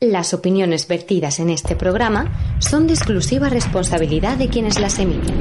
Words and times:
Las 0.00 0.34
opiniones 0.34 0.88
vertidas 0.88 1.40
en 1.40 1.48
este 1.48 1.74
programa 1.74 2.58
son 2.60 2.86
de 2.86 2.92
exclusiva 2.92 3.48
responsabilidad 3.48 4.36
de 4.36 4.50
quienes 4.50 4.78
las 4.78 4.98
emiten 4.98 5.38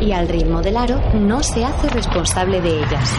y 0.00 0.12
al 0.12 0.28
ritmo 0.28 0.62
del 0.62 0.78
aro 0.78 0.98
no 1.12 1.42
se 1.42 1.62
hace 1.62 1.90
responsable 1.90 2.62
de 2.62 2.78
ellas. 2.78 3.12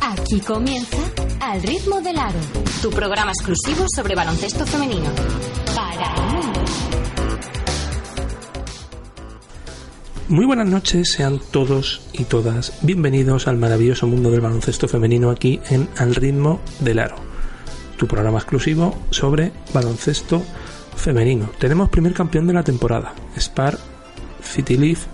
Aquí 0.00 0.40
comienza 0.40 1.03
Al 1.54 1.62
ritmo 1.62 2.00
del 2.00 2.18
aro, 2.18 2.40
tu 2.82 2.90
programa 2.90 3.30
exclusivo 3.30 3.86
sobre 3.94 4.16
baloncesto 4.16 4.66
femenino. 4.66 5.08
Para 5.72 6.16
el 6.16 6.34
mundo. 6.34 6.60
Muy 10.26 10.46
buenas 10.46 10.66
noches, 10.66 11.12
sean 11.12 11.40
todos 11.52 12.08
y 12.12 12.24
todas 12.24 12.72
bienvenidos 12.82 13.46
al 13.46 13.56
maravilloso 13.56 14.08
mundo 14.08 14.32
del 14.32 14.40
baloncesto 14.40 14.88
femenino 14.88 15.30
aquí 15.30 15.60
en 15.70 15.88
Al 15.96 16.16
ritmo 16.16 16.60
del 16.80 16.98
aro, 16.98 17.14
tu 17.98 18.08
programa 18.08 18.38
exclusivo 18.38 18.98
sobre 19.10 19.52
baloncesto 19.72 20.42
femenino. 20.96 21.50
Tenemos 21.60 21.88
primer 21.88 22.14
campeón 22.14 22.48
de 22.48 22.54
la 22.54 22.64
temporada, 22.64 23.14
Spar 23.38 23.78
City 24.42 24.76
Leaf 24.76 25.06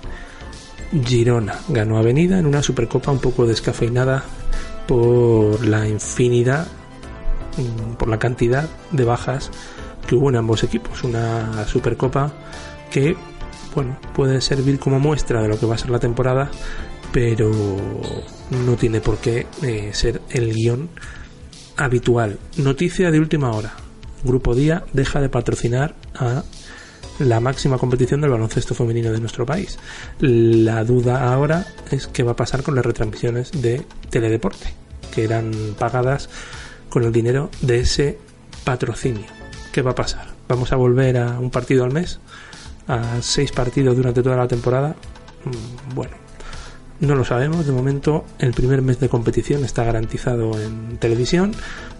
Girona. 1.04 1.56
Ganó 1.68 1.98
Avenida 1.98 2.38
en 2.38 2.46
una 2.46 2.62
supercopa 2.62 3.10
un 3.10 3.20
poco 3.20 3.44
descafeinada 3.44 4.24
por 4.90 5.64
la 5.64 5.86
infinidad, 5.86 6.66
mm, 7.56 7.94
por 7.94 8.08
la 8.08 8.18
cantidad 8.18 8.68
de 8.90 9.04
bajas 9.04 9.52
que 10.04 10.16
hubo 10.16 10.30
en 10.30 10.34
ambos 10.34 10.64
equipos. 10.64 11.04
Una 11.04 11.64
supercopa 11.64 12.32
que, 12.90 13.16
bueno, 13.72 13.96
puede 14.16 14.40
servir 14.40 14.80
como 14.80 14.98
muestra 14.98 15.42
de 15.42 15.48
lo 15.48 15.60
que 15.60 15.66
va 15.66 15.76
a 15.76 15.78
ser 15.78 15.90
la 15.90 16.00
temporada, 16.00 16.50
pero 17.12 17.52
no 18.50 18.74
tiene 18.74 19.00
por 19.00 19.18
qué 19.18 19.46
eh, 19.62 19.90
ser 19.92 20.22
el 20.28 20.52
guion 20.52 20.88
habitual. 21.76 22.40
Noticia 22.56 23.12
de 23.12 23.20
última 23.20 23.52
hora. 23.52 23.74
Grupo 24.24 24.56
Día 24.56 24.82
deja 24.92 25.20
de 25.20 25.28
patrocinar 25.28 25.94
a 26.16 26.42
la 27.20 27.38
máxima 27.40 27.78
competición 27.78 28.20
del 28.20 28.30
baloncesto 28.30 28.74
femenino 28.74 29.12
de 29.12 29.20
nuestro 29.20 29.46
país. 29.46 29.78
La 30.18 30.84
duda 30.84 31.32
ahora 31.32 31.66
es 31.90 32.06
qué 32.06 32.22
va 32.22 32.32
a 32.32 32.36
pasar 32.36 32.62
con 32.62 32.74
las 32.74 32.84
retransmisiones 32.84 33.52
de 33.52 33.84
Teledeporte, 34.10 34.74
que 35.14 35.24
eran 35.24 35.52
pagadas 35.78 36.28
con 36.88 37.04
el 37.04 37.12
dinero 37.12 37.50
de 37.60 37.80
ese 37.80 38.18
patrocinio. 38.64 39.26
¿Qué 39.72 39.82
va 39.82 39.92
a 39.92 39.94
pasar? 39.94 40.28
¿Vamos 40.48 40.72
a 40.72 40.76
volver 40.76 41.18
a 41.18 41.38
un 41.38 41.50
partido 41.50 41.84
al 41.84 41.92
mes? 41.92 42.18
¿A 42.88 43.20
seis 43.22 43.52
partidos 43.52 43.96
durante 43.96 44.22
toda 44.22 44.36
la 44.36 44.48
temporada? 44.48 44.96
Mm, 45.44 45.94
Bueno, 45.94 46.16
no 47.00 47.14
lo 47.14 47.24
sabemos. 47.24 47.66
De 47.66 47.72
momento, 47.72 48.24
el 48.38 48.52
primer 48.52 48.82
mes 48.82 48.98
de 48.98 49.08
competición 49.08 49.64
está 49.64 49.84
garantizado 49.84 50.60
en 50.60 50.96
televisión. 50.98 51.52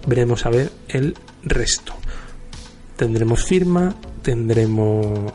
Veremos 0.07 0.47
a 0.47 0.51
ver 0.51 0.73
el 0.89 1.17
resto. 1.43 1.95
Tendremos 2.97 3.45
firma, 3.45 3.95
tendremos 4.23 5.33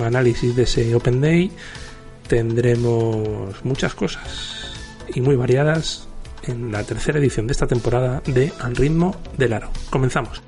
análisis 0.00 0.54
de 0.56 0.62
ese 0.62 0.94
Open 0.94 1.20
Day, 1.20 1.50
tendremos 2.28 3.64
muchas 3.64 3.94
cosas 3.94 4.72
y 5.14 5.20
muy 5.20 5.36
variadas 5.36 6.08
en 6.44 6.72
la 6.72 6.82
tercera 6.84 7.18
edición 7.18 7.46
de 7.46 7.52
esta 7.52 7.66
temporada 7.66 8.22
de 8.26 8.52
Al 8.60 8.76
ritmo 8.76 9.16
del 9.36 9.52
aro. 9.52 9.70
Comenzamos. 9.90 10.42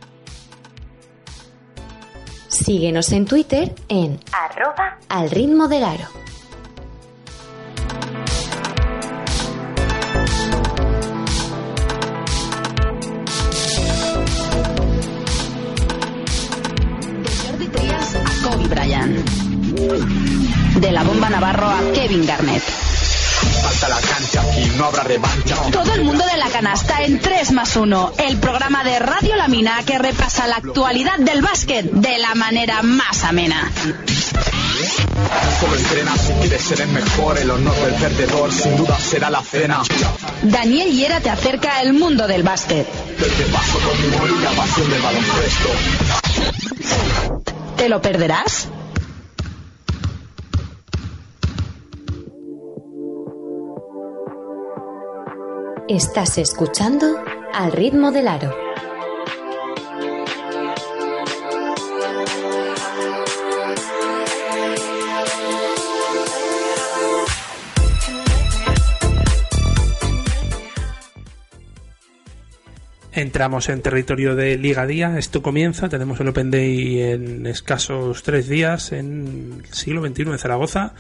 Síguenos 2.49 3.11
en 3.13 3.27
Twitter 3.27 3.75
en 3.89 4.19
arroba 4.33 4.99
al 5.09 5.31
ritmo 5.31 5.69
del 5.69 5.85
aro. 5.85 6.07
De 20.81 20.93
la 20.93 21.03
bomba 21.03 21.29
Navarro 21.29 21.69
a 21.69 21.81
Kevin 21.93 22.27
Garnett. 22.27 22.63
Falta 23.63 23.89
la 23.89 24.01
cancha, 24.01 24.41
aquí 24.41 24.71
no 24.77 24.87
habrá 24.87 25.03
revancha. 25.05 25.57
Todo 25.71 25.93
el 25.95 26.05
mundo 26.05 26.25
de 26.25 26.39
la 26.39 26.49
canasta 26.49 27.03
en 27.03 27.21
3 27.21 27.53
más 27.53 27.77
1. 27.77 28.13
El 28.19 28.39
programa 28.39 28.83
de 28.85 28.99
Radio 28.99 29.37
La 29.37 29.49
Mina 29.49 29.83
que 29.85 29.99
repasa 29.99 30.47
la 30.47 30.57
actualidad 30.57 31.19
del 31.19 31.43
básquet 31.43 31.85
de 31.91 32.19
la 32.19 32.35
manera 32.35 32.83
más 32.83 33.25
amena. 33.25 33.71
Solo 35.61 35.77
entrena 35.77 36.17
si 36.17 36.33
quieres 36.33 36.63
ser 36.63 36.81
el 36.81 36.89
mejor. 36.89 37.39
El 37.39 37.51
honor 37.51 37.77
del 37.77 37.95
perdedor 37.95 38.53
sin 38.53 38.77
duda 38.77 38.99
será 38.99 39.31
la 39.31 39.43
cena. 39.43 39.83
Daniel 40.43 40.91
Hiera 40.91 41.21
te 41.21 41.31
acerca 41.31 41.79
al 41.79 41.93
mundo 41.93 42.27
del 42.27 42.43
básquet. 42.43 42.87
Del 43.19 43.31
que 43.33 43.45
paso 43.45 43.79
con 43.79 44.01
mi 44.01 44.09
pasión 44.57 44.91
del 44.91 45.03
baloncesto. 45.03 45.69
¿Te 47.77 47.89
lo 47.89 48.01
perderás? 48.01 48.69
Estás 55.89 56.39
escuchando 56.39 57.23
Al 57.53 57.71
ritmo 57.71 58.11
del 58.11 58.27
aro. 58.27 58.57
Entramos 73.13 73.69
en 73.69 73.83
territorio 73.83 74.35
de 74.35 74.57
Liga 74.57 74.87
Día. 74.87 75.19
Esto 75.19 75.43
comienza. 75.43 75.91
Tenemos 75.91 76.19
el 76.19 76.29
Open 76.29 76.51
Day 76.51 77.03
en 77.03 77.47
escasos 77.47 78.23
tres 78.23 78.49
días 78.49 78.91
en 78.93 79.63
el 79.63 79.75
siglo 79.75 80.01
XXI 80.01 80.23
en 80.23 80.39
Zaragoza. 80.39 80.95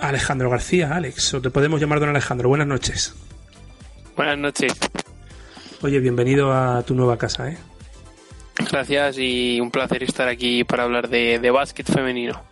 Alejandro 0.00 0.50
García, 0.50 0.94
Alex, 0.94 1.34
o 1.34 1.40
te 1.40 1.50
podemos 1.50 1.80
llamar 1.80 2.00
don 2.00 2.08
Alejandro. 2.08 2.48
Buenas 2.48 2.66
noches. 2.66 3.14
Buenas 4.16 4.38
noches. 4.38 4.72
Oye, 5.82 6.00
bienvenido 6.00 6.52
a 6.52 6.82
tu 6.82 6.94
nueva 6.94 7.16
casa, 7.18 7.48
¿eh? 7.50 7.58
Gracias 8.70 9.16
y 9.18 9.60
un 9.60 9.70
placer 9.70 10.02
estar 10.02 10.28
aquí 10.28 10.64
para 10.64 10.82
hablar 10.82 11.08
de, 11.08 11.38
de 11.38 11.50
básquet 11.50 11.86
femenino. 11.86 12.42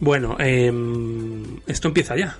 Bueno, 0.00 0.36
em, 0.40 1.60
esto 1.68 1.88
empieza 1.88 2.16
ya. 2.16 2.36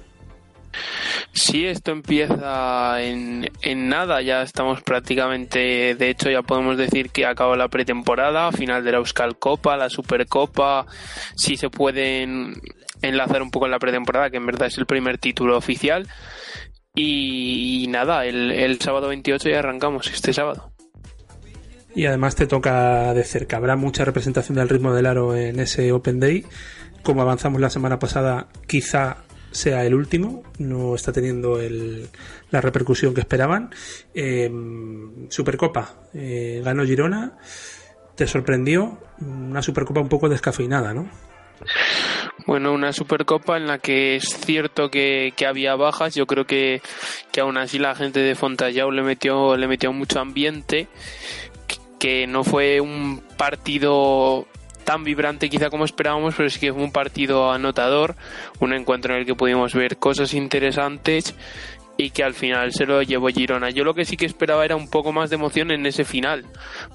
Sí, 1.34 1.66
esto 1.66 1.92
empieza 1.92 3.02
en, 3.02 3.50
en 3.62 3.88
nada, 3.88 4.20
ya 4.20 4.42
estamos 4.42 4.82
prácticamente, 4.82 5.94
de 5.94 6.10
hecho 6.10 6.30
ya 6.30 6.42
podemos 6.42 6.76
decir 6.76 7.08
que 7.08 7.24
acabó 7.24 7.56
la 7.56 7.68
pretemporada, 7.68 8.52
final 8.52 8.84
de 8.84 8.92
la 8.92 8.98
Euskal 8.98 9.38
Copa, 9.38 9.78
la 9.78 9.88
Supercopa, 9.88 10.86
si 11.34 11.56
se 11.56 11.70
pueden 11.70 12.60
enlazar 13.00 13.42
un 13.42 13.50
poco 13.50 13.64
en 13.64 13.72
la 13.72 13.78
pretemporada, 13.78 14.28
que 14.28 14.36
en 14.36 14.46
verdad 14.46 14.68
es 14.68 14.76
el 14.76 14.86
primer 14.86 15.16
título 15.18 15.56
oficial. 15.56 16.06
Y, 16.94 17.84
y 17.84 17.86
nada, 17.86 18.26
el, 18.26 18.50
el 18.50 18.78
sábado 18.80 19.08
28 19.08 19.48
ya 19.48 19.60
arrancamos, 19.60 20.08
este 20.12 20.34
sábado. 20.34 20.72
Y 21.94 22.06
además 22.06 22.36
te 22.36 22.46
toca 22.46 23.12
de 23.14 23.24
cerca. 23.24 23.56
Habrá 23.56 23.76
mucha 23.76 24.04
representación 24.04 24.56
del 24.56 24.68
ritmo 24.68 24.94
del 24.94 25.06
aro 25.06 25.36
en 25.36 25.60
ese 25.60 25.92
Open 25.92 26.20
Day. 26.20 26.44
Como 27.02 27.22
avanzamos 27.22 27.60
la 27.60 27.70
semana 27.70 27.98
pasada, 27.98 28.48
quizá 28.66 29.18
sea 29.52 29.84
el 29.84 29.94
último. 29.94 30.42
No 30.58 30.94
está 30.94 31.12
teniendo 31.12 31.60
el- 31.60 32.08
la 32.50 32.60
repercusión 32.60 33.14
que 33.14 33.20
esperaban. 33.20 33.70
Eh, 34.14 34.50
Supercopa. 35.28 35.94
eh, 36.14 36.60
ganó 36.64 36.84
Girona. 36.84 37.38
Te 38.16 38.26
sorprendió. 38.26 38.98
Una 39.20 39.62
Supercopa 39.62 40.00
un 40.00 40.08
poco 40.08 40.28
descafeinada, 40.28 40.92
¿no? 40.92 41.08
Bueno, 42.46 42.72
una 42.72 42.92
Supercopa 42.92 43.56
en 43.56 43.66
la 43.68 43.78
que 43.78 44.16
es 44.16 44.24
cierto 44.44 44.90
que, 44.90 45.32
que 45.36 45.46
había 45.46 45.76
bajas. 45.76 46.14
Yo 46.14 46.26
creo 46.26 46.44
que, 46.44 46.82
que 47.30 47.40
aún 47.40 47.56
así 47.56 47.78
la 47.78 47.94
gente 47.94 48.20
de 48.20 48.34
Fontallao 48.34 48.90
le 48.90 49.02
metió, 49.02 49.56
le 49.56 49.68
metió 49.68 49.92
mucho 49.92 50.18
ambiente. 50.20 50.88
que 51.98 52.26
no 52.26 52.42
fue 52.42 52.80
un 52.80 53.22
partido 53.38 54.48
tan 54.84 55.04
vibrante 55.04 55.48
quizá 55.48 55.70
como 55.70 55.84
esperábamos, 55.84 56.34
pero 56.36 56.50
sí 56.50 56.60
que 56.60 56.72
fue 56.72 56.82
un 56.82 56.92
partido 56.92 57.50
anotador, 57.52 58.16
un 58.60 58.72
encuentro 58.72 59.14
en 59.14 59.20
el 59.20 59.26
que 59.26 59.34
pudimos 59.34 59.74
ver 59.74 59.96
cosas 59.96 60.34
interesantes 60.34 61.34
y 61.96 62.10
que 62.10 62.24
al 62.24 62.34
final 62.34 62.72
se 62.72 62.86
lo 62.86 63.02
llevó 63.02 63.28
Girona. 63.28 63.70
Yo 63.70 63.84
lo 63.84 63.94
que 63.94 64.04
sí 64.04 64.16
que 64.16 64.26
esperaba 64.26 64.64
era 64.64 64.76
un 64.76 64.88
poco 64.88 65.12
más 65.12 65.30
de 65.30 65.36
emoción 65.36 65.70
en 65.70 65.86
ese 65.86 66.04
final, 66.04 66.44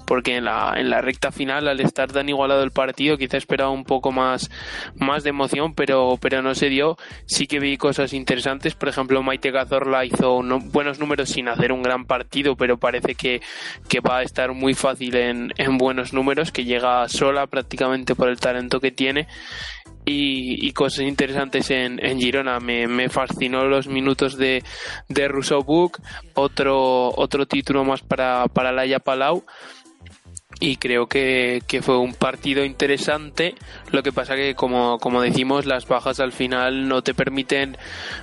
porque 0.06 0.36
en 0.36 0.44
la, 0.44 0.74
en 0.76 0.90
la 0.90 1.00
recta 1.00 1.32
final, 1.32 1.68
al 1.68 1.80
estar 1.80 2.10
tan 2.12 2.28
igualado 2.28 2.62
el 2.62 2.70
partido, 2.70 3.16
quizá 3.16 3.36
esperaba 3.36 3.70
un 3.70 3.84
poco 3.84 4.12
más, 4.12 4.50
más 4.96 5.24
de 5.24 5.30
emoción, 5.30 5.74
pero, 5.74 6.18
pero 6.20 6.42
no 6.42 6.54
se 6.54 6.68
dio. 6.68 6.96
Sí 7.26 7.46
que 7.46 7.60
vi 7.60 7.76
cosas 7.76 8.12
interesantes, 8.12 8.74
por 8.74 8.88
ejemplo, 8.88 9.22
Maite 9.22 9.52
Cazorla 9.52 10.04
hizo 10.04 10.42
buenos 10.66 10.98
números 10.98 11.30
sin 11.30 11.48
hacer 11.48 11.72
un 11.72 11.82
gran 11.82 12.04
partido, 12.04 12.56
pero 12.56 12.78
parece 12.78 13.14
que, 13.14 13.40
que 13.88 14.00
va 14.00 14.18
a 14.18 14.22
estar 14.22 14.52
muy 14.52 14.74
fácil 14.74 15.16
en, 15.16 15.52
en 15.56 15.78
buenos 15.78 16.12
números, 16.12 16.52
que 16.52 16.64
llega 16.64 17.08
sola 17.08 17.46
prácticamente 17.46 18.14
por 18.14 18.28
el 18.28 18.38
talento 18.38 18.80
que 18.80 18.90
tiene 18.90 19.26
y, 20.08 20.72
cosas 20.72 21.00
interesantes 21.00 21.70
en, 21.70 21.98
Girona. 22.18 22.60
Me, 22.60 23.08
fascinó 23.08 23.64
los 23.64 23.88
minutos 23.88 24.36
de, 24.36 24.62
de 25.08 25.28
Rousseau 25.28 25.62
Book, 25.62 26.00
otro, 26.34 27.10
otro 27.16 27.46
título 27.46 27.84
más 27.84 28.02
para, 28.02 28.46
para 28.48 28.72
Laia 28.72 28.98
Palau 28.98 29.44
y 30.60 30.76
creo 30.76 31.06
que, 31.06 31.62
fue 31.82 31.98
un 31.98 32.14
partido 32.14 32.64
interesante. 32.64 33.54
Lo 33.92 34.02
que 34.02 34.12
pasa 34.12 34.34
que, 34.34 34.54
como, 34.54 34.98
como 34.98 35.20
decimos, 35.20 35.66
las 35.66 35.86
bajas 35.86 36.20
al 36.20 36.32
final 36.32 36.88
no 36.88 37.02
te 37.02 37.14
permiten 37.14 37.76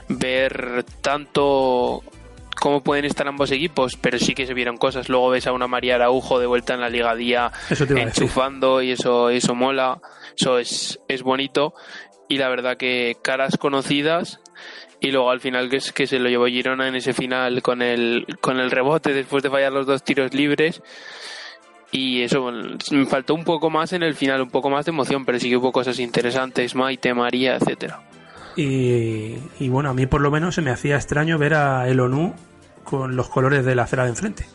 ver 0.10 0.86
tanto 1.02 2.04
cómo 2.66 2.82
pueden 2.82 3.06
estar 3.06 3.28
ambos 3.28 3.52
equipos, 3.52 3.96
pero 3.96 4.18
sí 4.18 4.34
que 4.34 4.48
se 4.48 4.56
vieron 4.56 4.78
cosas. 4.78 5.08
Luego 5.08 5.30
ves 5.30 5.46
a 5.46 5.52
una 5.52 5.68
María 5.68 5.94
Araujo 5.94 6.40
de 6.40 6.48
vuelta 6.48 6.74
en 6.74 6.82
la 6.82 6.90
ligadía 6.90 7.52
enchufando 7.96 8.82
y 8.82 8.90
eso, 8.90 9.30
eso 9.30 9.54
mola. 9.54 10.02
Eso 10.36 10.58
es, 10.58 11.00
es 11.08 11.22
bonito. 11.22 11.76
Y 12.28 12.40
la 12.40 12.50
verdad 12.50 12.76
que 12.76 13.18
caras 13.22 13.60
conocidas 13.60 14.40
y 15.00 15.12
luego 15.12 15.30
al 15.30 15.42
final 15.42 15.70
que, 15.70 15.76
es, 15.76 15.92
que 15.92 16.08
se 16.08 16.18
lo 16.18 16.28
llevó 16.28 16.48
Girona 16.48 16.88
en 16.88 16.96
ese 16.96 17.14
final 17.14 17.62
con 17.62 17.84
el, 17.84 18.26
con 18.42 18.60
el 18.60 18.72
rebote 18.72 19.14
después 19.14 19.44
de 19.44 19.52
fallar 19.52 19.72
los 19.72 19.86
dos 19.86 20.04
tiros 20.04 20.34
libres. 20.34 20.82
Y 21.92 22.24
eso, 22.24 22.52
me 22.90 23.06
faltó 23.06 23.36
un 23.36 23.44
poco 23.44 23.70
más 23.70 23.94
en 23.94 24.02
el 24.02 24.16
final, 24.16 24.42
un 24.42 24.50
poco 24.50 24.72
más 24.72 24.86
de 24.86 24.90
emoción, 24.90 25.24
pero 25.24 25.40
sí 25.40 25.50
que 25.50 25.58
hubo 25.58 25.72
cosas 25.72 26.00
interesantes, 26.00 26.74
Maite, 26.74 27.14
María, 27.14 27.58
etcétera. 27.58 28.02
Y, 28.56 29.36
y 29.60 29.70
bueno, 29.70 29.92
a 29.92 29.94
mí 29.94 30.08
por 30.08 30.22
lo 30.22 30.32
menos 30.32 30.56
se 30.56 30.64
me 30.64 30.72
hacía 30.72 30.96
extraño 30.96 31.38
ver 31.38 31.54
a 31.54 31.88
el 31.88 32.00
ONU 32.00 32.34
con 32.86 33.18
los 33.18 33.28
colores 33.28 33.66
de 33.66 33.76
la 33.76 33.84
acera 33.84 34.04
de 34.04 34.12
enfrente. 34.12 34.46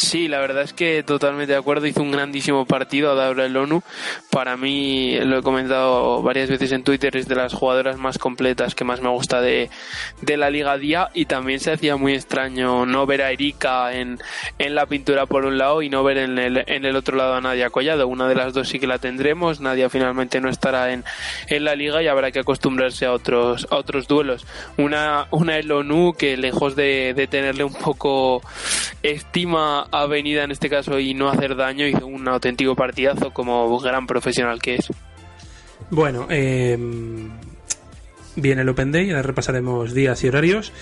Sí, 0.00 0.28
la 0.28 0.40
verdad 0.40 0.62
es 0.62 0.72
que 0.72 1.02
totalmente 1.02 1.52
de 1.52 1.58
acuerdo. 1.58 1.86
Hizo 1.86 2.00
un 2.00 2.10
grandísimo 2.10 2.64
partido 2.64 3.20
a 3.20 3.28
el 3.28 3.56
ONU. 3.56 3.82
Para 4.30 4.56
mí, 4.56 5.18
lo 5.20 5.38
he 5.38 5.42
comentado 5.42 6.22
varias 6.22 6.48
veces 6.48 6.72
en 6.72 6.82
Twitter, 6.82 7.14
es 7.18 7.28
de 7.28 7.34
las 7.34 7.52
jugadoras 7.52 7.98
más 7.98 8.16
completas 8.16 8.74
que 8.74 8.82
más 8.82 9.02
me 9.02 9.10
gusta 9.10 9.42
de, 9.42 9.68
de 10.22 10.36
la 10.38 10.48
Liga 10.48 10.78
Día. 10.78 11.10
Y 11.12 11.26
también 11.26 11.60
se 11.60 11.72
hacía 11.72 11.96
muy 11.96 12.14
extraño 12.14 12.86
no 12.86 13.04
ver 13.04 13.20
a 13.20 13.30
Erika 13.30 13.92
en, 13.92 14.18
en 14.58 14.74
la 14.74 14.86
pintura 14.86 15.26
por 15.26 15.44
un 15.44 15.58
lado 15.58 15.82
y 15.82 15.90
no 15.90 16.02
ver 16.02 16.16
en 16.16 16.38
el, 16.38 16.64
en 16.66 16.86
el 16.86 16.96
otro 16.96 17.18
lado 17.18 17.34
a 17.34 17.40
Nadia 17.42 17.68
Collado. 17.68 18.08
Una 18.08 18.26
de 18.26 18.36
las 18.36 18.54
dos 18.54 18.70
sí 18.70 18.80
que 18.80 18.86
la 18.86 18.98
tendremos. 18.98 19.60
Nadia 19.60 19.90
finalmente 19.90 20.40
no 20.40 20.48
estará 20.48 20.92
en, 20.94 21.04
en 21.48 21.62
la 21.62 21.74
Liga 21.74 22.02
y 22.02 22.06
habrá 22.06 22.32
que 22.32 22.38
acostumbrarse 22.38 23.04
a 23.04 23.12
otros, 23.12 23.68
a 23.70 23.76
otros 23.76 24.08
duelos. 24.08 24.46
Una, 24.78 25.26
una 25.30 25.58
el 25.58 25.70
ONU 25.70 26.14
que 26.14 26.38
lejos 26.38 26.74
de, 26.74 27.12
de 27.14 27.26
tenerle 27.26 27.64
un 27.64 27.74
poco 27.74 28.40
estima 29.02 29.88
avenida 29.90 30.44
en 30.44 30.50
este 30.50 30.68
caso 30.68 30.98
y 30.98 31.14
no 31.14 31.28
hacer 31.28 31.56
daño, 31.56 31.86
hizo 31.86 32.06
un 32.06 32.26
auténtico 32.28 32.74
partidazo 32.74 33.32
como 33.32 33.78
gran 33.80 34.06
profesional 34.06 34.60
que 34.60 34.76
es. 34.76 34.88
Bueno, 35.90 36.26
eh, 36.30 36.78
viene 38.36 38.62
el 38.62 38.68
Open 38.68 38.92
Day, 38.92 39.10
ahora 39.10 39.22
repasaremos 39.22 39.92
días 39.92 40.22
y 40.24 40.28
horarios. 40.28 40.72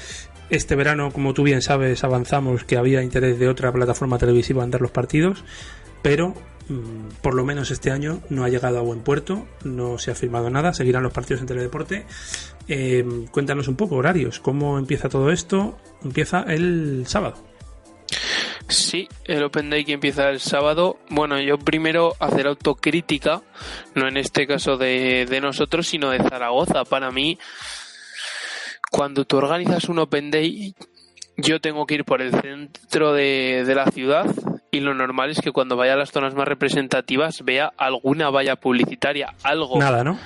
Este 0.50 0.76
verano, 0.76 1.10
como 1.12 1.34
tú 1.34 1.42
bien 1.42 1.62
sabes, 1.62 2.04
avanzamos 2.04 2.64
que 2.64 2.76
había 2.76 3.02
interés 3.02 3.38
de 3.38 3.48
otra 3.48 3.72
plataforma 3.72 4.18
televisiva 4.18 4.64
en 4.64 4.70
dar 4.70 4.80
los 4.80 4.90
partidos, 4.90 5.44
pero 6.02 6.34
mm, 6.68 7.20
por 7.22 7.34
lo 7.34 7.44
menos 7.44 7.70
este 7.70 7.90
año 7.90 8.20
no 8.30 8.44
ha 8.44 8.48
llegado 8.48 8.78
a 8.78 8.82
buen 8.82 9.00
puerto, 9.00 9.46
no 9.64 9.98
se 9.98 10.10
ha 10.10 10.14
firmado 10.14 10.48
nada, 10.48 10.72
seguirán 10.72 11.02
los 11.02 11.12
partidos 11.12 11.42
en 11.42 11.48
Teledeporte. 11.48 12.06
Eh, 12.66 13.04
cuéntanos 13.30 13.68
un 13.68 13.76
poco, 13.76 13.96
horarios, 13.96 14.40
¿cómo 14.40 14.78
empieza 14.78 15.08
todo 15.08 15.30
esto? 15.30 15.76
Empieza 16.02 16.42
el 16.42 17.04
sábado. 17.06 17.36
Sí, 18.68 19.08
el 19.24 19.42
Open 19.44 19.70
Day 19.70 19.84
que 19.84 19.92
empieza 19.92 20.28
el 20.28 20.40
sábado. 20.40 20.98
Bueno, 21.08 21.40
yo 21.40 21.58
primero 21.58 22.14
hacer 22.20 22.46
autocrítica, 22.46 23.40
no 23.94 24.06
en 24.06 24.18
este 24.18 24.46
caso 24.46 24.76
de, 24.76 25.38
nosotros, 25.40 25.86
sino 25.86 26.10
de 26.10 26.18
Zaragoza. 26.18 26.84
Para 26.84 27.10
mí, 27.10 27.38
cuando 28.90 29.24
tú 29.24 29.38
organizas 29.38 29.88
un 29.88 29.98
Open 30.00 30.30
Day, 30.30 30.74
yo 31.38 31.60
tengo 31.60 31.86
que 31.86 31.94
ir 31.94 32.04
por 32.04 32.20
el 32.20 32.30
centro 32.32 33.14
de, 33.14 33.64
de, 33.66 33.74
la 33.74 33.86
ciudad 33.90 34.26
y 34.70 34.80
lo 34.80 34.92
normal 34.92 35.30
es 35.30 35.40
que 35.40 35.52
cuando 35.52 35.76
vaya 35.76 35.94
a 35.94 35.96
las 35.96 36.10
zonas 36.10 36.34
más 36.34 36.46
representativas 36.46 37.42
vea 37.42 37.72
alguna 37.78 38.28
valla 38.28 38.56
publicitaria, 38.56 39.34
algo. 39.44 39.78
Nada, 39.78 40.04
¿no? 40.04 40.18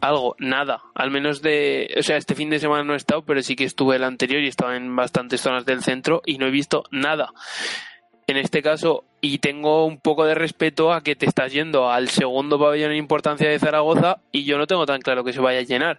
Algo, 0.00 0.36
nada. 0.38 0.82
Al 0.94 1.10
menos 1.10 1.42
de. 1.42 1.94
O 1.98 2.02
sea, 2.02 2.16
este 2.16 2.34
fin 2.34 2.50
de 2.50 2.60
semana 2.60 2.84
no 2.84 2.94
he 2.94 2.96
estado, 2.96 3.24
pero 3.24 3.42
sí 3.42 3.56
que 3.56 3.64
estuve 3.64 3.96
el 3.96 4.04
anterior 4.04 4.42
y 4.42 4.48
estaba 4.48 4.76
en 4.76 4.94
bastantes 4.94 5.40
zonas 5.40 5.64
del 5.64 5.82
centro 5.82 6.22
y 6.24 6.38
no 6.38 6.46
he 6.46 6.50
visto 6.50 6.84
nada 6.90 7.32
en 8.28 8.36
este 8.36 8.62
caso, 8.62 9.04
y 9.22 9.38
tengo 9.38 9.86
un 9.86 9.98
poco 9.98 10.26
de 10.26 10.34
respeto 10.34 10.92
a 10.92 11.02
que 11.02 11.16
te 11.16 11.24
estás 11.24 11.50
yendo 11.50 11.90
al 11.90 12.08
segundo 12.08 12.58
pabellón 12.58 12.90
en 12.90 12.98
importancia 12.98 13.48
de 13.48 13.58
Zaragoza 13.58 14.18
y 14.30 14.44
yo 14.44 14.58
no 14.58 14.66
tengo 14.66 14.84
tan 14.84 15.00
claro 15.00 15.24
que 15.24 15.32
se 15.32 15.40
vaya 15.40 15.60
a 15.60 15.62
llenar. 15.62 15.98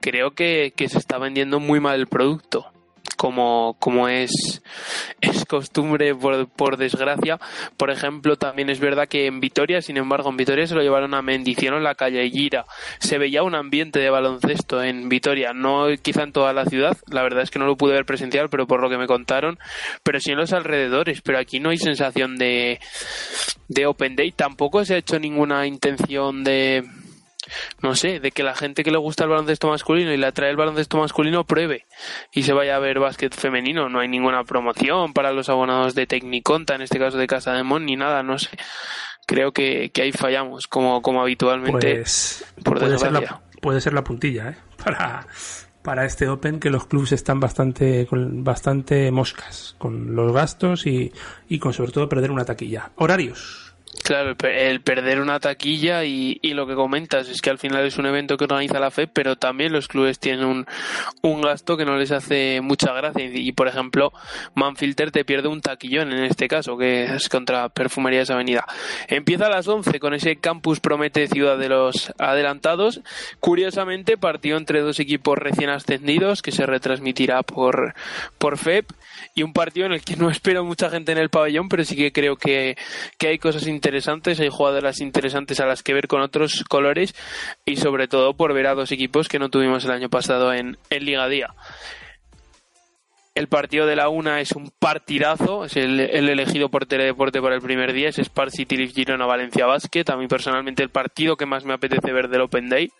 Creo 0.00 0.30
que, 0.30 0.72
que 0.74 0.88
se 0.88 0.96
está 0.96 1.18
vendiendo 1.18 1.60
muy 1.60 1.78
mal 1.78 2.00
el 2.00 2.06
producto 2.06 2.72
como, 3.20 3.76
como 3.78 4.08
es, 4.08 4.62
es 5.20 5.44
costumbre 5.44 6.14
por, 6.14 6.48
por, 6.48 6.78
desgracia. 6.78 7.38
Por 7.76 7.90
ejemplo, 7.90 8.36
también 8.36 8.70
es 8.70 8.80
verdad 8.80 9.08
que 9.08 9.26
en 9.26 9.40
Vitoria, 9.40 9.82
sin 9.82 9.98
embargo, 9.98 10.30
en 10.30 10.38
Vitoria 10.38 10.66
se 10.66 10.74
lo 10.74 10.80
llevaron 10.80 11.12
a 11.12 11.20
Mendy, 11.20 11.50
hicieron 11.50 11.84
la 11.84 11.94
calle 11.94 12.30
Gira. 12.30 12.64
Se 12.98 13.18
veía 13.18 13.42
un 13.42 13.54
ambiente 13.54 13.98
de 13.98 14.08
baloncesto 14.08 14.82
en 14.82 15.10
Vitoria, 15.10 15.52
no 15.52 15.88
quizá 16.00 16.22
en 16.22 16.32
toda 16.32 16.54
la 16.54 16.64
ciudad, 16.64 16.96
la 17.10 17.22
verdad 17.22 17.42
es 17.42 17.50
que 17.50 17.58
no 17.58 17.66
lo 17.66 17.76
pude 17.76 17.92
ver 17.92 18.06
presencial, 18.06 18.48
pero 18.48 18.66
por 18.66 18.80
lo 18.80 18.88
que 18.88 18.96
me 18.96 19.06
contaron, 19.06 19.58
pero 20.02 20.18
sí 20.18 20.30
en 20.32 20.38
los 20.38 20.54
alrededores, 20.54 21.20
pero 21.20 21.38
aquí 21.38 21.60
no 21.60 21.68
hay 21.68 21.76
sensación 21.76 22.36
de, 22.36 22.80
de 23.68 23.84
Open 23.84 24.16
Day, 24.16 24.32
tampoco 24.32 24.82
se 24.86 24.94
ha 24.94 24.96
hecho 24.98 25.18
ninguna 25.18 25.66
intención 25.66 26.42
de 26.42 26.88
no 27.82 27.94
sé, 27.94 28.20
de 28.20 28.30
que 28.30 28.42
la 28.42 28.54
gente 28.54 28.82
que 28.84 28.90
le 28.90 28.98
gusta 28.98 29.24
el 29.24 29.30
baloncesto 29.30 29.68
masculino 29.68 30.12
y 30.12 30.16
le 30.16 30.26
atrae 30.26 30.50
el 30.50 30.56
baloncesto 30.56 30.98
masculino 30.98 31.44
pruebe 31.44 31.86
y 32.32 32.42
se 32.42 32.52
vaya 32.52 32.76
a 32.76 32.78
ver 32.78 32.98
básquet 32.98 33.34
femenino. 33.34 33.88
No 33.88 34.00
hay 34.00 34.08
ninguna 34.08 34.44
promoción 34.44 35.12
para 35.12 35.32
los 35.32 35.48
abonados 35.48 35.94
de 35.94 36.06
Tecniconta, 36.06 36.74
en 36.74 36.82
este 36.82 36.98
caso 36.98 37.18
de 37.18 37.26
Casa 37.26 37.52
de 37.52 37.62
Mon, 37.62 37.84
ni 37.84 37.96
nada, 37.96 38.22
no 38.22 38.38
sé. 38.38 38.50
Creo 39.26 39.52
que, 39.52 39.90
ahí 40.00 40.12
fallamos, 40.12 40.66
como, 40.66 41.02
como 41.02 41.22
habitualmente, 41.22 41.96
pues, 41.96 42.44
puede 42.64 42.98
Ser 42.98 43.12
la, 43.12 43.42
puede 43.60 43.80
ser 43.80 43.92
la 43.92 44.02
puntilla, 44.02 44.50
¿eh? 44.50 44.56
Para, 44.82 45.26
para 45.82 46.04
este 46.04 46.28
Open 46.28 46.60
que 46.60 46.70
los 46.70 46.86
clubes 46.86 47.12
están 47.12 47.40
bastante 47.40 48.06
con 48.06 48.44
bastante 48.44 49.10
moscas 49.10 49.74
con 49.78 50.14
los 50.14 50.32
gastos 50.32 50.86
y, 50.86 51.12
y 51.48 51.58
con 51.58 51.72
sobre 51.72 51.92
todo 51.92 52.08
perder 52.08 52.30
una 52.30 52.44
taquilla. 52.44 52.90
Horarios. 52.96 53.74
Claro, 54.02 54.34
el 54.42 54.80
perder 54.80 55.20
una 55.20 55.40
taquilla 55.40 56.04
y, 56.04 56.38
y, 56.42 56.54
lo 56.54 56.66
que 56.66 56.74
comentas 56.74 57.28
es 57.28 57.40
que 57.40 57.50
al 57.50 57.58
final 57.58 57.84
es 57.84 57.98
un 57.98 58.06
evento 58.06 58.36
que 58.36 58.44
organiza 58.44 58.80
la 58.80 58.90
FE, 58.90 59.06
pero 59.06 59.36
también 59.36 59.72
los 59.72 59.88
clubes 59.88 60.18
tienen 60.18 60.44
un, 60.44 60.66
un 61.22 61.42
gasto 61.42 61.76
que 61.76 61.84
no 61.84 61.96
les 61.96 62.10
hace 62.10 62.60
mucha 62.60 62.92
gracia. 62.92 63.24
Y, 63.32 63.52
por 63.52 63.68
ejemplo, 63.68 64.12
Manfilter 64.54 65.10
te 65.10 65.24
pierde 65.24 65.48
un 65.48 65.60
taquillón 65.60 66.12
en 66.12 66.24
este 66.24 66.48
caso, 66.48 66.76
que 66.76 67.04
es 67.04 67.28
contra 67.28 67.68
Perfumerías 67.68 68.30
Avenida. 68.30 68.64
Empieza 69.08 69.46
a 69.46 69.50
las 69.50 69.68
11 69.68 70.00
con 70.00 70.14
ese 70.14 70.36
Campus 70.36 70.80
Promete 70.80 71.28
Ciudad 71.28 71.58
de 71.58 71.68
los 71.68 72.12
Adelantados. 72.18 73.00
Curiosamente, 73.38 74.16
partido 74.16 74.56
entre 74.56 74.80
dos 74.80 74.98
equipos 74.98 75.38
recién 75.38 75.70
ascendidos 75.70 76.42
que 76.42 76.52
se 76.52 76.66
retransmitirá 76.66 77.42
por, 77.42 77.94
por 78.38 78.56
FEP 78.56 78.90
y 79.34 79.42
un 79.42 79.52
partido 79.52 79.86
en 79.86 79.92
el 79.92 80.02
que 80.02 80.16
no 80.16 80.30
espero 80.30 80.64
mucha 80.64 80.90
gente 80.90 81.12
en 81.12 81.18
el 81.18 81.30
pabellón, 81.30 81.68
pero 81.68 81.84
sí 81.84 81.96
que 81.96 82.12
creo 82.12 82.36
que, 82.36 82.76
que 83.18 83.28
hay 83.28 83.38
cosas 83.38 83.66
interesantes, 83.66 83.89
hay 84.38 84.48
jugadoras 84.48 85.00
interesantes 85.00 85.60
a 85.60 85.66
las 85.66 85.82
que 85.82 85.94
ver 85.94 86.08
con 86.08 86.20
otros 86.20 86.64
colores 86.68 87.14
y 87.64 87.76
sobre 87.76 88.08
todo 88.08 88.34
por 88.34 88.54
ver 88.54 88.66
a 88.66 88.74
dos 88.74 88.92
equipos 88.92 89.28
que 89.28 89.38
no 89.38 89.48
tuvimos 89.48 89.84
el 89.84 89.90
año 89.90 90.08
pasado 90.08 90.52
en, 90.52 90.78
en 90.90 91.04
Liga 91.04 91.28
Día. 91.28 91.54
El 93.34 93.46
partido 93.46 93.86
de 93.86 93.96
la 93.96 94.08
una 94.08 94.40
es 94.40 94.52
un 94.52 94.70
partidazo, 94.78 95.64
es 95.64 95.76
el, 95.76 96.00
elegido 96.00 96.68
por 96.68 96.86
Teledeporte 96.86 97.40
para 97.40 97.54
el 97.54 97.62
primer 97.62 97.92
día, 97.92 98.08
es 98.08 98.16
Spar 98.16 98.50
City 98.50 98.88
Girona 98.88 99.24
Valencia 99.24 99.66
Basket. 99.66 100.04
A 100.10 100.16
mí 100.16 100.26
personalmente 100.26 100.82
el 100.82 100.90
partido 100.90 101.36
que 101.36 101.46
más 101.46 101.64
me 101.64 101.72
apetece 101.72 102.12
ver 102.12 102.28
del 102.28 102.42
Open 102.42 102.68
Day. 102.68 102.90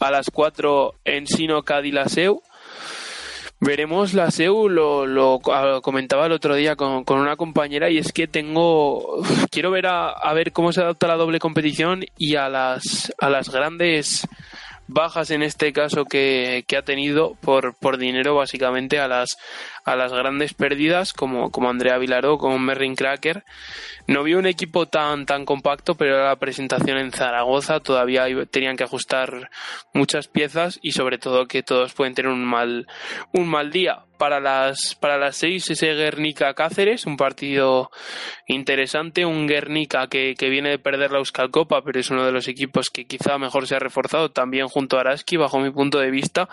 A 0.00 0.10
las 0.10 0.30
cuatro 0.30 0.94
en 1.04 1.26
Sino 1.26 1.62
Cádiz 1.62 1.94
Laseu 1.94 2.42
Veremos 3.60 4.14
la 4.14 4.30
SEU, 4.30 4.68
lo, 4.68 5.04
lo 5.04 5.40
comentaba 5.82 6.26
el 6.26 6.32
otro 6.32 6.54
día 6.54 6.76
con, 6.76 7.02
con, 7.02 7.18
una 7.18 7.34
compañera 7.34 7.90
y 7.90 7.98
es 7.98 8.12
que 8.12 8.28
tengo, 8.28 9.20
quiero 9.50 9.72
ver 9.72 9.86
a, 9.86 10.10
a, 10.10 10.32
ver 10.32 10.52
cómo 10.52 10.72
se 10.72 10.80
adapta 10.80 11.08
la 11.08 11.16
doble 11.16 11.40
competición 11.40 12.04
y 12.16 12.36
a 12.36 12.48
las, 12.48 13.12
a 13.18 13.28
las 13.28 13.50
grandes 13.50 14.28
bajas 14.88 15.30
en 15.30 15.42
este 15.42 15.72
caso 15.72 16.04
que, 16.04 16.64
que 16.66 16.76
ha 16.76 16.82
tenido 16.82 17.34
por, 17.40 17.76
por 17.76 17.98
dinero 17.98 18.34
básicamente 18.34 18.98
a 18.98 19.06
las, 19.06 19.36
a 19.84 19.94
las 19.94 20.12
grandes 20.12 20.54
pérdidas 20.54 21.12
como, 21.12 21.50
como 21.50 21.70
Andrea 21.70 21.98
Vilaró, 21.98 22.38
como 22.38 22.58
Merrin 22.58 22.96
Cracker 22.96 23.44
no 24.08 24.22
vi 24.22 24.34
un 24.34 24.46
equipo 24.46 24.86
tan, 24.86 25.26
tan 25.26 25.44
compacto, 25.44 25.94
pero 25.94 26.16
era 26.16 26.28
la 26.28 26.36
presentación 26.36 26.96
en 26.96 27.12
Zaragoza, 27.12 27.80
todavía 27.80 28.24
tenían 28.50 28.76
que 28.76 28.84
ajustar 28.84 29.50
muchas 29.92 30.28
piezas 30.28 30.78
y 30.82 30.92
sobre 30.92 31.18
todo 31.18 31.46
que 31.46 31.62
todos 31.62 31.92
pueden 31.92 32.14
tener 32.14 32.32
un 32.32 32.42
mal, 32.42 32.86
un 33.34 33.46
mal 33.46 33.70
día. 33.70 34.07
Para 34.18 34.40
las, 34.40 34.96
para 34.96 35.16
las 35.16 35.36
seis 35.36 35.70
ese 35.70 35.94
Guernica 35.94 36.52
Cáceres, 36.54 37.06
un 37.06 37.16
partido 37.16 37.90
interesante, 38.46 39.24
un 39.24 39.46
Guernica 39.46 40.08
que, 40.08 40.34
que 40.36 40.50
viene 40.50 40.70
de 40.70 40.78
perder 40.78 41.12
la 41.12 41.18
Euskal 41.18 41.50
Copa, 41.50 41.82
pero 41.84 42.00
es 42.00 42.10
uno 42.10 42.26
de 42.26 42.32
los 42.32 42.48
equipos 42.48 42.90
que 42.90 43.06
quizá 43.06 43.38
mejor 43.38 43.66
se 43.68 43.76
ha 43.76 43.78
reforzado 43.78 44.30
también 44.30 44.66
junto 44.66 44.96
a 44.96 45.00
Araski, 45.00 45.36
bajo 45.36 45.60
mi 45.60 45.70
punto 45.70 45.98
de 45.98 46.10
vista. 46.10 46.48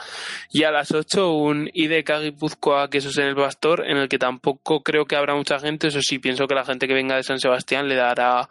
Y 0.52 0.64
a 0.64 0.72
las 0.72 0.92
ocho 0.92 1.34
un 1.34 1.70
IDK 1.74 2.22
Guipúzcoa, 2.22 2.90
que 2.90 3.00
eso 3.00 3.10
es 3.10 3.18
en 3.18 3.26
el 3.26 3.36
Pastor, 3.36 3.84
en 3.86 3.98
el 3.98 4.10
que 4.10 4.20
tampoco 4.20 4.82
creo 4.82 5.06
que 5.06 5.16
habrá 5.16 5.36
mucha 5.36 5.60
gente, 5.60 5.88
eso 5.88 6.02
sí, 6.02 6.20
pienso 6.20 6.48
que 6.48 6.56
la 6.56 6.66
gente 6.66 6.88
que 6.88 6.94
venga 6.94 7.16
de 7.16 7.24
San 7.24 7.40
Sebastián 7.40 7.88
le 7.88 7.96
dará, 7.96 8.48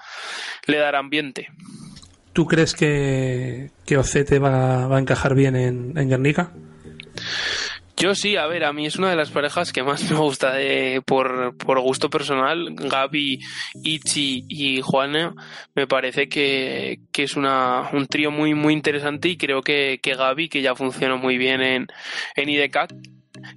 le 0.67 0.79
dará 0.79 0.99
ambiente. 0.99 1.49
¿Tú 2.33 2.47
crees 2.47 2.75
que, 2.75 3.71
que 3.87 3.97
Ocete 3.97 4.41
va, 4.41 4.89
va 4.89 4.97
a 4.97 5.01
encajar 5.01 5.35
bien 5.35 5.55
en, 5.55 5.97
en 5.97 6.09
Guernica? 6.09 6.51
Yo 7.97 8.15
sí, 8.15 8.37
a 8.37 8.47
ver, 8.47 8.65
a 8.65 8.73
mí 8.73 8.87
es 8.87 8.97
una 8.97 9.11
de 9.11 9.17
las 9.17 9.31
parejas 9.31 9.73
que 9.73 9.83
más 9.83 10.11
me 10.11 10.17
gusta 10.17 10.53
de, 10.53 11.01
por, 11.07 11.57
por 11.57 11.81
gusto 11.81 12.11
personal. 12.11 12.75
Gaby, 12.75 13.41
Ichi 13.83 14.45
y 14.49 14.81
Juana 14.81 15.35
me 15.75 15.87
parece 15.87 16.29
que, 16.29 16.99
que 17.13 17.23
es 17.23 17.37
una, 17.37 17.89
un 17.93 18.07
trío 18.07 18.31
muy, 18.31 18.55
muy 18.55 18.73
interesante 18.73 19.29
y 19.29 19.37
creo 19.37 19.63
que, 19.63 20.01
que 20.03 20.15
Gaby, 20.15 20.49
que 20.49 20.63
ya 20.63 20.75
funcionó 20.75 21.19
muy 21.19 21.39
bien 21.39 21.63
en, 21.63 21.87
en 22.35 22.49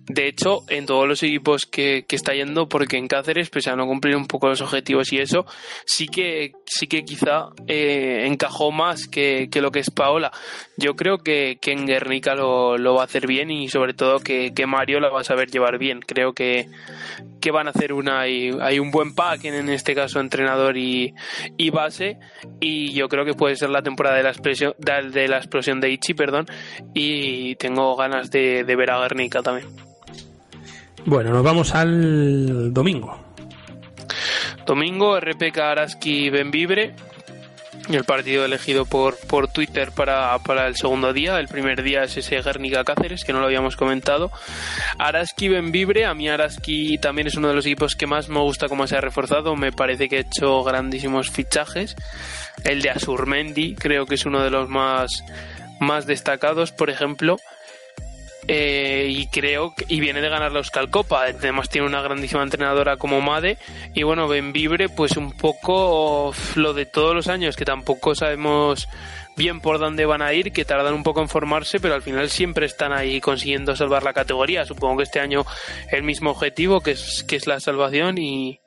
de 0.08 0.27
hecho, 0.27 0.63
en 0.70 0.86
todos 0.86 1.08
los 1.08 1.22
equipos 1.24 1.65
que, 1.65 2.06
que, 2.08 2.15
está 2.15 2.34
yendo, 2.34 2.67
porque 2.67 2.98
en 2.98 3.08
Cáceres, 3.08 3.50
pese 3.50 3.70
a 3.70 3.75
no 3.75 3.86
cumplir 3.86 4.15
un 4.15 4.27
poco 4.27 4.48
los 4.48 4.62
objetivos 4.62 5.12
y 5.13 5.20
eso, 5.20 5.46
sí 5.86 6.08
que, 6.08 6.53
sí 6.65 6.88
que 6.88 7.03
quizá 7.03 7.50
eh, 7.67 8.25
encajó 8.25 8.72
más 8.72 9.08
que, 9.08 9.50
que, 9.51 9.62
lo 9.62 9.72
que 9.72 9.79
es 9.79 9.89
Paola. 9.89 10.32
Yo 10.77 10.96
creo 10.96 11.20
que, 11.20 11.58
que 11.62 11.72
en 11.72 11.86
Guernica 11.86 12.36
lo, 12.36 12.77
lo, 12.77 12.96
va 12.96 13.01
a 13.01 13.06
hacer 13.06 13.27
bien 13.27 13.51
y 13.51 13.70
sobre 13.70 13.94
todo 13.94 14.20
que, 14.20 14.51
Mario 14.67 15.00
la 15.00 15.10
va 15.10 15.22
a 15.22 15.24
saber 15.24 15.50
llevar 15.50 15.77
bien. 15.77 16.01
Creo 16.01 16.34
que, 16.34 16.67
que 17.39 17.51
van 17.51 17.67
a 17.67 17.70
hacer 17.70 17.94
una 17.94 18.17
hay, 18.22 18.51
hay 18.62 18.79
un 18.79 18.91
buen 18.91 19.13
pack 19.15 19.46
en 19.46 19.70
este 19.70 19.96
caso 19.96 20.20
entrenador 20.20 20.77
y, 20.77 21.13
y, 21.58 21.70
base 21.70 22.17
y 22.60 22.94
yo 22.94 23.08
creo 23.08 23.25
que 23.25 23.34
puede 23.34 23.56
ser 23.56 23.70
la 23.70 23.82
temporada 23.82 24.17
de 24.17 24.24
la 24.24 24.29
expresión 24.29 24.74
de 24.77 25.27
la 25.27 25.38
explosión 25.38 25.79
de 25.79 25.91
Ichi 25.91 26.13
perdón 26.13 26.46
y 26.94 27.56
tengo 27.56 27.96
ganas 27.96 28.32
de, 28.32 28.63
de 28.63 28.75
ver 28.75 28.91
a 28.91 29.00
Guernica 29.01 29.41
también 29.41 29.67
bueno, 31.08 31.32
nos 31.32 31.44
vamos 31.44 31.74
al 31.74 32.74
domingo. 32.74 33.18
Domingo, 34.66 35.18
RPK 35.18 35.58
Araski 35.58 36.30
Benvibre. 36.30 36.94
El 37.90 38.04
partido 38.04 38.44
elegido 38.44 38.86
por, 38.86 39.18
por 39.28 39.48
Twitter 39.48 39.94
para, 39.94 40.38
para 40.40 40.68
el 40.68 40.76
segundo 40.76 41.14
día. 41.14 41.40
El 41.40 41.48
primer 41.48 41.84
día 41.84 42.04
es 42.04 42.18
ese 42.18 42.42
Guernica 42.42 42.84
Cáceres, 42.84 43.24
que 43.24 43.32
no 43.32 43.40
lo 43.40 43.46
habíamos 43.46 43.78
comentado. 43.78 44.30
Araski 44.98 45.48
Benvibre. 45.48 46.04
A 46.06 46.14
mí 46.14 46.28
Araski 46.28 46.98
también 46.98 47.28
es 47.28 47.36
uno 47.36 47.48
de 47.48 47.54
los 47.54 47.66
equipos 47.66 47.96
que 47.96 48.06
más 48.06 48.28
me 48.28 48.42
gusta 48.42 48.68
cómo 48.68 48.86
se 48.88 48.98
ha 48.98 49.02
reforzado. 49.02 49.56
Me 49.56 49.72
parece 49.72 50.10
que 50.10 50.18
ha 50.18 50.20
hecho 50.20 50.62
grandísimos 50.64 51.32
fichajes. 51.32 51.96
El 52.66 52.82
de 52.82 52.90
Asurmendi 52.90 53.76
creo 53.76 54.06
que 54.06 54.16
es 54.16 54.26
uno 54.26 54.44
de 54.44 54.50
los 54.50 54.68
más, 54.68 55.24
más 55.80 56.06
destacados, 56.06 56.74
por 56.74 56.90
ejemplo. 56.90 57.38
Eh, 58.50 59.08
y 59.10 59.27
creo 59.27 59.75
que, 59.75 59.86
y 59.89 60.00
viene 60.00 60.22
de 60.22 60.30
ganar 60.30 60.51
la 60.51 60.60
Euskal 60.60 60.89
Copa. 60.89 61.24
Además 61.24 61.70
tiene 61.70 61.88
una 61.88 62.01
grandísima 62.01 62.44
entrenadora 62.44 62.98
como 62.98 63.20
Made. 63.22 63.58
Y 63.94 64.04
bueno 64.04 64.27
Benvibre 64.27 64.89
pues 64.89 65.18
un 65.18 65.32
poco 65.34 66.34
lo 66.56 66.74
de 66.74 66.86
todos 66.86 67.13
los 67.13 67.27
años 67.27 67.56
que 67.58 67.66
tampoco 67.66 68.16
sabemos 68.16 68.88
bien 69.36 69.60
por 69.60 69.80
dónde 69.80 70.06
van 70.06 70.22
a 70.22 70.34
ir 70.34 70.51
que 70.51 70.66
tardan 70.66 70.96
un 70.96 71.04
poco 71.04 71.22
en 71.22 71.30
formarse 71.30 71.80
pero 71.80 71.94
al 71.94 72.01
final 72.01 72.27
siempre 72.30 72.66
están 72.66 72.92
ahí 72.92 73.22
consiguiendo 73.22 73.75
salvar 73.75 74.04
la 74.04 74.13
categoría. 74.13 74.66
Supongo 74.66 74.98
que 74.98 75.04
este 75.04 75.20
año 75.20 75.46
el 75.92 76.04
mismo 76.04 76.32
objetivo 76.32 76.80
que 76.80 76.92
es 76.92 77.24
que 77.27 77.36
es 77.36 77.48
la 77.48 77.60
salvación 77.60 78.18
y 78.18 78.62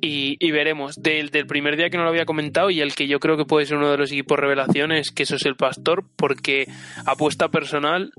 y, 0.00 0.36
y, 0.38 0.50
veremos. 0.50 0.96
Del, 0.96 1.30
del, 1.30 1.46
primer 1.46 1.76
día 1.76 1.90
que 1.90 1.96
no 1.96 2.04
lo 2.04 2.10
había 2.10 2.24
comentado 2.24 2.70
y 2.70 2.80
el 2.80 2.94
que 2.94 3.06
yo 3.06 3.18
creo 3.20 3.36
que 3.36 3.44
puede 3.44 3.66
ser 3.66 3.78
uno 3.78 3.90
de 3.90 3.98
los 3.98 4.12
equipos 4.12 4.38
revelaciones, 4.38 5.10
que 5.10 5.24
eso 5.24 5.36
es 5.36 5.46
el 5.46 5.56
Pastor, 5.56 6.04
porque 6.16 6.66
apuesta 7.06 7.48
personal, 7.48 8.12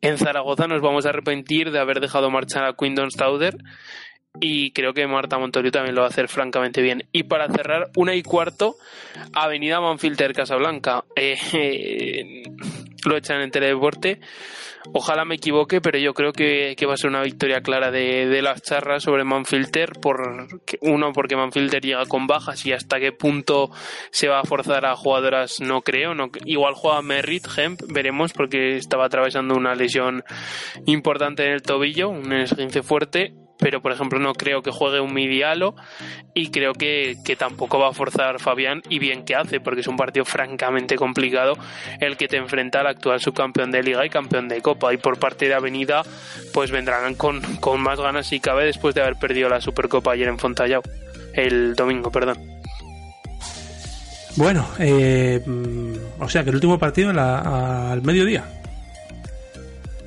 en 0.00 0.18
Zaragoza 0.18 0.66
nos 0.66 0.80
vamos 0.80 1.06
a 1.06 1.10
arrepentir 1.10 1.70
de 1.70 1.78
haber 1.78 2.00
dejado 2.00 2.30
marchar 2.30 2.64
a 2.64 2.74
Quindon 2.74 3.10
Stauder 3.10 3.56
y 4.40 4.72
creo 4.72 4.92
que 4.94 5.06
Marta 5.06 5.38
Montorio 5.38 5.70
también 5.70 5.94
lo 5.94 6.02
va 6.02 6.08
a 6.08 6.10
hacer 6.10 6.28
francamente 6.28 6.82
bien. 6.82 7.04
Y 7.12 7.24
para 7.24 7.48
cerrar, 7.48 7.90
una 7.96 8.14
y 8.14 8.22
cuarto, 8.22 8.76
Avenida 9.32 9.80
Manfilter 9.80 10.32
Casablanca. 10.32 11.04
Eh, 11.14 12.42
lo 13.04 13.16
echan 13.16 13.40
en 13.42 13.50
Teledeporte. 13.50 14.20
Ojalá 14.92 15.24
me 15.24 15.36
equivoque, 15.36 15.80
pero 15.80 15.98
yo 15.98 16.12
creo 16.12 16.32
que, 16.32 16.74
que 16.76 16.84
va 16.84 16.94
a 16.94 16.98
ser 16.98 17.08
una 17.08 17.22
victoria 17.22 17.62
clara 17.62 17.90
de, 17.90 18.26
de, 18.26 18.42
las 18.42 18.60
charras 18.60 19.02
sobre 19.02 19.24
Manfilter. 19.24 19.92
Por, 19.92 20.48
uno, 20.82 21.12
porque 21.12 21.36
Manfilter 21.36 21.80
llega 21.80 22.04
con 22.04 22.26
bajas 22.26 22.66
y 22.66 22.72
hasta 22.72 23.00
qué 23.00 23.12
punto 23.12 23.70
se 24.10 24.28
va 24.28 24.40
a 24.40 24.44
forzar 24.44 24.84
a 24.84 24.96
jugadoras, 24.96 25.60
no 25.60 25.80
creo. 25.80 26.14
No, 26.14 26.28
igual 26.44 26.74
juega 26.74 27.00
Merritt, 27.02 27.46
Hemp, 27.56 27.80
veremos, 27.88 28.32
porque 28.34 28.76
estaba 28.76 29.06
atravesando 29.06 29.54
una 29.54 29.74
lesión 29.74 30.22
importante 30.86 31.46
en 31.46 31.52
el 31.52 31.62
tobillo, 31.62 32.10
un 32.10 32.32
esguince 32.32 32.82
fuerte 32.82 33.32
pero 33.64 33.80
por 33.80 33.92
ejemplo 33.92 34.18
no 34.18 34.34
creo 34.34 34.60
que 34.60 34.70
juegue 34.70 35.00
un 35.00 35.14
Midialo 35.14 35.74
y 36.34 36.50
creo 36.50 36.74
que, 36.74 37.16
que, 37.24 37.34
tampoco 37.34 37.78
va 37.78 37.88
a 37.88 37.92
forzar 37.94 38.38
Fabián 38.38 38.82
y 38.90 38.98
bien 38.98 39.24
que 39.24 39.34
hace 39.34 39.58
porque 39.58 39.80
es 39.80 39.86
un 39.86 39.96
partido 39.96 40.26
francamente 40.26 40.96
complicado 40.96 41.54
el 41.98 42.18
que 42.18 42.28
te 42.28 42.36
enfrenta 42.36 42.80
al 42.80 42.88
actual 42.88 43.20
subcampeón 43.20 43.70
de 43.70 43.82
liga 43.82 44.04
y 44.04 44.10
campeón 44.10 44.48
de 44.48 44.60
copa. 44.60 44.92
Y 44.92 44.98
por 44.98 45.18
parte 45.18 45.48
de 45.48 45.54
Avenida 45.54 46.02
pues 46.52 46.70
vendrán 46.70 47.14
con, 47.14 47.40
con 47.56 47.80
más 47.80 47.98
ganas 47.98 48.26
si 48.26 48.38
cabe 48.38 48.66
después 48.66 48.94
de 48.94 49.00
haber 49.00 49.16
perdido 49.16 49.48
la 49.48 49.62
Supercopa 49.62 50.12
ayer 50.12 50.28
en 50.28 50.38
Fontallao 50.38 50.82
el 51.32 51.74
domingo 51.74 52.10
perdón. 52.12 52.36
Bueno 54.36 54.68
eh, 54.78 55.42
o 56.18 56.28
sea 56.28 56.44
que 56.44 56.50
el 56.50 56.56
último 56.56 56.78
partido 56.78 57.08
al 57.18 58.02
mediodía 58.02 58.44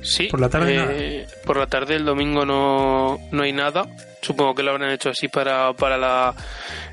Sí, 0.08 0.28
por 0.28 0.40
la 0.40 0.48
tarde 0.48 0.74
eh, 0.90 1.26
por 1.44 1.58
la 1.58 1.66
tarde 1.66 1.96
el 1.96 2.04
domingo 2.04 2.46
no, 2.46 3.18
no 3.30 3.42
hay 3.42 3.52
nada. 3.52 3.86
Supongo 4.22 4.54
que 4.54 4.62
lo 4.62 4.70
habrán 4.70 4.90
hecho 4.90 5.10
así 5.10 5.28
para, 5.28 5.74
para 5.74 5.98
la, 5.98 6.34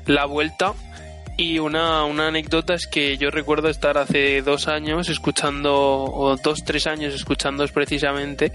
la 0.06 0.26
vuelta. 0.26 0.74
Y 1.38 1.58
una, 1.58 2.04
una 2.04 2.28
anécdota 2.28 2.74
es 2.74 2.86
que 2.86 3.16
yo 3.18 3.30
recuerdo 3.30 3.68
estar 3.68 3.98
hace 3.98 4.40
dos 4.42 4.68
años 4.68 5.08
escuchando, 5.08 5.74
o 5.74 6.36
dos, 6.36 6.64
tres 6.64 6.86
años 6.86 7.14
escuchando 7.14 7.66
precisamente, 7.68 8.52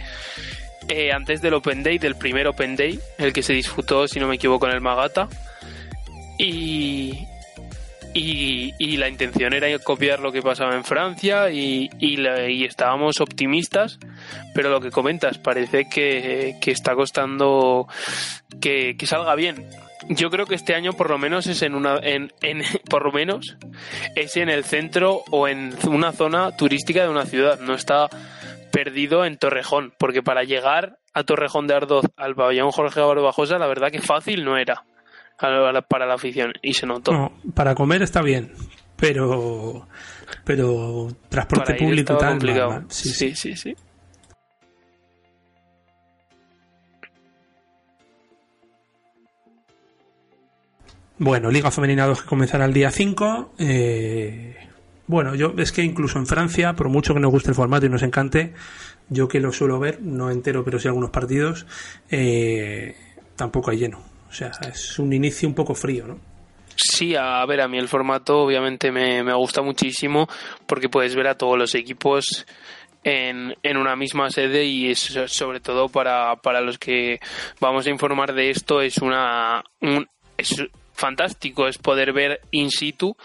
eh, 0.88 1.12
antes 1.12 1.42
del 1.42 1.54
Open 1.56 1.84
Day, 1.84 2.00
del 2.00 2.16
primer 2.16 2.48
Open 2.48 2.76
Day, 2.76 3.00
el 3.18 3.34
que 3.34 3.44
se 3.44 3.54
disputó, 3.54 4.08
si 4.08 4.20
no 4.20 4.28
me 4.28 4.36
equivoco, 4.36 4.68
en 4.68 4.74
el 4.74 4.82
Magata. 4.82 5.28
Y, 6.40 7.28
y, 8.14 8.98
la 8.98 9.08
intención 9.08 9.54
era 9.54 9.68
copiar 9.80 10.20
lo 10.20 10.32
que 10.32 10.42
pasaba 10.42 10.76
en 10.76 10.84
Francia 10.84 11.50
y, 11.50 11.90
la, 12.18 12.50
y, 12.50 12.66
estábamos 12.66 13.22
optimistas, 13.22 14.00
pero 14.54 14.70
lo 14.70 14.82
que 14.82 14.92
comentas 14.92 15.38
parece 15.38 15.88
que, 15.90 16.58
está 16.66 16.96
costando 16.96 17.88
que, 18.60 18.96
que, 18.98 19.08
salga 19.08 19.36
bien. 19.36 19.68
Yo 20.10 20.30
creo 20.30 20.46
que 20.46 20.56
este 20.56 20.76
año 20.76 20.94
por 20.94 21.10
lo 21.10 21.18
menos 21.18 21.48
es 21.48 21.62
en 21.62 21.76
una 21.76 21.98
en, 21.98 22.34
en, 22.42 22.64
por 22.90 23.06
lo 23.06 23.12
menos 23.12 23.58
es 24.16 24.36
en 24.38 24.50
el 24.50 24.64
centro 24.64 25.24
o 25.30 25.48
en 25.48 25.74
una 25.88 26.12
zona 26.12 26.56
turística 26.56 27.04
de 27.04 27.10
una 27.10 27.26
ciudad, 27.26 27.60
no 27.60 27.76
está 27.76 28.10
perdido 28.72 29.26
en 29.26 29.38
Torrejón, 29.38 29.94
porque 29.98 30.24
para 30.24 30.44
llegar 30.44 30.98
a 31.14 31.24
Torrejón 31.24 31.68
de 31.68 31.76
Ardoz 31.76 32.06
al 32.16 32.36
pabellón 32.36 32.72
Jorge 32.72 33.02
Barbajosa 33.02 33.60
la 33.60 33.68
verdad 33.68 33.92
que 33.92 34.02
fácil 34.02 34.46
no 34.46 34.58
era 34.58 34.86
para 35.88 36.06
la 36.06 36.14
afición 36.14 36.54
y 36.62 36.74
se 36.74 36.86
notó. 36.86 37.12
No, 37.12 37.34
para 37.54 37.76
comer 37.76 38.02
está 38.04 38.22
bien, 38.22 38.52
pero 38.96 39.88
pero 40.44 41.08
transporte 41.30 41.74
para 41.74 41.78
público 41.78 42.18
tal, 42.18 42.30
complicado. 42.32 42.70
mal. 42.70 42.86
Sí, 42.90 43.10
sí, 43.10 43.36
sí, 43.36 43.56
sí. 43.56 43.76
Bueno, 51.18 51.52
Liga 51.52 51.70
Femenina 51.70 52.08
2 52.08 52.22
que 52.24 52.28
comenzará 52.28 52.66
el 52.66 52.74
día 52.74 52.90
5. 52.90 53.54
Eh, 53.60 54.56
Bueno, 55.08 55.36
yo 55.36 55.54
es 55.58 55.72
que 55.72 55.84
incluso 55.84 56.18
en 56.18 56.26
Francia, 56.26 56.74
por 56.74 56.90
mucho 56.90 57.14
que 57.14 57.20
nos 57.20 57.32
guste 57.32 57.50
el 57.50 57.56
formato 57.56 57.86
y 57.86 57.90
nos 57.90 58.02
encante, 58.02 58.54
yo 59.10 59.28
que 59.28 59.40
lo 59.40 59.52
suelo 59.52 59.78
ver, 59.80 60.02
no 60.02 60.32
entero, 60.32 60.64
pero 60.64 60.80
sí 60.80 60.88
algunos 60.88 61.10
partidos, 61.12 61.68
eh, 62.10 62.96
tampoco 63.36 63.72
hay 63.72 63.78
lleno. 63.78 64.11
O 64.32 64.34
sea, 64.34 64.50
es 64.70 64.98
un 64.98 65.12
inicio 65.12 65.48
un 65.48 65.54
poco 65.54 65.76
frío, 65.76 66.08
¿no? 66.08 66.18
Sí, 66.78 67.16
a 67.16 67.46
ver, 67.46 67.60
a 67.60 67.68
mí 67.68 67.78
el 67.78 67.90
formato 67.90 68.40
obviamente 68.40 68.92
me, 68.92 69.24
me 69.24 69.34
gusta 69.34 69.62
muchísimo 69.62 70.28
porque 70.66 70.88
puedes 70.88 71.16
ver 71.16 71.28
a 71.28 71.36
todos 71.36 71.58
los 71.58 71.76
equipos 71.76 72.46
en, 73.04 73.56
en 73.62 73.78
una 73.78 73.96
misma 73.98 74.30
sede 74.30 74.64
y 74.64 74.90
es 74.90 75.00
sobre 75.28 75.60
todo 75.60 75.90
para, 75.90 76.38
para 76.38 76.62
los 76.62 76.78
que 76.78 77.20
vamos 77.60 77.86
a 77.86 77.90
informar 77.90 78.34
de 78.34 78.52
esto 78.52 78.82
es 78.82 79.00
una 79.00 79.64
un, 79.82 80.08
es 80.38 80.64
fantástico 80.94 81.68
es 81.68 81.78
poder 81.78 82.14
ver 82.14 82.42
in 82.52 82.70
situ 82.70 83.18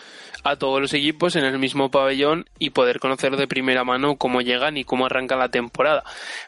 a 0.44 0.56
todos 0.56 0.80
los 0.80 0.94
equipos 0.94 1.36
en 1.36 1.44
el 1.44 1.58
mismo 1.58 1.90
pabellón 1.90 2.46
y 2.58 2.70
poder 2.70 3.00
conocer 3.00 3.36
de 3.36 3.48
primera 3.48 3.84
mano 3.84 4.16
cómo 4.16 4.40
llegan 4.40 4.76
y 4.76 4.84
cómo 4.84 5.06
arranca 5.06 5.34
la 5.34 5.48
temporada. 5.48 6.04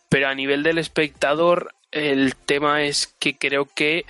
Pero 0.08 0.28
a 0.28 0.34
nivel 0.36 0.62
del 0.62 0.78
espectador, 0.78 1.74
el 1.92 2.34
tema 2.36 2.82
es 2.82 3.14
que 3.18 3.36
creo 3.36 3.66
que 3.74 4.04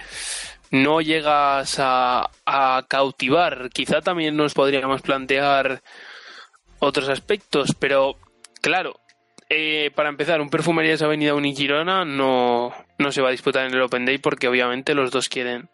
no 0.70 1.00
llegas 1.00 1.76
a, 1.78 2.30
a 2.46 2.84
cautivar. 2.88 3.70
Quizá 3.72 4.00
también 4.00 4.36
nos 4.36 4.54
podríamos 4.54 5.02
plantear 5.02 5.82
otros 6.78 7.08
aspectos, 7.08 7.74
pero 7.78 8.16
claro, 8.60 9.00
eh, 9.50 9.90
para 9.94 10.10
empezar, 10.10 10.40
un 10.40 10.50
Perfumerías 10.50 11.00
Avenida 11.02 11.34
Unigirona 11.34 12.04
no, 12.04 12.74
no 12.98 13.12
se 13.12 13.22
va 13.22 13.28
a 13.28 13.32
disputar 13.32 13.66
en 13.66 13.74
el 13.74 13.80
Open 13.80 14.04
Day 14.04 14.18
porque 14.18 14.48
obviamente 14.48 14.94
los 14.94 15.10
dos 15.10 15.28
quieren. 15.28 15.70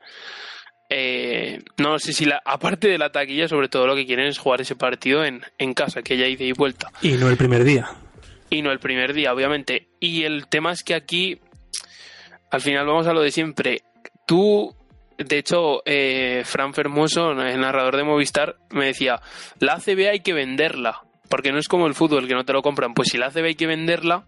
Eh, 0.91 1.61
no 1.79 1.99
sé 1.99 2.13
si 2.13 2.25
la, 2.25 2.41
aparte 2.45 2.87
de 2.89 2.99
la 2.99 3.11
taquilla, 3.11 3.49
sobre 3.49 3.69
todo 3.69 3.87
lo 3.87 3.97
que 3.97 4.07
quieren 4.07 4.27
es 4.27 4.39
jugar 4.39 4.61
ese 4.61 4.77
partido 4.77 5.25
en, 5.25 5.43
en 5.59 5.75
casa, 5.75 6.03
que 6.03 6.17
ya 6.17 6.27
ida 6.27 6.45
y 6.45 6.53
vuelta. 6.53 6.93
Y 7.03 7.13
no 7.13 7.29
el 7.29 7.37
primer 7.37 7.65
día. 7.65 7.91
Y 8.49 8.63
no 8.63 8.71
el 8.71 8.79
primer 8.79 9.13
día, 9.13 9.33
obviamente. 9.33 9.89
Y 9.99 10.23
el 10.23 10.47
tema 10.47 10.71
es 10.71 10.85
que 10.85 10.95
aquí, 10.95 11.41
al 12.55 12.61
final 12.61 12.87
vamos 12.87 13.09
a 13.09 13.13
lo 13.13 13.21
de 13.21 13.33
siempre. 13.33 13.83
Tú, 14.27 14.73
de 15.19 15.39
hecho, 15.39 15.83
eh, 15.85 16.43
Fran 16.45 16.73
Fermoso, 16.73 17.33
el 17.33 17.61
narrador 17.61 17.97
de 17.97 18.05
Movistar, 18.05 18.57
me 18.71 18.87
decía, 18.87 19.21
la 19.59 19.75
ACB 19.75 20.09
hay 20.11 20.21
que 20.21 20.33
venderla 20.33 21.03
porque 21.29 21.51
no 21.51 21.59
es 21.59 21.67
como 21.67 21.89
el 21.89 21.95
fútbol 21.95 22.29
que 22.29 22.35
no 22.35 22.45
te 22.45 22.53
lo 22.53 22.63
compran. 22.63 22.95
Pues 22.95 23.09
si 23.09 23.19
la 23.19 23.27
ACB 23.27 23.45
hay 23.45 23.55
que 23.57 23.67
venderla, 23.67 24.25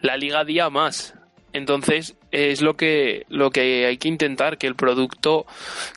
la 0.00 0.16
liga 0.16 0.42
día 0.44 0.70
más. 0.70 1.14
Entonces 1.52 2.16
es 2.30 2.62
lo 2.62 2.78
que 2.78 3.26
lo 3.28 3.50
que 3.50 3.84
hay 3.84 3.98
que 3.98 4.08
intentar 4.08 4.56
que 4.56 4.66
el 4.66 4.76
producto 4.76 5.44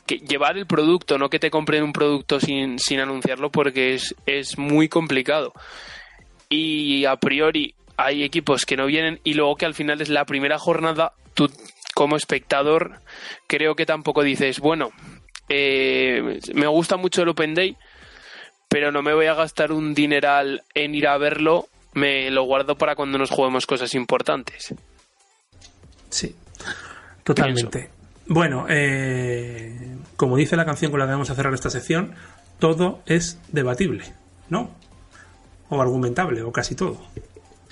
que 0.04 0.16
llevar 0.16 0.58
el 0.58 0.66
producto 0.66 1.16
no 1.16 1.30
que 1.30 1.38
te 1.38 1.48
compren 1.48 1.84
un 1.84 1.92
producto 1.92 2.40
sin, 2.40 2.80
sin 2.80 2.98
anunciarlo 2.98 3.52
porque 3.52 3.94
es, 3.94 4.16
es 4.26 4.58
muy 4.58 4.88
complicado 4.88 5.52
y 6.48 7.04
a 7.04 7.14
priori 7.14 7.76
hay 7.96 8.24
equipos 8.24 8.66
que 8.66 8.76
no 8.76 8.86
vienen 8.86 9.20
y 9.22 9.34
luego 9.34 9.54
que 9.54 9.64
al 9.64 9.74
final 9.74 10.00
es 10.00 10.08
la 10.08 10.24
primera 10.24 10.58
jornada 10.58 11.12
tú 11.34 11.50
como 11.94 12.16
espectador 12.16 13.00
creo 13.46 13.76
que 13.76 13.86
tampoco 13.86 14.22
dices 14.22 14.60
bueno 14.60 14.90
eh, 15.48 16.40
me 16.54 16.66
gusta 16.66 16.96
mucho 16.96 17.22
el 17.22 17.28
Open 17.28 17.54
Day 17.54 17.76
pero 18.74 18.90
no 18.90 19.02
me 19.02 19.14
voy 19.14 19.26
a 19.26 19.34
gastar 19.34 19.70
un 19.70 19.94
dineral 19.94 20.64
en 20.74 20.96
ir 20.96 21.06
a 21.06 21.16
verlo, 21.16 21.68
me 21.92 22.28
lo 22.32 22.42
guardo 22.42 22.76
para 22.76 22.96
cuando 22.96 23.18
nos 23.18 23.30
juguemos 23.30 23.66
cosas 23.66 23.94
importantes. 23.94 24.74
Sí, 26.10 26.34
totalmente. 27.22 27.88
Bueno, 28.26 28.66
eh, 28.68 29.96
como 30.16 30.36
dice 30.36 30.56
la 30.56 30.64
canción 30.64 30.90
con 30.90 30.98
la 30.98 31.06
que 31.06 31.12
vamos 31.12 31.30
a 31.30 31.36
cerrar 31.36 31.54
esta 31.54 31.70
sección, 31.70 32.16
todo 32.58 33.00
es 33.06 33.38
debatible, 33.52 34.12
¿no? 34.48 34.74
O 35.68 35.80
argumentable, 35.80 36.42
o 36.42 36.50
casi 36.50 36.74
todo. 36.74 37.00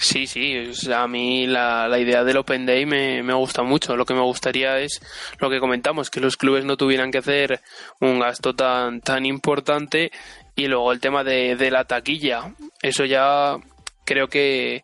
Sí, 0.03 0.27
sí, 0.27 0.73
a 0.93 1.07
mí 1.07 1.47
la, 1.47 1.87
la 1.87 1.97
idea 2.01 2.25
del 2.25 2.39
Open 2.39 2.67
Day 2.67 2.85
me, 2.87 3.23
me, 3.23 3.35
gusta 3.35 3.63
mucho. 3.63 3.97
Lo 3.97 4.05
que 4.05 4.15
me 4.15 4.21
gustaría 4.21 4.81
es 4.81 5.01
lo 5.39 5.49
que 5.49 5.61
comentamos, 5.61 6.11
que 6.11 6.19
los 6.19 6.37
clubes 6.37 6.65
no 6.65 6.77
tuvieran 6.77 7.13
que 7.13 7.19
hacer 7.19 7.61
un 8.01 8.19
gasto 8.19 8.53
tan, 8.53 9.01
tan 9.01 9.25
importante 9.25 10.11
y 10.57 10.67
luego 10.67 10.91
el 10.91 10.99
tema 10.99 11.23
de, 11.23 11.55
de 11.55 11.71
la 11.71 11.85
taquilla, 11.85 12.53
eso 12.83 13.05
ya 13.05 13.57
creo 14.05 14.27
que, 14.27 14.83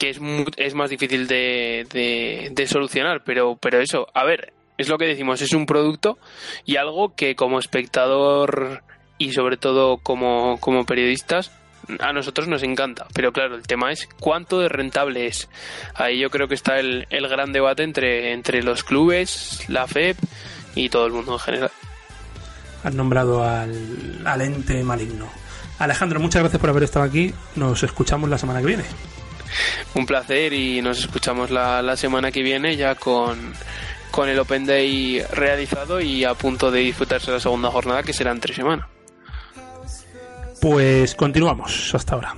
que 0.00 0.10
es, 0.10 0.20
es 0.56 0.74
más 0.74 0.90
difícil 0.90 1.28
de, 1.28 1.86
de, 1.92 2.48
de, 2.50 2.66
solucionar, 2.66 3.22
pero, 3.24 3.56
pero 3.56 3.80
eso, 3.80 4.08
a 4.14 4.24
ver, 4.24 4.52
es 4.78 4.88
lo 4.88 4.98
que 4.98 5.06
decimos, 5.06 5.40
es 5.42 5.52
un 5.52 5.64
producto 5.64 6.18
y 6.66 6.74
algo 6.74 7.14
que 7.14 7.36
como 7.36 7.60
espectador 7.60 8.82
y 9.16 9.32
sobre 9.32 9.56
todo 9.58 9.98
como, 9.98 10.58
como 10.58 10.84
periodistas 10.84 11.52
a 12.00 12.12
nosotros 12.12 12.48
nos 12.48 12.62
encanta, 12.62 13.06
pero 13.14 13.32
claro, 13.32 13.54
el 13.54 13.66
tema 13.66 13.92
es 13.92 14.08
cuánto 14.20 14.60
de 14.60 14.68
rentable 14.68 15.26
es. 15.26 15.48
Ahí 15.94 16.20
yo 16.20 16.30
creo 16.30 16.48
que 16.48 16.54
está 16.54 16.78
el, 16.78 17.06
el 17.10 17.28
gran 17.28 17.52
debate 17.52 17.82
entre, 17.82 18.32
entre 18.32 18.62
los 18.62 18.84
clubes, 18.84 19.64
la 19.68 19.86
FEP 19.86 20.16
y 20.74 20.88
todo 20.88 21.06
el 21.06 21.12
mundo 21.12 21.34
en 21.34 21.38
general 21.38 21.70
han 22.84 22.96
nombrado 22.96 23.42
al, 23.44 24.22
al 24.24 24.40
ente 24.40 24.82
maligno. 24.82 25.28
Alejandro, 25.78 26.20
muchas 26.20 26.42
gracias 26.42 26.60
por 26.60 26.70
haber 26.70 26.84
estado 26.84 27.04
aquí. 27.04 27.32
Nos 27.56 27.82
escuchamos 27.82 28.28
la 28.28 28.38
semana 28.38 28.60
que 28.60 28.66
viene. 28.66 28.84
Un 29.94 30.06
placer 30.06 30.52
y 30.52 30.82
nos 30.82 30.98
escuchamos 31.00 31.50
la, 31.50 31.82
la 31.82 31.96
semana 31.96 32.30
que 32.30 32.42
viene 32.42 32.76
ya 32.76 32.94
con, 32.94 33.52
con 34.10 34.28
el 34.28 34.38
Open 34.38 34.66
Day 34.66 35.22
realizado 35.32 36.00
y 36.00 36.24
a 36.24 36.34
punto 36.34 36.70
de 36.70 36.80
disfrutarse 36.80 37.30
la 37.30 37.40
segunda 37.40 37.70
jornada 37.70 38.02
que 38.02 38.12
será 38.12 38.32
en 38.32 38.40
tres 38.40 38.56
semanas. 38.56 38.86
Pues 40.60 41.14
continuamos 41.14 41.94
hasta 41.94 42.14
ahora. 42.14 42.34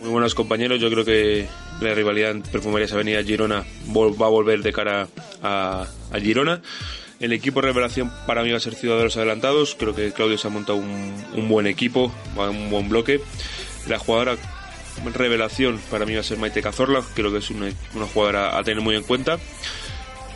Muy 0.00 0.10
buenos 0.10 0.34
compañeros, 0.34 0.80
yo 0.80 0.90
creo 0.90 1.04
que 1.04 1.46
la 1.80 1.94
rivalidad 1.94 2.30
en 2.30 2.42
Perfumerías 2.42 2.92
Avenida 2.92 3.22
Girona 3.22 3.64
va 3.96 4.26
a 4.26 4.30
volver 4.30 4.62
de 4.62 4.72
cara 4.72 5.08
a, 5.42 5.86
a 6.12 6.20
Girona. 6.20 6.60
El 7.24 7.32
equipo 7.32 7.62
revelación 7.62 8.12
para 8.26 8.42
mí 8.42 8.50
va 8.50 8.58
a 8.58 8.60
ser 8.60 8.74
Ciudadanos 8.74 9.16
Adelantados. 9.16 9.74
Creo 9.76 9.94
que 9.94 10.12
Claudio 10.12 10.36
se 10.36 10.46
ha 10.46 10.50
montado 10.50 10.76
un, 10.76 11.48
buen 11.48 11.66
equipo, 11.66 12.12
un 12.36 12.68
buen 12.68 12.90
bloque. 12.90 13.18
La 13.88 13.98
jugadora 13.98 14.36
revelación 15.14 15.80
para 15.90 16.04
mí 16.04 16.12
va 16.12 16.20
a 16.20 16.22
ser 16.22 16.36
Maite 16.36 16.60
Cazorla. 16.60 17.02
Creo 17.14 17.32
que 17.32 17.38
es 17.38 17.48
una, 17.48 17.70
una 17.94 18.04
jugadora 18.04 18.58
a 18.58 18.62
tener 18.62 18.82
muy 18.82 18.94
en 18.94 19.04
cuenta. 19.04 19.38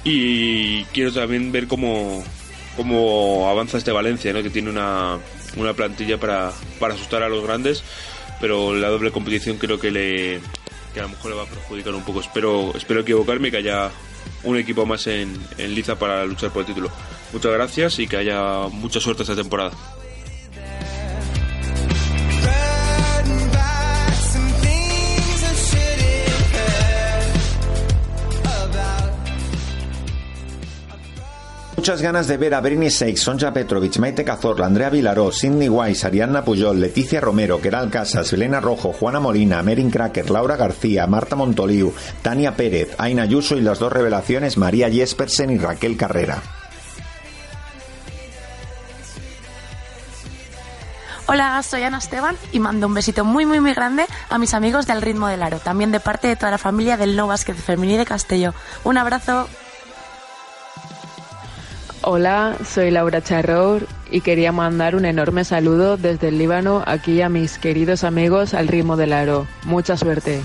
Y 0.02 0.84
quiero 0.84 1.12
también 1.12 1.52
ver 1.52 1.68
cómo, 1.68 2.24
cómo 2.74 3.50
avanza 3.50 3.76
este 3.76 3.92
Valencia, 3.92 4.32
¿no? 4.32 4.42
que 4.42 4.48
tiene 4.48 4.70
una, 4.70 5.18
una 5.58 5.74
plantilla 5.74 6.16
para, 6.16 6.52
para 6.80 6.94
asustar 6.94 7.22
a 7.22 7.28
los 7.28 7.44
grandes, 7.44 7.84
pero 8.40 8.74
la 8.74 8.88
doble 8.88 9.10
competición 9.10 9.58
creo 9.58 9.78
que 9.78 9.90
le 9.90 10.40
a 10.98 11.02
lo 11.02 11.10
mejor 11.10 11.30
le 11.30 11.36
va 11.36 11.42
a 11.44 11.46
perjudicar 11.46 11.94
un 11.94 12.04
poco. 12.04 12.20
Espero, 12.20 12.72
espero 12.74 13.00
equivocarme 13.00 13.48
y 13.48 13.50
que 13.50 13.56
haya 13.58 13.90
un 14.44 14.56
equipo 14.56 14.86
más 14.86 15.06
en, 15.06 15.36
en 15.58 15.74
liza 15.74 15.98
para 15.98 16.24
luchar 16.24 16.50
por 16.50 16.60
el 16.60 16.66
título. 16.66 16.90
Muchas 17.32 17.52
gracias 17.52 17.98
y 17.98 18.06
que 18.06 18.16
haya 18.16 18.68
mucha 18.68 19.00
suerte 19.00 19.22
esta 19.22 19.36
temporada. 19.36 19.72
Muchas 31.78 32.02
ganas 32.02 32.26
de 32.26 32.36
ver 32.36 32.54
a 32.54 32.60
Britney 32.60 32.90
Seix, 32.90 33.20
Sonja 33.20 33.52
Petrovic, 33.52 33.98
Maite 34.00 34.24
Cazorla, 34.24 34.66
Andrea 34.66 34.90
Vilaró, 34.90 35.30
Sidney 35.30 35.68
Weiss, 35.68 36.04
Ariadna 36.04 36.44
Pujol, 36.44 36.80
Leticia 36.80 37.20
Romero, 37.20 37.60
Keral 37.60 37.88
Casas, 37.88 38.32
Elena 38.32 38.58
Rojo, 38.58 38.92
Juana 38.92 39.20
Molina, 39.20 39.62
Merin 39.62 39.88
Cracker, 39.88 40.28
Laura 40.28 40.56
García, 40.56 41.06
Marta 41.06 41.36
Montoliu, 41.36 41.94
Tania 42.20 42.56
Pérez, 42.56 42.96
Aina 42.98 43.22
Ayuso 43.22 43.56
y 43.56 43.60
las 43.60 43.78
dos 43.78 43.92
revelaciones 43.92 44.56
María 44.56 44.90
Jespersen 44.90 45.50
y 45.50 45.58
Raquel 45.58 45.96
Carrera. 45.96 46.42
Hola, 51.26 51.62
soy 51.62 51.84
Ana 51.84 51.98
Esteban 51.98 52.36
y 52.50 52.58
mando 52.58 52.88
un 52.88 52.94
besito 52.94 53.24
muy 53.24 53.46
muy 53.46 53.60
muy 53.60 53.72
grande 53.72 54.04
a 54.30 54.38
mis 54.38 54.52
amigos 54.52 54.88
del 54.88 55.00
Ritmo 55.00 55.28
del 55.28 55.44
Aro, 55.44 55.60
también 55.60 55.92
de 55.92 56.00
parte 56.00 56.26
de 56.26 56.34
toda 56.34 56.50
la 56.50 56.58
familia 56.58 56.96
del 56.96 57.14
No 57.14 57.28
Básquet 57.28 57.56
Femení 57.56 57.96
de 57.96 58.04
Castelló. 58.04 58.52
Un 58.82 58.98
abrazo. 58.98 59.48
Hola, 62.10 62.56
soy 62.64 62.90
Laura 62.90 63.20
Charrour 63.20 63.86
y 64.10 64.22
quería 64.22 64.50
mandar 64.50 64.96
un 64.96 65.04
enorme 65.04 65.44
saludo 65.44 65.98
desde 65.98 66.28
el 66.28 66.38
Líbano 66.38 66.82
aquí 66.86 67.20
a 67.20 67.28
mis 67.28 67.58
queridos 67.58 68.02
amigos 68.02 68.54
al 68.54 68.66
ritmo 68.66 68.96
del 68.96 69.12
aro. 69.12 69.46
Mucha 69.66 69.94
suerte. 69.98 70.40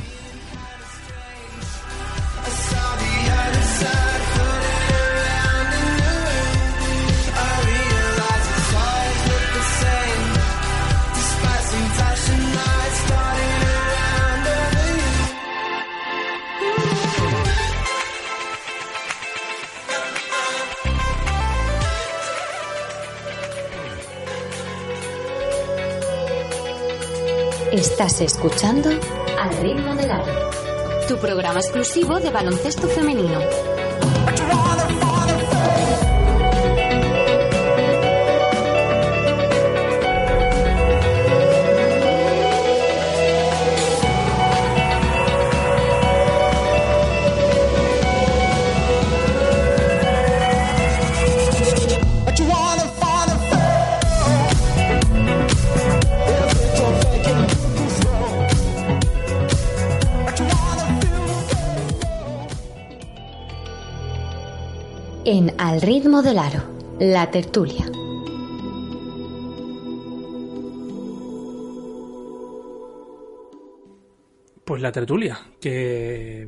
Estás 27.93 28.21
escuchando 28.21 28.89
Al 29.39 29.55
ritmo 29.57 29.93
del 29.93 30.09
aro, 30.09 30.49
tu 31.07 31.15
programa 31.19 31.59
exclusivo 31.59 32.19
de 32.19 32.31
baloncesto 32.31 32.87
femenino. 32.87 33.39
En 65.35 65.51
Al 65.57 65.81
ritmo 65.81 66.21
del 66.21 66.37
aro, 66.37 66.61
la 66.99 67.31
tertulia. 67.31 67.87
Pues 74.63 74.79
la 74.83 74.91
tertulia, 74.91 75.39
que, 75.59 76.47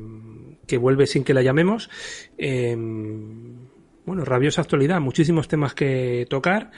que 0.68 0.78
vuelve 0.78 1.08
sin 1.08 1.24
que 1.24 1.34
la 1.34 1.42
llamemos. 1.42 1.90
Em, 2.38 3.56
bueno, 4.04 4.24
rabiosa 4.24 4.60
actualidad, 4.60 5.00
muchísimos 5.00 5.48
temas 5.48 5.74
que 5.74 6.24
tocar, 6.30 6.70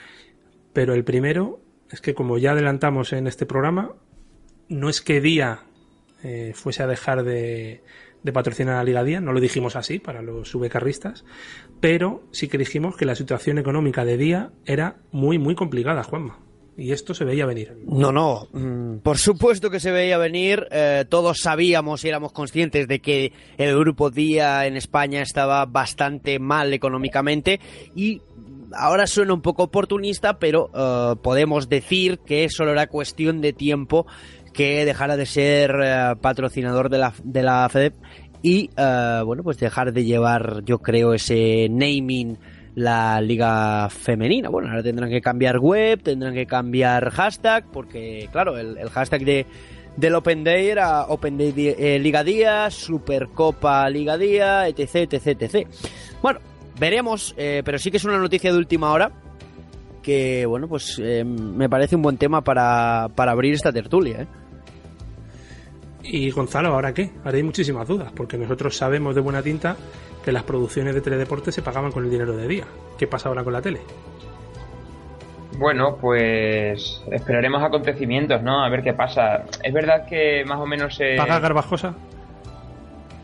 pero 0.73 0.95
el 0.95 1.05
primero 1.05 1.61
es 1.91 2.01
que 2.01 2.15
como 2.15 2.39
ya 2.39 2.53
adelantamos 2.53 3.13
en 3.13 3.27
este 3.27 3.45
programa, 3.45 3.97
no 4.71 4.89
es 4.89 5.03
que 5.03 5.21
día 5.21 5.61
eh, 6.23 6.53
fuese 6.55 6.83
a 6.83 6.89
dejar 6.89 7.23
de, 7.23 7.83
patrocinar 8.33 8.75
a 8.75 8.79
la 8.79 8.85
Liga 8.85 9.05
Día, 9.05 9.21
no 9.21 9.33
lo 9.33 9.41
dijimos 9.41 9.77
así 9.77 9.99
para 10.01 10.21
los 10.21 10.49
subcarristas, 10.49 11.25
pero 11.81 12.23
sí 12.33 12.49
que 12.49 12.59
dijimos 12.59 12.97
que 12.97 13.05
la 13.05 13.15
situación 13.15 13.59
económica 13.59 14.05
de 14.05 14.17
Día 14.17 14.51
era 14.67 14.97
muy, 15.13 15.39
muy 15.39 15.55
complicada, 15.55 16.03
Juanma. 16.03 16.39
Y 16.77 16.93
esto 16.93 17.13
se 17.13 17.25
veía 17.25 17.45
venir. 17.45 17.77
No, 17.87 18.13
no, 18.13 18.47
mm, 18.53 18.99
por 18.99 19.19
supuesto 19.19 19.69
que 19.69 19.81
se 19.81 19.91
veía 19.91 20.17
venir. 20.17 20.65
Eh, 20.71 21.05
todos 21.09 21.41
sabíamos 21.41 22.05
y 22.05 22.09
éramos 22.09 22.31
conscientes 22.31 22.87
de 22.87 23.01
que 23.01 23.33
el 23.57 23.77
grupo 23.77 24.11
Día 24.11 24.65
en 24.65 24.77
España 24.77 25.21
estaba 25.21 25.67
bastante 25.67 26.39
mal 26.39 26.73
económicamente 26.73 27.59
y 27.97 28.23
ahora 28.73 29.09
suena 29.09 29.35
un 29.35 29.43
poco 29.43 29.65
oportunista, 29.65 30.39
pero 30.39 30.71
eh, 30.73 31.17
podemos 31.21 31.69
decir 31.69 32.21
que 32.21 32.49
solo 32.49 32.71
era 32.71 32.87
cuestión 32.87 33.41
de 33.41 33.53
tiempo 33.53 34.07
que 34.53 34.85
dejara 34.85 35.17
de 35.17 35.27
ser 35.27 35.75
eh, 35.83 36.15
patrocinador 36.21 36.91
de 36.91 36.99
la, 36.99 37.15
de 37.25 37.43
la 37.43 37.69
FEDEP 37.69 37.95
y 38.43 38.71
eh, 38.77 39.23
bueno 39.25 39.43
pues 39.43 39.59
dejar 39.59 39.93
de 39.93 40.05
llevar 40.05 40.63
yo 40.65 40.79
creo 40.79 41.15
ese 41.15 41.69
naming 41.71 42.39
la 42.75 43.21
liga 43.21 43.89
femenina 43.91 44.49
bueno 44.49 44.69
ahora 44.69 44.83
tendrán 44.83 45.11
que 45.11 45.21
cambiar 45.21 45.59
web 45.59 46.03
tendrán 46.03 46.35
que 46.35 46.47
cambiar 46.47 47.11
hashtag 47.11 47.65
porque 47.73 48.29
claro 48.31 48.57
el, 48.57 48.77
hashtag 48.91 49.25
de 49.25 49.47
del 49.97 50.15
Open 50.15 50.45
Day 50.45 50.69
era 50.69 51.07
Open 51.07 51.37
Day 51.37 51.53
eh, 51.57 51.99
Liga 51.99 52.23
Día, 52.23 52.71
Supercopa 52.71 53.91
Liga 53.91 54.17
Día, 54.17 54.69
etc, 54.69 55.13
etc, 55.13 55.43
etc. 55.43 55.69
Bueno, 56.23 56.39
veremos, 56.79 57.35
eh, 57.37 57.63
pero 57.65 57.79
sí 57.79 57.91
que 57.91 57.97
es 57.97 58.05
una 58.05 58.17
noticia 58.17 58.53
de 58.53 58.59
última 58.59 58.93
hora 58.93 59.11
que, 60.01 60.47
bueno, 60.47 60.69
pues 60.69 61.01
me 61.01 61.69
parece 61.69 61.97
un 61.97 62.03
buen 62.03 62.17
tema 62.17 62.43
para, 62.43 63.09
para 63.17 63.33
abrir 63.33 63.55
esta 63.55 63.73
tertulia. 63.73 64.23
¿eh? 64.23 64.27
Y 66.11 66.31
Gonzalo, 66.31 66.71
¿ahora 66.71 66.95
qué? 66.95 67.11
Ahora 67.23 67.37
hay 67.37 67.43
muchísimas 67.43 67.87
dudas, 67.87 68.11
porque 68.15 68.39
nosotros 68.39 68.75
sabemos 68.75 69.15
de 69.15 69.21
buena 69.21 69.43
tinta 69.43 69.77
que 70.25 70.33
las 70.33 70.43
producciones 70.43 70.95
de 70.95 71.03
teledeporte 71.03 71.53
se 71.53 71.61
pagaban 71.61 71.93
con 71.93 72.05
el 72.05 72.11
dinero 72.11 72.35
de 72.35 72.49
día. 72.49 72.65
¿Qué 72.99 73.07
pasa 73.07 73.29
ahora 73.29 73.45
con 73.45 73.53
la 73.53 73.61
tele? 73.61 73.81
Bueno, 75.59 75.99
pues 76.01 77.03
esperaremos 77.13 77.63
acontecimientos, 77.63 78.43
¿no? 78.43 78.65
A 78.65 78.71
ver 78.71 78.83
qué 78.83 78.95
pasa. 78.95 79.45
Es 79.63 79.73
verdad 79.73 80.07
que 80.07 80.45
más 80.47 80.59
o 80.59 80.67
menos 80.67 80.95
se... 80.95 81.17
¿Paga 81.17 81.41
Garbajosa? 81.41 81.95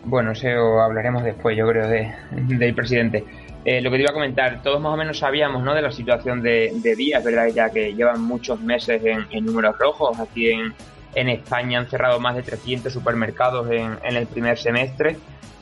Bueno, 0.04 0.32
eso 0.32 0.80
hablaremos 0.82 1.24
después, 1.24 1.56
yo 1.56 1.66
creo, 1.66 1.88
de, 1.88 2.12
del 2.32 2.74
presidente. 2.74 3.24
Eh, 3.64 3.80
lo 3.80 3.90
que 3.90 3.96
te 3.96 4.02
iba 4.02 4.10
a 4.10 4.14
comentar, 4.14 4.62
todos 4.62 4.78
más 4.78 4.92
o 4.92 4.96
menos 4.98 5.18
sabíamos, 5.18 5.62
¿no? 5.62 5.74
De 5.74 5.80
la 5.80 5.90
situación 5.90 6.42
de, 6.42 6.70
de 6.74 6.94
Día, 6.94 7.18
es 7.18 7.24
verdad 7.24 7.46
ya 7.46 7.70
que 7.70 7.94
llevan 7.94 8.20
muchos 8.20 8.60
meses 8.60 9.02
en, 9.02 9.24
en 9.30 9.46
números 9.46 9.78
rojos. 9.78 10.20
Aquí 10.20 10.50
en, 10.50 10.74
en, 11.14 11.28
España 11.28 11.78
han 11.78 11.86
cerrado 11.86 12.20
más 12.20 12.36
de 12.36 12.42
300 12.42 12.92
supermercados 12.92 13.70
en, 13.70 13.98
el 14.02 14.26
primer 14.26 14.58
semestre. 14.58 15.16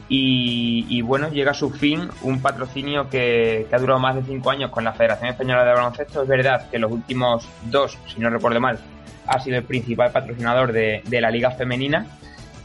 Y, 0.08 1.00
bueno, 1.02 1.30
llega 1.30 1.52
a 1.52 1.54
su 1.54 1.70
fin 1.70 2.10
un 2.20 2.42
patrocinio 2.42 3.08
que, 3.08 3.66
ha 3.72 3.78
durado 3.78 3.98
más 3.98 4.14
de 4.14 4.22
cinco 4.22 4.50
años 4.50 4.70
con 4.70 4.84
la 4.84 4.92
Federación 4.92 5.30
Española 5.30 5.64
de 5.64 5.72
Baloncesto. 5.72 6.22
Es 6.22 6.28
verdad 6.28 6.68
que 6.70 6.78
los 6.78 6.92
últimos 6.92 7.48
dos, 7.70 7.96
si 8.06 8.20
no 8.20 8.28
recuerdo 8.28 8.60
mal, 8.60 8.78
ha 9.26 9.40
sido 9.40 9.56
el 9.56 9.64
principal 9.64 10.12
patrocinador 10.12 10.72
de, 10.72 11.02
la 11.08 11.30
Liga 11.30 11.52
Femenina. 11.52 12.06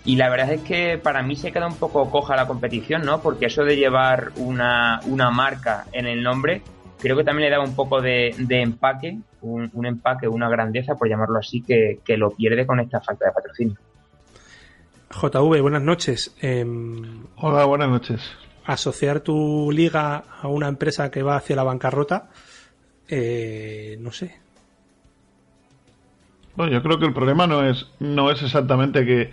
Y 0.04 0.17
la 0.17 0.30
verdad 0.30 0.52
es 0.52 0.62
que 0.62 0.97
para 0.97 1.21
mí 1.21 1.36
se 1.36 1.52
queda 1.54 1.67
un 1.67 1.76
poco 1.76 2.10
coja 2.10 2.36
la 2.36 2.47
competición, 2.47 3.06
¿no? 3.06 3.21
Porque 3.21 3.45
eso 3.45 3.63
de 3.63 3.78
llevar 3.78 4.32
una 4.36 5.00
marca 5.32 5.86
en 5.93 6.06
el 6.06 6.23
nombre, 6.23 6.63
creo 7.00 7.16
que 7.16 7.24
también 7.24 7.50
le 7.50 7.56
da 7.56 7.62
un 7.62 7.76
poco 7.76 8.02
de, 8.02 8.36
de 8.38 8.62
empaque, 8.62 9.18
un, 9.42 9.70
un, 9.74 9.86
empaque, 9.86 10.28
una 10.28 10.50
grandeza, 10.50 10.96
por 10.96 11.10
llamarlo 11.10 11.40
así, 11.40 11.62
que, 11.62 12.00
que 12.04 12.18
lo 12.18 12.32
pierde 12.32 12.66
con 12.66 12.80
esta 12.80 13.02
falta 13.02 13.26
de 13.26 13.32
patrocinio. 13.32 13.78
JV, 15.10 15.62
buenas 15.62 15.82
noches. 15.82 16.36
Eh, 16.42 16.66
Hola, 17.38 17.66
buenas 17.66 17.90
noches. 17.90 18.22
Asociar 18.66 19.22
tu 19.22 19.72
liga 19.72 20.24
a 20.42 20.48
una 20.48 20.68
empresa 20.68 21.10
que 21.10 21.24
va 21.24 21.38
hacia 21.38 21.56
la 21.56 21.64
bancarrota, 21.64 22.30
eh, 23.08 23.98
no 24.00 24.12
sé. 24.12 24.36
Bueno, 26.56 26.74
yo 26.74 26.84
creo 26.84 27.00
que 27.00 27.06
el 27.06 27.14
problema 27.14 27.48
no 27.48 27.64
es, 27.64 27.88
no 28.00 28.32
es 28.32 28.42
exactamente 28.42 29.06
que, 29.06 29.32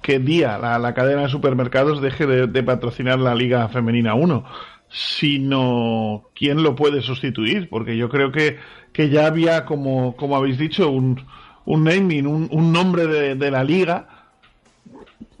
que 0.00 0.18
día 0.18 0.58
la, 0.58 0.78
la, 0.78 0.94
cadena 0.94 1.22
de 1.22 1.28
supermercados 1.28 2.00
deje 2.00 2.26
de, 2.26 2.46
de, 2.46 2.62
patrocinar 2.62 3.18
la 3.18 3.34
Liga 3.34 3.68
Femenina 3.68 4.14
1, 4.14 4.44
sino 4.92 6.24
quién 6.34 6.62
lo 6.62 6.76
puede 6.76 7.00
sustituir, 7.02 7.68
porque 7.68 7.96
yo 7.96 8.08
creo 8.08 8.30
que, 8.30 8.58
que 8.92 9.08
ya 9.08 9.26
había, 9.26 9.64
como, 9.64 10.16
como 10.16 10.36
habéis 10.36 10.58
dicho, 10.58 10.90
un, 10.90 11.24
un 11.64 11.84
naming, 11.84 12.26
un, 12.26 12.48
un 12.50 12.72
nombre 12.72 13.06
de, 13.06 13.34
de, 13.34 13.50
la 13.50 13.64
liga 13.64 14.08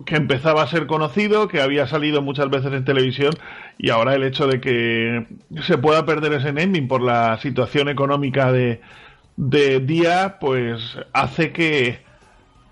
que 0.06 0.16
empezaba 0.16 0.62
a 0.62 0.66
ser 0.66 0.86
conocido, 0.86 1.48
que 1.48 1.60
había 1.60 1.86
salido 1.86 2.22
muchas 2.22 2.48
veces 2.50 2.72
en 2.72 2.84
televisión 2.84 3.34
y 3.78 3.90
ahora 3.90 4.14
el 4.14 4.24
hecho 4.24 4.46
de 4.46 4.60
que 4.60 5.26
se 5.62 5.78
pueda 5.78 6.06
perder 6.06 6.32
ese 6.32 6.52
naming 6.52 6.88
por 6.88 7.02
la 7.02 7.38
situación 7.38 7.88
económica 7.88 8.50
de, 8.52 8.80
de 9.36 9.80
día, 9.80 10.38
pues 10.40 10.98
hace 11.12 11.52
que, 11.52 12.00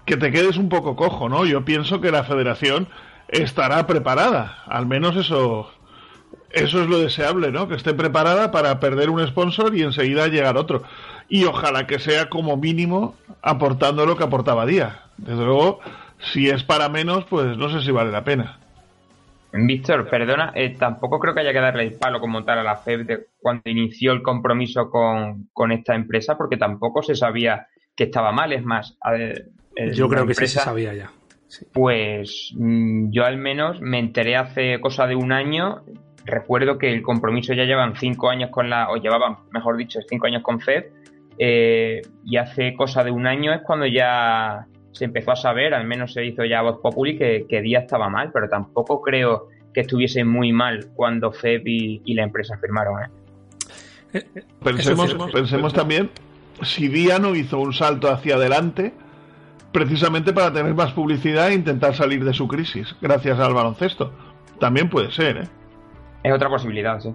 que 0.07 0.17
te 0.17 0.33
quedes 0.33 0.57
un 0.57 0.69
poco 0.69 0.97
cojo, 0.97 1.29
¿no? 1.29 1.45
Yo 1.45 1.65
pienso 1.65 2.01
que 2.01 2.11
la 2.11 2.25
federación 2.25 2.89
estará 3.29 3.87
preparada, 3.87 4.65
al 4.67 4.87
menos 4.87 5.17
eso, 5.17 5.71
eso 6.51 6.83
es 6.83 6.89
lo 6.89 6.99
deseable, 6.99 7.53
¿no? 7.53 7.69
Que 7.69 7.77
esté 7.77 7.95
preparada 7.95 8.51
para 8.51 8.81
perder 8.81 9.11
un 9.11 9.27
sponsor 9.27 9.75
y 9.75 9.83
enseguida 9.83 10.29
llegar 10.29 10.57
otro. 10.57 10.83
Y 11.29 11.45
ojalá 11.45 11.87
que 11.87 11.99
sea 11.99 12.29
como 12.29 12.57
mínimo 12.57 13.15
aportando 13.43 14.05
lo 14.07 14.17
que 14.17 14.25
aportaba 14.25 14.67
Día. 14.67 15.03
Desde 15.17 15.45
luego, 15.45 15.81
si 16.33 16.49
es 16.49 16.65
para 16.65 16.89
menos, 16.89 17.25
pues 17.27 17.57
no 17.57 17.71
sé 17.71 17.85
si 17.85 17.91
vale 17.91 18.11
la 18.11 18.25
pena. 18.25 18.59
Víctor, 19.53 20.09
perdona, 20.09 20.53
eh, 20.55 20.77
tampoco 20.79 21.19
creo 21.19 21.35
que 21.35 21.41
haya 21.41 21.53
que 21.53 21.61
darle 21.61 21.83
el 21.83 21.95
palo 21.95 22.21
como 22.21 22.45
tal 22.45 22.61
a 22.61 22.63
la 22.63 22.77
FEB 22.77 23.05
de 23.05 23.27
cuando 23.41 23.63
inició 23.65 24.13
el 24.13 24.23
compromiso 24.23 24.91
con, 24.91 25.49
con 25.53 25.73
esta 25.73 25.95
empresa, 25.95 26.37
porque 26.37 26.57
tampoco 26.57 27.03
se 27.03 27.17
sabía 27.17 27.67
que 27.97 28.05
estaba 28.05 28.31
mal. 28.31 28.53
Es 28.53 28.65
más, 28.65 28.97
eh, 29.13 29.45
yo 29.93 30.09
creo 30.09 30.21
empresa, 30.21 30.41
que 30.41 30.47
sí 30.47 30.59
se 30.59 30.65
sabía 30.65 30.95
ya. 30.95 31.11
Sí. 31.49 31.67
Pues 31.73 32.53
mm, 32.57 33.11
yo 33.11 33.25
al 33.25 33.39
menos 33.39 33.81
me 33.81 33.99
enteré 33.99 34.37
hace 34.37 34.81
cosa 34.81 35.09
de 35.09 35.17
un 35.17 35.33
año. 35.33 35.83
Recuerdo 36.25 36.79
que 36.79 36.93
el 36.93 37.03
compromiso 37.03 37.55
ya 37.55 37.65
llevan 37.65 37.97
cinco 37.97 38.29
años 38.29 38.51
con 38.51 38.69
la, 38.69 38.91
o 38.91 38.97
llevaban, 38.97 39.37
mejor 39.53 39.77
dicho, 39.77 40.01
cinco 40.09 40.27
años 40.27 40.43
con 40.43 40.61
FED. 40.61 40.85
Eh, 41.39 42.03
y 42.25 42.37
hace 42.37 42.75
cosa 42.75 43.03
de 43.03 43.11
un 43.11 43.27
año 43.27 43.53
es 43.55 43.63
cuando 43.63 43.87
ya 43.87 44.67
se 44.93 45.07
empezó 45.07 45.33
a 45.33 45.37
saber, 45.37 45.73
al 45.73 45.87
menos 45.87 46.13
se 46.13 46.25
hizo 46.25 46.45
ya 46.45 46.61
voz 46.63 46.81
populi, 46.83 47.17
que, 47.17 47.47
que 47.49 47.63
Día 47.63 47.81
estaba 47.81 48.09
mal, 48.09 48.31
pero 48.33 48.49
tampoco 48.49 49.01
creo 49.01 49.49
que 49.73 49.81
estuviese 49.81 50.25
muy 50.25 50.53
mal 50.53 50.89
cuando 50.95 51.33
FEB 51.33 51.63
y, 51.67 52.03
y 52.05 52.15
la 52.15 52.25
empresa 52.25 52.59
firmaron. 52.59 53.05
¿eh? 54.13 54.23
Pensemos, 54.63 55.17
pensemos 55.33 55.73
también 55.73 56.11
si 56.63 56.89
Día 56.89 57.19
no 57.19 57.35
hizo 57.35 57.59
un 57.59 57.73
salto 57.73 58.11
hacia 58.11 58.35
adelante 58.35 58.93
precisamente 59.73 60.33
para 60.33 60.53
tener 60.53 60.75
más 60.75 60.93
publicidad 60.93 61.51
e 61.51 61.55
intentar 61.55 61.95
salir 61.95 62.25
de 62.25 62.35
su 62.35 62.49
crisis, 62.49 62.95
gracias 63.01 63.39
al 63.39 63.55
baloncesto. 63.55 64.13
También 64.59 64.91
puede 64.91 65.11
ser, 65.13 65.37
¿eh? 65.39 65.49
Es 66.23 66.33
otra 66.33 66.49
posibilidad, 66.49 67.01
sí. 67.01 67.15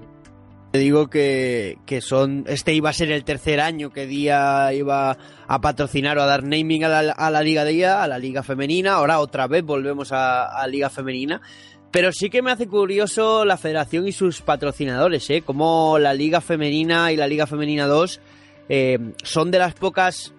Te 0.72 0.80
digo 0.80 1.10
que, 1.10 1.78
que 1.86 2.02
son. 2.02 2.44
Este 2.48 2.74
iba 2.74 2.90
a 2.90 2.94
ser 2.94 3.12
el 3.12 3.24
tercer 3.24 3.62
año 3.62 3.92
que 3.92 4.08
Día 4.08 4.74
iba 4.74 5.18
a 5.48 5.62
patrocinar 5.62 6.18
o 6.18 6.22
a 6.22 6.26
dar 6.26 6.44
naming 6.44 6.84
a 6.84 6.90
la, 6.90 7.12
a 7.14 7.32
la 7.32 7.42
Liga 7.42 7.64
Día, 7.64 8.04
a 8.04 8.08
la 8.08 8.20
Liga 8.20 8.44
Femenina. 8.44 8.96
Ahora 8.96 9.20
otra 9.20 9.48
vez 9.48 9.64
volvemos 9.64 10.12
a, 10.12 10.48
a 10.48 10.68
Liga 10.68 10.90
Femenina. 10.90 11.42
Pero 11.92 12.12
sí 12.12 12.30
que 12.30 12.42
me 12.42 12.52
hace 12.52 12.68
curioso 12.68 13.46
la 13.46 13.56
federación 13.56 14.06
y 14.06 14.12
sus 14.12 14.42
patrocinadores, 14.42 15.30
¿eh? 15.30 15.44
Como 15.44 15.98
la 15.98 16.14
Liga 16.14 16.42
Femenina 16.42 17.14
y 17.14 17.16
la 17.16 17.26
Liga 17.26 17.48
Femenina 17.48 17.88
2 17.88 18.20
eh, 18.68 19.14
son 19.24 19.52
de 19.52 19.60
las 19.60 19.76
pocas, 19.76 20.34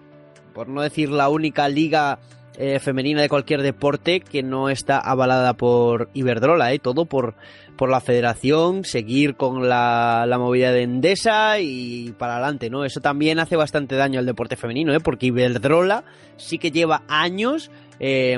por 0.53 0.67
no 0.67 0.81
decir 0.81 1.09
la 1.09 1.29
única 1.29 1.67
liga 1.67 2.19
eh, 2.57 2.79
femenina 2.79 3.21
de 3.21 3.29
cualquier 3.29 3.61
deporte 3.61 4.19
que 4.19 4.43
no 4.43 4.69
está 4.69 4.99
avalada 4.99 5.53
por 5.53 6.09
Iberdrola, 6.13 6.73
¿eh? 6.73 6.79
Todo 6.79 7.05
por, 7.05 7.35
por 7.77 7.89
la 7.89 8.01
federación, 8.01 8.83
seguir 8.83 9.35
con 9.35 9.69
la, 9.69 10.25
la 10.27 10.37
de 10.37 10.81
Endesa 10.81 11.59
y 11.59 12.13
para 12.17 12.33
adelante, 12.33 12.69
¿no? 12.69 12.83
Eso 12.83 12.99
también 12.99 13.39
hace 13.39 13.55
bastante 13.55 13.95
daño 13.95 14.19
al 14.19 14.25
deporte 14.25 14.55
femenino, 14.55 14.93
¿eh? 14.93 14.99
Porque 14.99 15.27
Iberdrola 15.27 16.03
sí 16.37 16.57
que 16.57 16.71
lleva 16.71 17.03
años 17.07 17.69
eh, 17.99 18.37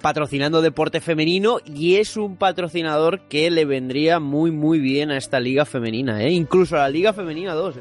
patrocinando 0.00 0.60
deporte 0.60 1.00
femenino 1.00 1.58
y 1.64 1.96
es 1.96 2.16
un 2.16 2.36
patrocinador 2.36 3.20
que 3.28 3.50
le 3.50 3.64
vendría 3.64 4.20
muy 4.20 4.50
muy 4.50 4.80
bien 4.80 5.10
a 5.10 5.16
esta 5.16 5.40
liga 5.40 5.64
femenina, 5.64 6.22
¿eh? 6.22 6.30
incluso 6.30 6.76
a 6.76 6.80
la 6.80 6.90
liga 6.90 7.12
femenina 7.12 7.54
2. 7.54 7.76
¿eh? 7.76 7.80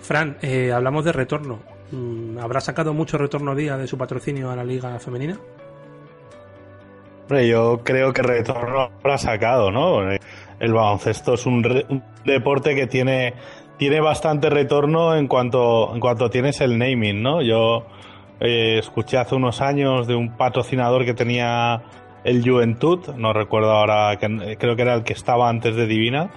Fran, 0.00 0.36
eh, 0.42 0.72
hablamos 0.72 1.04
de 1.04 1.12
retorno. 1.12 1.77
Mm, 1.90 2.38
¿Habrá 2.38 2.60
sacado 2.60 2.92
mucho 2.92 3.16
retorno 3.16 3.54
día 3.54 3.76
de 3.76 3.86
su 3.86 3.96
patrocinio 3.96 4.50
a 4.50 4.56
la 4.56 4.64
liga 4.64 4.98
femenina? 4.98 5.38
Hombre, 7.22 7.48
yo 7.48 7.80
creo 7.82 8.12
que 8.12 8.22
retorno 8.22 8.90
habrá 9.00 9.18
sacado, 9.18 9.70
¿no? 9.70 10.00
El 10.10 10.72
baloncesto 10.72 11.34
es 11.34 11.46
un, 11.46 12.02
deporte 12.24 12.74
que 12.74 12.86
tiene, 12.86 13.34
tiene 13.76 14.00
bastante 14.00 14.50
retorno 14.50 15.14
en 15.14 15.28
cuanto, 15.28 15.94
en 15.94 16.00
cuanto 16.00 16.30
tienes 16.30 16.60
el 16.60 16.78
naming, 16.78 17.22
¿no? 17.22 17.42
Yo 17.42 17.86
eh, 18.40 18.78
escuché 18.78 19.18
hace 19.18 19.34
unos 19.34 19.60
años 19.60 20.06
de 20.06 20.14
un 20.14 20.36
patrocinador 20.36 21.04
que 21.04 21.14
tenía 21.14 21.82
el 22.24 22.48
Juventud, 22.48 23.14
no 23.16 23.32
recuerdo 23.32 23.72
ahora, 23.72 24.18
creo 24.18 24.76
que 24.76 24.82
era 24.82 24.94
el 24.94 25.04
que 25.04 25.12
estaba 25.12 25.48
antes 25.48 25.76
de 25.76 25.86
Divina, 25.86 26.30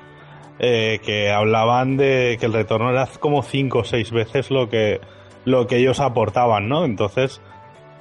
eh, 0.59 0.99
que 1.03 1.31
hablaban 1.31 1.97
de 1.97 2.37
que 2.39 2.45
el 2.45 2.53
retorno 2.53 2.91
era 2.91 3.07
como 3.19 3.43
cinco 3.43 3.79
o 3.79 3.83
seis 3.83 4.11
veces 4.11 4.51
lo 4.51 4.69
que, 4.69 5.01
lo 5.45 5.67
que 5.67 5.77
ellos 5.77 5.99
aportaban, 5.99 6.69
¿no? 6.69 6.85
Entonces, 6.85 7.41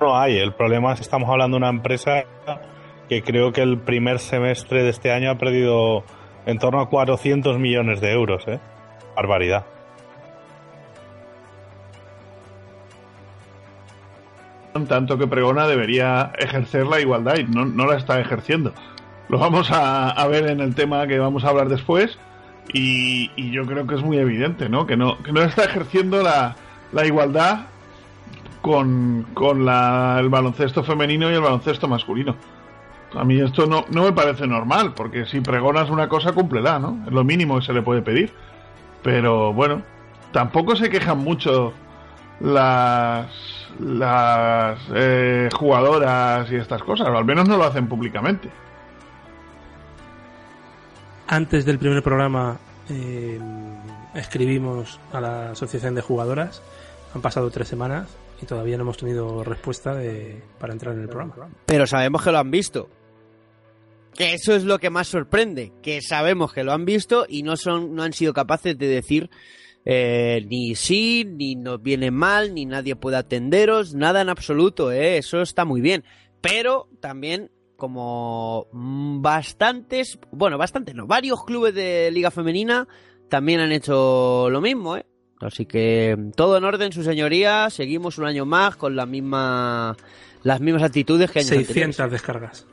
no 0.00 0.18
hay. 0.18 0.38
El 0.38 0.52
problema 0.52 0.92
es 0.92 1.00
que 1.00 1.04
estamos 1.04 1.28
hablando 1.28 1.56
de 1.56 1.58
una 1.58 1.70
empresa 1.70 2.24
que 3.08 3.22
creo 3.22 3.52
que 3.52 3.62
el 3.62 3.78
primer 3.78 4.18
semestre 4.18 4.82
de 4.82 4.90
este 4.90 5.12
año 5.12 5.30
ha 5.30 5.38
perdido 5.38 6.04
en 6.46 6.58
torno 6.58 6.80
a 6.80 6.88
400 6.88 7.58
millones 7.58 8.00
de 8.00 8.12
euros, 8.12 8.46
¿eh? 8.48 8.60
Barbaridad. 9.16 9.66
tanto 14.88 15.18
que 15.18 15.26
pregona 15.26 15.66
debería 15.66 16.32
ejercer 16.38 16.86
la 16.86 17.00
igualdad 17.00 17.36
y 17.36 17.44
no, 17.44 17.66
no 17.66 17.86
la 17.86 17.96
está 17.96 18.18
ejerciendo. 18.18 18.72
Lo 19.28 19.38
vamos 19.38 19.70
a, 19.70 20.10
a 20.10 20.26
ver 20.26 20.48
en 20.48 20.60
el 20.60 20.74
tema 20.74 21.06
que 21.06 21.18
vamos 21.18 21.44
a 21.44 21.48
hablar 21.48 21.68
después 21.68 22.18
y, 22.72 23.30
y 23.36 23.50
yo 23.50 23.66
creo 23.66 23.86
que 23.86 23.96
es 23.96 24.02
muy 24.02 24.16
evidente, 24.18 24.68
¿no? 24.68 24.86
Que 24.86 24.96
no, 24.96 25.22
que 25.22 25.32
no 25.32 25.42
está 25.42 25.64
ejerciendo 25.64 26.22
la, 26.22 26.56
la 26.92 27.06
igualdad 27.06 27.66
con, 28.62 29.26
con 29.34 29.64
la- 29.64 30.18
el 30.20 30.28
baloncesto 30.28 30.82
femenino 30.84 31.30
y 31.30 31.34
el 31.34 31.40
baloncesto 31.40 31.88
masculino. 31.88 32.36
A 33.14 33.24
mí 33.24 33.40
esto 33.40 33.66
no, 33.66 33.84
no 33.90 34.04
me 34.04 34.12
parece 34.12 34.46
normal, 34.46 34.92
porque 34.94 35.26
si 35.26 35.40
pregonas 35.40 35.90
una 35.90 36.08
cosa, 36.08 36.32
cúmplela, 36.32 36.78
¿no? 36.78 37.02
Es 37.06 37.12
lo 37.12 37.24
mínimo 37.24 37.58
que 37.58 37.66
se 37.66 37.72
le 37.72 37.82
puede 37.82 38.02
pedir. 38.02 38.32
Pero 39.02 39.52
bueno, 39.52 39.82
tampoco 40.32 40.76
se 40.76 40.90
quejan 40.90 41.18
mucho 41.18 41.72
las 42.40 43.26
las 43.78 44.78
eh, 44.94 45.48
jugadoras 45.54 46.50
y 46.52 46.56
estas 46.56 46.82
cosas, 46.82 47.08
o 47.08 47.16
al 47.16 47.24
menos 47.24 47.48
no 47.48 47.56
lo 47.56 47.64
hacen 47.64 47.86
públicamente. 47.88 48.50
Antes 51.28 51.64
del 51.64 51.78
primer 51.78 52.02
programa 52.02 52.58
eh, 52.88 53.40
escribimos 54.14 54.98
a 55.12 55.20
la 55.20 55.50
Asociación 55.50 55.94
de 55.94 56.02
Jugadoras. 56.02 56.62
Han 57.14 57.22
pasado 57.22 57.50
tres 57.50 57.68
semanas 57.68 58.08
y 58.40 58.46
todavía 58.46 58.76
no 58.76 58.82
hemos 58.82 58.96
tenido 58.96 59.44
respuesta 59.44 59.94
de, 59.94 60.42
para 60.58 60.72
entrar 60.72 60.94
en 60.94 61.02
el 61.02 61.08
programa. 61.08 61.48
Pero 61.66 61.86
sabemos 61.86 62.22
que 62.22 62.32
lo 62.32 62.38
han 62.38 62.50
visto. 62.50 62.88
Que 64.14 64.34
eso 64.34 64.54
es 64.54 64.64
lo 64.64 64.78
que 64.78 64.90
más 64.90 65.08
sorprende, 65.08 65.72
que 65.82 66.02
sabemos 66.02 66.52
que 66.52 66.64
lo 66.64 66.72
han 66.72 66.84
visto 66.84 67.26
y 67.28 67.42
no 67.42 67.56
son, 67.56 67.94
no 67.94 68.02
han 68.02 68.12
sido 68.12 68.32
capaces 68.32 68.76
de 68.76 68.86
decir 68.86 69.30
eh, 69.84 70.44
ni 70.48 70.74
sí, 70.74 71.24
ni 71.24 71.54
nos 71.54 71.80
viene 71.80 72.10
mal, 72.10 72.54
ni 72.54 72.66
nadie 72.66 72.96
puede 72.96 73.16
atenderos, 73.16 73.94
nada 73.94 74.20
en 74.20 74.28
absoluto, 74.28 74.92
eh, 74.92 75.16
eso 75.18 75.40
está 75.40 75.64
muy 75.64 75.80
bien. 75.80 76.04
Pero 76.40 76.88
también 77.00 77.50
como 77.76 78.66
mm, 78.72 79.22
bastantes, 79.22 80.18
bueno, 80.32 80.58
bastantes 80.58 80.94
no, 80.94 81.06
varios 81.06 81.44
clubes 81.44 81.74
de 81.74 82.10
Liga 82.10 82.30
Femenina 82.30 82.86
también 83.30 83.60
han 83.60 83.72
hecho 83.72 84.48
lo 84.50 84.60
mismo, 84.60 84.96
eh. 84.96 85.06
Así 85.40 85.64
que 85.64 86.16
todo 86.36 86.58
en 86.58 86.64
orden, 86.64 86.92
su 86.92 87.02
señoría. 87.02 87.70
Seguimos 87.70 88.18
un 88.18 88.26
año 88.26 88.44
más 88.44 88.76
con 88.76 88.94
la 88.94 89.06
misma, 89.06 89.96
las 90.42 90.60
mismas 90.60 90.82
actitudes 90.82 91.30
que 91.30 91.38
años 91.38 91.48
600 91.48 91.78
anteriores. 91.78 92.12
descargas. 92.12 92.66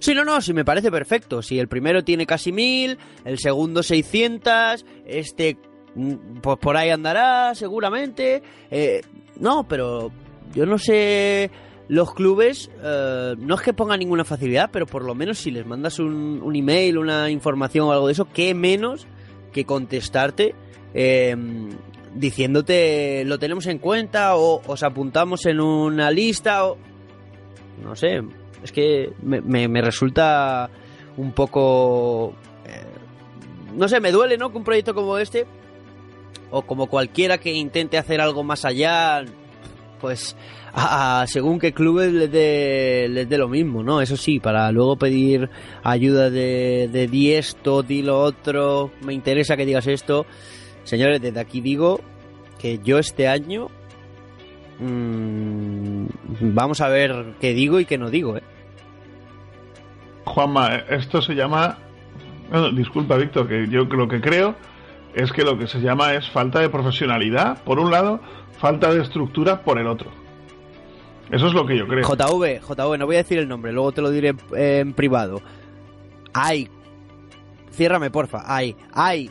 Sí, 0.00 0.14
no, 0.14 0.24
no, 0.24 0.40
sí 0.40 0.54
me 0.54 0.64
parece 0.64 0.90
perfecto. 0.90 1.42
Si 1.42 1.58
el 1.58 1.68
primero 1.68 2.02
tiene 2.02 2.24
casi 2.26 2.50
mil, 2.50 2.96
el 3.24 3.38
segundo 3.38 3.82
600, 3.82 4.86
este 5.04 5.58
mm, 5.94 6.38
pues 6.40 6.58
por 6.58 6.78
ahí 6.78 6.90
andará 6.90 7.54
seguramente. 7.54 8.42
Eh, 8.70 9.02
no, 9.38 9.68
pero 9.68 10.10
yo 10.54 10.64
no 10.64 10.78
sé 10.78 11.50
los 11.88 12.14
clubes, 12.14 12.70
eh, 12.82 13.34
no 13.38 13.54
es 13.54 13.60
que 13.60 13.74
pongan 13.74 13.98
ninguna 13.98 14.24
facilidad, 14.24 14.70
pero 14.72 14.86
por 14.86 15.04
lo 15.04 15.14
menos 15.14 15.38
si 15.38 15.50
les 15.50 15.66
mandas 15.66 15.98
un, 15.98 16.40
un 16.42 16.56
email, 16.56 16.98
una 16.98 17.30
información 17.30 17.88
o 17.88 17.92
algo 17.92 18.06
de 18.06 18.12
eso, 18.12 18.28
qué 18.32 18.54
menos 18.54 19.06
que 19.56 19.64
contestarte 19.64 20.54
eh, 20.94 21.34
diciéndote 22.14 23.24
lo 23.24 23.38
tenemos 23.38 23.66
en 23.66 23.78
cuenta 23.78 24.36
o 24.36 24.62
os 24.66 24.82
apuntamos 24.82 25.44
en 25.46 25.60
una 25.60 26.10
lista 26.10 26.66
o 26.66 26.76
no 27.82 27.94
sé, 27.96 28.22
es 28.62 28.72
que 28.72 29.12
me, 29.22 29.40
me- 29.40 29.68
me 29.68 29.80
resulta 29.82 30.70
un 31.16 31.32
poco 31.32 32.34
eh, 32.66 32.84
no 33.74 33.88
sé, 33.88 34.00
me 34.00 34.12
duele, 34.12 34.38
¿no? 34.38 34.50
Que 34.50 34.58
un 34.58 34.64
proyecto 34.64 34.94
como 34.94 35.18
este 35.18 35.46
o 36.50 36.62
como 36.62 36.86
cualquiera 36.86 37.38
que 37.38 37.52
intente 37.52 37.98
hacer 37.98 38.20
algo 38.20 38.42
más 38.44 38.64
allá 38.64 39.24
pues 40.06 40.36
a- 40.72 41.24
según 41.26 41.58
qué 41.58 41.72
clubes 41.72 42.12
les 42.12 42.30
dé 42.30 43.08
les 43.08 43.28
lo 43.28 43.48
mismo, 43.48 43.82
¿no? 43.82 44.00
Eso 44.00 44.16
sí, 44.16 44.38
para 44.38 44.70
luego 44.70 44.94
pedir 44.96 45.50
ayuda 45.82 46.30
de, 46.30 46.88
de 46.92 47.08
di 47.08 47.32
esto, 47.32 47.82
di 47.82 48.02
lo 48.02 48.20
otro, 48.20 48.92
me 49.02 49.12
interesa 49.12 49.56
que 49.56 49.66
digas 49.66 49.88
esto. 49.88 50.26
Señores, 50.84 51.20
desde 51.20 51.40
aquí 51.40 51.60
digo 51.60 51.98
que 52.60 52.78
yo 52.84 52.98
este 53.00 53.26
año 53.26 53.66
mm, 54.78 56.06
vamos 56.54 56.80
a 56.80 56.88
ver 56.88 57.34
qué 57.40 57.52
digo 57.52 57.80
y 57.80 57.84
qué 57.84 57.98
no 57.98 58.08
digo, 58.08 58.36
¿eh? 58.36 58.42
Juanma, 60.24 60.76
esto 60.88 61.20
se 61.20 61.34
llama... 61.34 61.78
bueno, 62.48 62.70
disculpa, 62.70 63.16
Víctor, 63.16 63.48
que 63.48 63.66
yo 63.68 63.84
lo 63.86 64.06
que 64.06 64.20
creo 64.20 64.54
es 65.14 65.32
que 65.32 65.42
lo 65.42 65.58
que 65.58 65.66
se 65.66 65.80
llama 65.80 66.14
es 66.14 66.30
falta 66.30 66.60
de 66.60 66.68
profesionalidad, 66.68 67.60
por 67.64 67.80
un 67.80 67.90
lado, 67.90 68.20
falta 68.58 68.92
de 68.92 69.02
estructura 69.02 69.62
por 69.62 69.78
el 69.78 69.86
otro. 69.86 70.10
Eso 71.30 71.48
es 71.48 71.54
lo 71.54 71.66
que 71.66 71.76
yo 71.76 71.86
creo. 71.86 72.04
JV, 72.04 72.60
JV, 72.60 72.98
no 72.98 73.06
voy 73.06 73.16
a 73.16 73.18
decir 73.18 73.38
el 73.38 73.48
nombre, 73.48 73.72
luego 73.72 73.92
te 73.92 74.02
lo 74.02 74.10
diré 74.10 74.34
en 74.54 74.92
privado. 74.92 75.42
Hay, 76.32 76.68
ciérrame 77.72 78.10
porfa, 78.10 78.42
hay, 78.46 78.76
hay 78.92 79.30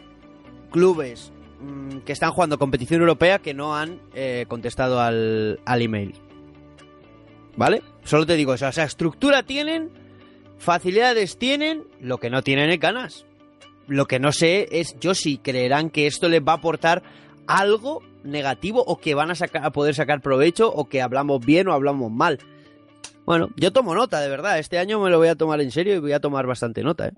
clubes 0.71 1.31
mm, 1.61 1.99
que 1.99 2.11
están 2.11 2.31
jugando 2.31 2.57
competición 2.57 2.99
europea 2.99 3.39
que 3.39 3.53
no 3.53 3.75
han 3.75 4.01
eh, 4.13 4.45
contestado 4.47 4.99
al, 4.99 5.59
al 5.65 5.81
email. 5.81 6.15
¿Vale? 7.55 7.81
Solo 8.03 8.25
te 8.25 8.35
digo 8.35 8.53
eso, 8.53 8.67
o 8.67 8.71
sea, 8.73 8.83
estructura 8.83 9.43
tienen, 9.43 9.89
facilidades 10.57 11.37
tienen, 11.37 11.83
lo 12.01 12.17
que 12.17 12.29
no 12.29 12.41
tienen 12.41 12.69
es 12.69 12.79
ganas. 12.79 13.25
Lo 13.87 14.07
que 14.07 14.19
no 14.19 14.31
sé 14.31 14.67
es 14.71 14.99
yo 14.99 15.13
si 15.13 15.37
creerán 15.37 15.89
que 15.89 16.07
esto 16.07 16.27
les 16.27 16.41
va 16.41 16.53
a 16.53 16.55
aportar 16.55 17.03
algo 17.47 18.01
negativo 18.23 18.83
o 18.85 18.99
que 18.99 19.15
van 19.15 19.31
a, 19.31 19.35
sacar, 19.35 19.63
a 19.65 19.71
poder 19.71 19.95
sacar 19.95 20.21
provecho 20.21 20.71
o 20.71 20.89
que 20.89 21.01
hablamos 21.01 21.45
bien 21.45 21.67
o 21.67 21.73
hablamos 21.73 22.11
mal. 22.11 22.39
Bueno, 23.25 23.49
yo 23.55 23.71
tomo 23.73 23.95
nota, 23.95 24.19
de 24.19 24.29
verdad. 24.29 24.59
Este 24.59 24.77
año 24.77 24.99
me 24.99 25.09
lo 25.09 25.17
voy 25.17 25.29
a 25.29 25.35
tomar 25.35 25.61
en 25.61 25.71
serio 25.71 25.95
y 25.95 25.99
voy 25.99 26.13
a 26.13 26.19
tomar 26.19 26.45
bastante 26.45 26.83
nota, 26.83 27.07
¿eh? 27.07 27.13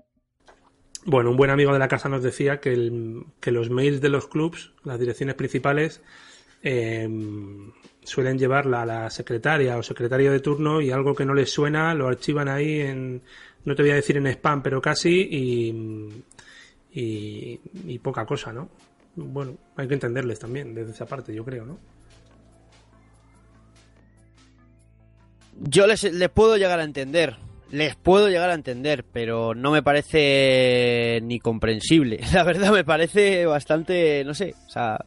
Bueno, 1.04 1.30
un 1.30 1.36
buen 1.36 1.50
amigo 1.50 1.72
de 1.72 1.78
la 1.78 1.88
casa 1.88 2.08
nos 2.08 2.22
decía 2.22 2.60
que, 2.60 2.74
los 2.76 3.70
mails 3.70 4.00
de 4.00 4.08
los 4.08 4.26
clubs, 4.26 4.72
las 4.84 4.98
direcciones 4.98 5.36
principales, 5.36 6.02
eh, 6.62 7.08
suelen 8.02 8.38
llevarla 8.38 8.82
a 8.82 8.86
la 8.86 9.08
secretaria 9.08 9.78
o 9.78 9.82
secretario 9.82 10.32
de 10.32 10.40
turno 10.40 10.80
y 10.80 10.90
algo 10.90 11.14
que 11.14 11.24
no 11.24 11.34
les 11.34 11.50
suena 11.50 11.94
lo 11.94 12.08
archivan 12.08 12.48
ahí 12.48 12.80
en, 12.80 13.22
no 13.64 13.74
te 13.74 13.82
voy 13.82 13.92
a 13.92 13.94
decir 13.94 14.16
en 14.16 14.26
spam, 14.26 14.62
pero 14.62 14.82
casi, 14.82 15.28
y 16.92 17.98
poca 18.00 18.26
cosa, 18.26 18.52
¿no? 18.52 18.68
Bueno, 19.18 19.56
hay 19.76 19.88
que 19.88 19.94
entenderles 19.94 20.38
también 20.38 20.74
desde 20.74 20.92
esa 20.92 21.06
parte, 21.06 21.34
yo 21.34 21.44
creo, 21.44 21.66
¿no? 21.66 21.78
Yo 25.60 25.86
les, 25.88 26.04
les 26.04 26.28
puedo 26.28 26.56
llegar 26.56 26.78
a 26.78 26.84
entender, 26.84 27.36
les 27.70 27.96
puedo 27.96 28.28
llegar 28.28 28.50
a 28.50 28.54
entender, 28.54 29.04
pero 29.12 29.56
no 29.56 29.72
me 29.72 29.82
parece 29.82 31.18
ni 31.22 31.40
comprensible. 31.40 32.20
La 32.32 32.44
verdad 32.44 32.70
me 32.70 32.84
parece 32.84 33.44
bastante, 33.44 34.22
no 34.24 34.34
sé, 34.34 34.54
o 34.66 34.70
sea, 34.70 35.04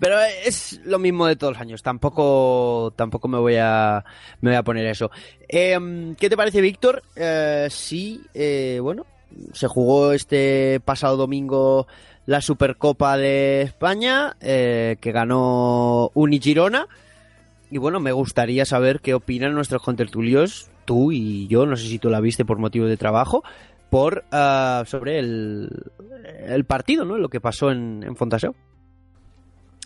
pero 0.00 0.18
es 0.44 0.80
lo 0.84 0.98
mismo 0.98 1.26
de 1.26 1.36
todos 1.36 1.52
los 1.52 1.62
años. 1.62 1.82
Tampoco, 1.82 2.92
tampoco 2.96 3.28
me 3.28 3.38
voy 3.38 3.56
a, 3.60 4.04
me 4.40 4.50
voy 4.50 4.56
a 4.56 4.64
poner 4.64 4.86
eso. 4.86 5.12
Em, 5.48 6.16
¿Qué 6.16 6.28
te 6.28 6.36
parece, 6.36 6.60
Víctor? 6.60 7.04
Eh, 7.14 7.68
sí, 7.70 8.20
eh, 8.34 8.80
bueno, 8.82 9.06
se 9.52 9.68
jugó 9.68 10.12
este 10.12 10.80
pasado 10.84 11.16
domingo 11.16 11.86
la 12.26 12.40
Supercopa 12.40 13.16
de 13.16 13.62
España, 13.62 14.36
eh, 14.40 14.96
que 15.00 15.12
ganó 15.12 16.10
Unigirona. 16.14 16.86
Y 17.70 17.78
bueno, 17.78 18.00
me 18.00 18.12
gustaría 18.12 18.64
saber 18.64 19.00
qué 19.00 19.14
opinan 19.14 19.54
nuestros 19.54 19.82
contertulios, 19.82 20.70
tú 20.84 21.10
y 21.10 21.46
yo, 21.48 21.66
no 21.66 21.76
sé 21.76 21.88
si 21.88 21.98
tú 21.98 22.10
la 22.10 22.20
viste 22.20 22.44
por 22.44 22.58
motivo 22.58 22.86
de 22.86 22.96
trabajo, 22.96 23.42
por 23.88 24.24
uh, 24.32 24.84
sobre 24.84 25.18
el, 25.18 25.70
el, 26.46 26.64
partido, 26.64 27.04
¿no? 27.04 27.16
Lo 27.16 27.28
que 27.28 27.40
pasó 27.40 27.70
en, 27.70 28.02
en 28.02 28.16
Fontaseo. 28.16 28.54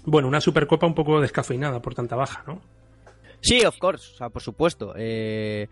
Bueno, 0.05 0.29
una 0.29 0.41
Supercopa 0.41 0.87
un 0.87 0.95
poco 0.95 1.21
descafeinada 1.21 1.81
por 1.81 1.95
tanta 1.95 2.17
baja, 2.17 2.45
¿no? 2.47 2.61
Sí, 3.41 3.65
of 3.65 3.79
course, 3.79 4.13
o 4.15 4.17
sea, 4.17 4.29
por 4.31 4.43
supuesto. 4.43 4.95
Eh, 4.97 5.69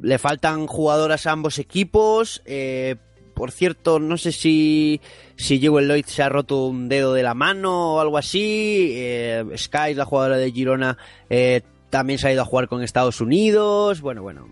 le 0.00 0.18
faltan 0.18 0.66
jugadoras 0.66 1.26
a 1.26 1.32
ambos 1.32 1.58
equipos. 1.58 2.42
Eh, 2.44 2.96
por 3.38 3.52
cierto, 3.52 4.00
no 4.00 4.18
sé 4.18 4.32
si, 4.32 5.00
si 5.36 5.60
Jewel 5.60 5.86
Lloyd 5.86 6.06
se 6.06 6.24
ha 6.24 6.28
roto 6.28 6.66
un 6.66 6.88
dedo 6.88 7.14
de 7.14 7.22
la 7.22 7.34
mano 7.34 7.94
o 7.94 8.00
algo 8.00 8.18
así. 8.18 8.90
Eh, 8.96 9.44
Sky, 9.56 9.94
la 9.94 10.04
jugadora 10.04 10.38
de 10.38 10.50
Girona, 10.50 10.98
eh, 11.30 11.60
también 11.88 12.18
se 12.18 12.26
ha 12.26 12.32
ido 12.32 12.42
a 12.42 12.46
jugar 12.46 12.66
con 12.66 12.82
Estados 12.82 13.20
Unidos. 13.20 14.00
Bueno, 14.00 14.22
bueno. 14.22 14.48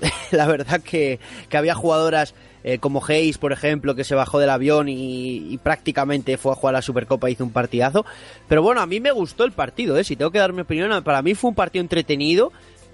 La 0.30 0.46
verdad 0.46 0.80
que, 0.80 1.20
que 1.50 1.56
había 1.58 1.74
jugadoras 1.74 2.34
eh, 2.64 2.78
como 2.78 3.04
Hayes, 3.06 3.36
por 3.36 3.52
ejemplo, 3.52 3.94
que 3.94 4.04
se 4.04 4.14
bajó 4.14 4.38
del 4.38 4.48
avión 4.48 4.88
y, 4.88 5.52
y, 5.52 5.58
prácticamente 5.58 6.38
fue 6.38 6.52
a 6.52 6.54
jugar 6.54 6.72
la 6.72 6.80
Supercopa 6.80 7.28
y 7.28 7.34
hizo 7.34 7.44
un 7.44 7.52
partidazo. 7.52 8.06
Pero 8.48 8.62
bueno, 8.62 8.80
a 8.80 8.86
mí 8.86 8.98
me 8.98 9.10
gustó 9.10 9.44
el 9.44 9.52
partido, 9.52 9.98
¿eh? 9.98 10.04
si 10.04 10.16
tengo 10.16 10.30
que 10.30 10.38
dar 10.38 10.54
mi 10.54 10.62
opinión. 10.62 11.04
Para 11.04 11.20
mí 11.20 11.34
fue 11.34 11.50
un 11.50 11.54
partido 11.54 11.82
entretenido. 11.82 12.50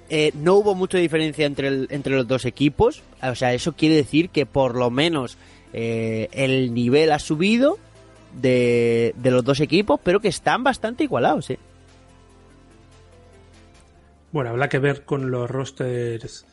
Eh, 0.09 0.33
no 0.35 0.55
hubo 0.55 0.75
mucha 0.75 0.99
diferencia 0.99 1.47
entre, 1.47 1.69
entre 1.91 2.15
los 2.15 2.29
dos 2.29 2.45
equipos. 2.45 3.03
O 3.23 3.35
sea, 3.35 3.55
eso 3.55 3.73
quiere 3.73 3.97
decir 3.97 4.31
que 4.31 4.47
por 4.47 4.77
lo 4.77 4.91
menos 4.91 5.37
eh, 5.73 6.29
el 6.33 6.75
nivel 6.75 7.13
ha 7.13 7.19
subido 7.19 7.79
de, 8.41 9.15
de, 9.17 9.31
los 9.31 9.45
dos 9.45 9.61
equipos, 9.61 10.01
pero 10.03 10.21
que 10.21 10.29
están 10.29 10.63
bastante 10.63 11.05
igualados. 11.05 11.51
¿eh? 11.51 11.59
Bueno, 14.33 14.51
habrá 14.51 14.69
que 14.69 14.79
ver 14.79 15.05
con 15.05 15.31
los 15.31 15.51
rosters 15.51 16.47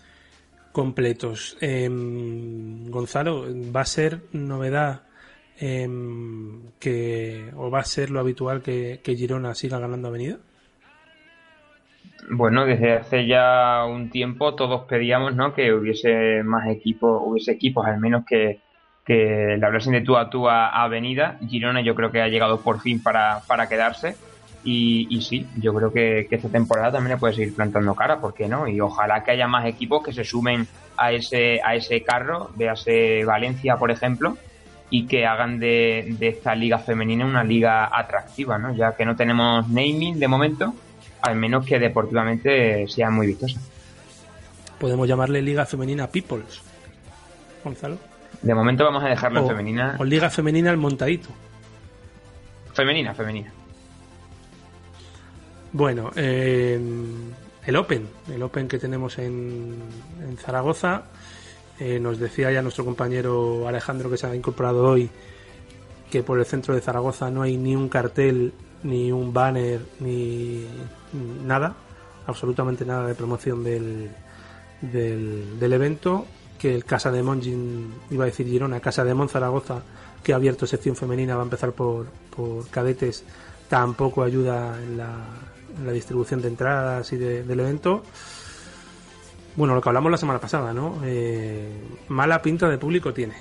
completos. 0.71 1.57
Eh, 1.61 1.87
Gonzalo, 1.89 3.45
¿va 3.73 3.81
a 3.81 3.85
ser 3.85 4.23
novedad 4.31 5.03
eh, 5.59 5.87
que, 6.79 7.51
o 7.55 7.69
va 7.69 7.79
a 7.79 7.85
ser 7.85 8.09
lo 8.09 8.19
habitual 8.19 8.61
que, 8.61 8.99
que 9.03 9.15
Girona 9.15 9.55
siga 9.55 9.79
ganando 9.79 10.09
avenida? 10.09 10.39
Bueno, 12.29 12.65
desde 12.65 12.93
hace 12.93 13.27
ya 13.27 13.85
un 13.85 14.09
tiempo 14.09 14.55
todos 14.55 14.85
pedíamos 14.85 15.35
¿no? 15.35 15.53
que 15.53 15.73
hubiese 15.73 16.43
más 16.43 16.67
equipos, 16.69 17.21
hubiese 17.23 17.51
equipos 17.51 17.85
al 17.85 17.99
menos 17.99 18.25
que, 18.25 18.61
que 19.05 19.57
le 19.59 19.65
hablasen 19.65 19.93
de 19.93 20.01
tú 20.01 20.17
a 20.17 20.29
tú 20.29 20.47
a, 20.47 20.67
Avenida. 20.83 21.37
Girona 21.47 21.81
yo 21.81 21.95
creo 21.95 22.11
que 22.11 22.21
ha 22.21 22.27
llegado 22.27 22.61
por 22.61 22.79
fin 22.79 23.01
para, 23.01 23.41
para 23.47 23.67
quedarse. 23.67 24.15
Y, 24.65 25.07
y, 25.09 25.21
sí, 25.21 25.45
yo 25.57 25.73
creo 25.73 25.91
que, 25.91 26.25
que, 26.29 26.37
esta 26.37 26.47
temporada 26.47 26.93
también 26.93 27.15
le 27.15 27.19
puede 27.19 27.33
seguir 27.33 27.53
plantando 27.53 27.93
cara, 27.95 28.21
¿por 28.21 28.33
qué 28.33 28.47
no? 28.47 28.65
Y 28.65 28.79
ojalá 28.79 29.21
que 29.21 29.31
haya 29.31 29.45
más 29.45 29.65
equipos 29.65 30.01
que 30.01 30.13
se 30.13 30.23
sumen 30.23 30.65
a 30.95 31.11
ese, 31.11 31.59
a 31.65 31.75
ese 31.75 32.01
carro, 32.01 32.49
véase 32.55 33.25
Valencia, 33.25 33.75
por 33.75 33.91
ejemplo, 33.91 34.37
y 34.89 35.05
que 35.05 35.25
hagan 35.25 35.59
de, 35.59 36.15
de 36.17 36.29
esta 36.29 36.55
liga 36.55 36.79
femenina 36.79 37.25
una 37.25 37.43
liga 37.43 37.89
atractiva, 37.91 38.57
¿no? 38.57 38.73
Ya 38.73 38.95
que 38.95 39.03
no 39.03 39.17
tenemos 39.17 39.67
naming 39.67 40.17
de 40.17 40.27
momento, 40.29 40.73
al 41.23 41.35
menos 41.37 41.65
que 41.65 41.79
deportivamente 41.79 42.85
sea 42.87 43.09
muy 43.09 43.27
vistosa. 43.27 43.59
Podemos 44.77 45.07
llamarle 45.07 45.41
Liga 45.41 45.65
Femenina 45.65 46.07
Peoples, 46.07 46.61
Gonzalo. 47.63 47.97
De 48.41 48.53
momento 48.53 48.83
vamos 48.83 49.03
a 49.03 49.07
dejarlo 49.07 49.39
en 49.39 49.47
femenina. 49.47 49.95
O 49.99 50.03
Liga 50.03 50.29
Femenina 50.29 50.69
el 50.69 50.77
montadito. 50.77 51.29
Femenina, 52.73 53.13
femenina. 53.13 53.53
Bueno, 55.71 56.11
eh, 56.15 56.79
el 57.65 57.75
Open, 57.77 58.07
el 58.29 58.43
Open 58.43 58.67
que 58.67 58.77
tenemos 58.77 59.17
en, 59.17 59.75
en 60.27 60.37
Zaragoza, 60.37 61.03
eh, 61.79 61.99
nos 62.01 62.19
decía 62.19 62.51
ya 62.51 62.61
nuestro 62.61 62.83
compañero 62.83 63.65
Alejandro 63.67 64.09
que 64.09 64.17
se 64.17 64.27
ha 64.27 64.35
incorporado 64.35 64.83
hoy 64.83 65.09
que 66.11 66.21
por 66.21 66.37
el 66.37 66.45
centro 66.45 66.75
de 66.75 66.81
Zaragoza 66.81 67.31
no 67.31 67.43
hay 67.43 67.55
ni 67.57 67.75
un 67.75 67.87
cartel, 67.87 68.53
ni 68.83 69.11
un 69.11 69.33
banner, 69.33 69.81
ni 69.99 70.67
nada, 71.13 71.75
absolutamente 72.27 72.85
nada 72.85 73.07
de 73.07 73.15
promoción 73.15 73.63
del, 73.63 74.11
del, 74.81 75.73
evento, 75.73 76.25
que 76.59 76.73
el 76.73 76.85
Casa 76.85 77.11
de 77.11 77.23
Monjin, 77.23 77.93
iba 78.11 78.23
a 78.23 78.27
decir 78.27 78.47
Girona, 78.47 78.79
Casa 78.79 79.03
de 79.03 79.13
Mon 79.13 79.29
Zaragoza, 79.29 79.81
que 80.23 80.33
ha 80.33 80.37
abierto 80.37 80.65
sección 80.65 80.95
femenina, 80.95 81.35
va 81.35 81.41
a 81.41 81.45
empezar 81.45 81.71
por, 81.71 82.07
por 82.35 82.67
cadetes, 82.69 83.23
tampoco 83.69 84.23
ayuda 84.23 84.77
en 84.81 84.97
la, 84.97 85.11
en 85.77 85.85
la 85.85 85.91
distribución 85.91 86.41
de 86.41 86.47
entradas 86.49 87.11
y 87.13 87.17
de, 87.17 87.43
del 87.43 87.59
evento. 87.59 88.03
Bueno, 89.55 89.75
lo 89.75 89.81
que 89.81 89.89
hablamos 89.89 90.11
la 90.11 90.17
semana 90.17 90.39
pasada, 90.39 90.73
¿no? 90.73 90.99
Eh, 91.03 91.69
mala 92.07 92.41
pinta 92.41 92.67
de 92.69 92.77
público 92.77 93.13
tiene. 93.13 93.35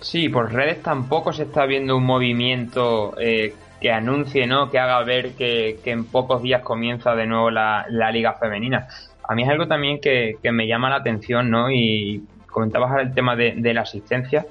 Sí, 0.00 0.28
por 0.28 0.52
redes 0.52 0.82
tampoco 0.82 1.32
se 1.32 1.44
está 1.44 1.66
viendo 1.66 1.96
un 1.96 2.04
movimiento 2.04 3.14
eh, 3.18 3.54
que 3.80 3.92
anuncie, 3.92 4.46
¿no? 4.46 4.70
Que 4.70 4.78
haga 4.78 5.02
ver 5.04 5.32
que, 5.32 5.78
en 5.84 6.04
pocos 6.04 6.42
días 6.42 6.62
comienza 6.62 7.14
de 7.14 7.26
nuevo 7.26 7.50
la, 7.50 7.86
la, 7.88 8.10
liga 8.10 8.34
femenina. 8.34 8.88
A 9.22 9.34
mí 9.34 9.42
es 9.42 9.48
algo 9.48 9.66
también 9.66 10.00
que, 10.00 10.36
que 10.42 10.52
me 10.52 10.66
llama 10.66 10.90
la 10.90 10.96
atención, 10.96 11.50
¿no? 11.50 11.70
Y 11.70 12.22
comentabas 12.46 12.90
ahora 12.90 13.02
el 13.02 13.14
tema 13.14 13.36
de, 13.36 13.54
de 13.56 13.74
la 13.74 13.82
asistencia 13.82 14.46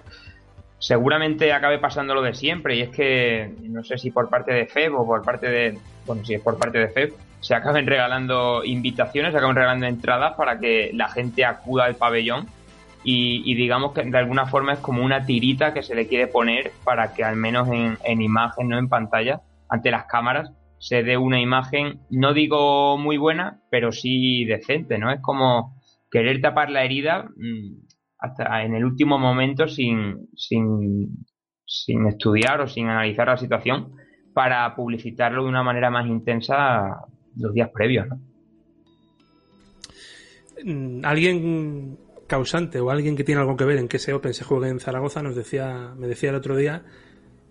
seguramente 0.79 1.51
acabe 1.53 1.79
pasando 1.79 2.13
lo 2.13 2.21
de 2.21 2.33
siempre 2.33 2.75
y 2.75 2.81
es 2.81 2.89
que 2.89 3.51
no 3.63 3.83
sé 3.83 3.97
si 3.97 4.11
por 4.11 4.29
parte 4.29 4.53
de 4.53 4.67
FEB 4.67 4.93
o 4.95 5.05
por 5.05 5.23
parte 5.23 5.49
de 5.49 5.77
bueno 6.05 6.23
si 6.23 6.35
es 6.35 6.41
por 6.41 6.57
parte 6.57 6.77
de 6.77 6.89
FEB 6.89 7.13
se 7.39 7.55
acaben 7.55 7.87
regalando 7.87 8.63
invitaciones 8.63 9.31
se 9.31 9.37
acaben 9.37 9.55
regalando 9.55 9.87
entradas 9.87 10.35
para 10.35 10.59
que 10.59 10.91
la 10.93 11.09
gente 11.09 11.45
acuda 11.45 11.85
al 11.85 11.95
pabellón 11.95 12.47
y, 13.09 13.41
y, 13.49 13.55
digamos 13.55 13.93
que 13.93 14.03
de 14.03 14.17
alguna 14.17 14.47
forma 14.47 14.73
es 14.73 14.79
como 14.79 15.01
una 15.01 15.25
tirita 15.25 15.73
que 15.73 15.81
se 15.81 15.95
le 15.95 16.09
quiere 16.09 16.27
poner 16.27 16.73
para 16.83 17.13
que 17.13 17.23
al 17.23 17.37
menos 17.37 17.69
en, 17.69 17.97
en 18.03 18.21
imagen 18.21 18.67
no 18.67 18.77
en 18.77 18.89
pantalla 18.89 19.43
ante 19.69 19.91
las 19.91 20.07
cámaras 20.07 20.51
se 20.77 21.03
dé 21.03 21.15
una 21.15 21.39
imagen 21.39 22.01
no 22.09 22.33
digo 22.33 22.97
muy 22.97 23.15
buena 23.15 23.61
pero 23.71 23.93
sí 23.93 24.43
decente 24.43 24.97
no 24.97 25.09
es 25.09 25.21
como 25.21 25.79
querer 26.11 26.41
tapar 26.41 26.69
la 26.69 26.83
herida 26.83 27.29
mmm, 27.37 27.77
hasta 28.19 28.63
en 28.63 28.75
el 28.75 28.83
último 28.83 29.17
momento 29.17 29.69
sin, 29.69 30.27
sin, 30.35 31.25
sin 31.65 32.07
estudiar 32.07 32.59
o 32.59 32.67
sin 32.67 32.87
analizar 32.87 33.27
la 33.27 33.37
situación 33.37 33.93
para 34.33 34.75
publicitarlo 34.75 35.43
de 35.43 35.49
una 35.49 35.63
manera 35.63 35.89
más 35.89 36.07
intensa 36.07 37.05
los 37.37 37.53
días 37.53 37.69
previos. 37.73 38.05
¿no? 38.09 38.19
Alguien 41.08 41.97
causante 42.28 42.80
o 42.80 42.92
alguien 42.92 43.15
que 43.15 43.23
tiene 43.23 43.42
algo 43.42 43.58
que 43.58 43.65
ver 43.65 43.78
en 43.78 43.88
que 43.88 43.98
ese 43.98 44.13
Open 44.13 44.34
se 44.34 44.44
juegue 44.44 44.69
en 44.69 44.80
Zaragoza 44.80 45.23
nos 45.23 45.36
decía, 45.36 45.94
me 45.98 46.08
decía 46.08 46.30
el 46.30 46.36
otro 46.36 46.56
día 46.56 46.84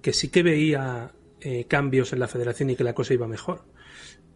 que 0.03 0.13
sí 0.13 0.29
que 0.29 0.43
veía 0.43 1.13
eh, 1.41 1.65
cambios 1.65 2.13
en 2.13 2.21
la 2.21 2.29
federación 2.29 2.71
y 2.71 2.77
que 2.77 2.85
la 2.85 2.95
cosa 2.95 3.15
iba 3.15 3.27
mejor. 3.27 3.65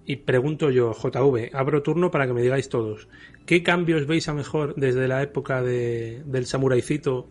Y 0.07 0.16
pregunto 0.16 0.70
yo, 0.70 0.93
JV, 0.93 1.51
abro 1.55 1.82
turno 1.82 2.11
para 2.11 2.26
que 2.26 2.32
me 2.32 2.43
digáis 2.43 2.68
todos, 2.68 3.09
¿qué 3.47 3.62
cambios 3.62 4.07
veis 4.07 4.28
a 4.28 4.34
mejor 4.34 4.74
desde 4.74 5.07
la 5.07 5.22
época 5.22 5.62
de, 5.62 6.22
del 6.24 6.47
samuraicito 6.47 7.28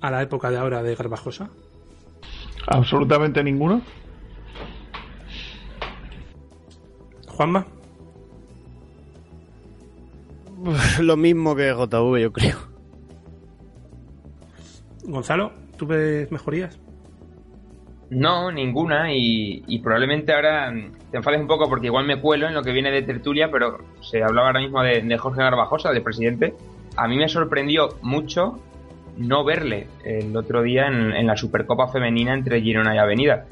a 0.00 0.10
la 0.10 0.22
época 0.22 0.50
de 0.50 0.58
ahora 0.58 0.82
de 0.82 0.94
Garbajosa? 0.94 1.50
Absolutamente 2.66 3.42
ninguno. 3.42 3.82
Juanma. 7.26 7.66
Lo 11.00 11.16
mismo 11.16 11.54
que 11.56 11.72
JV, 11.72 12.20
yo 12.20 12.32
creo. 12.32 12.58
Gonzalo, 15.04 15.52
¿tú 15.76 15.86
ves 15.86 16.30
mejorías? 16.30 16.78
No, 18.10 18.50
ninguna, 18.50 19.14
y, 19.14 19.62
y, 19.68 19.78
probablemente 19.78 20.32
ahora 20.32 20.72
te 21.10 21.16
enfades 21.16 21.40
un 21.40 21.46
poco 21.46 21.68
porque 21.68 21.86
igual 21.86 22.06
me 22.06 22.20
cuelo 22.20 22.48
en 22.48 22.54
lo 22.54 22.62
que 22.62 22.72
viene 22.72 22.90
de 22.90 23.02
tertulia, 23.02 23.50
pero 23.52 23.78
se 24.00 24.22
hablaba 24.22 24.48
ahora 24.48 24.60
mismo 24.60 24.82
de, 24.82 25.00
de 25.00 25.18
Jorge 25.18 25.40
Garbajosa, 25.40 25.92
de 25.92 26.00
presidente. 26.00 26.54
A 26.96 27.06
mí 27.06 27.16
me 27.16 27.28
sorprendió 27.28 27.96
mucho 28.02 28.58
no 29.16 29.44
verle 29.44 29.86
el 30.04 30.36
otro 30.36 30.62
día 30.62 30.86
en, 30.86 31.26
la 31.26 31.36
Supercopa 31.36 31.88
Femenina 31.88 32.34
entre 32.34 32.60
Girona 32.60 32.94
y 32.94 32.98
Avenida. 32.98 33.46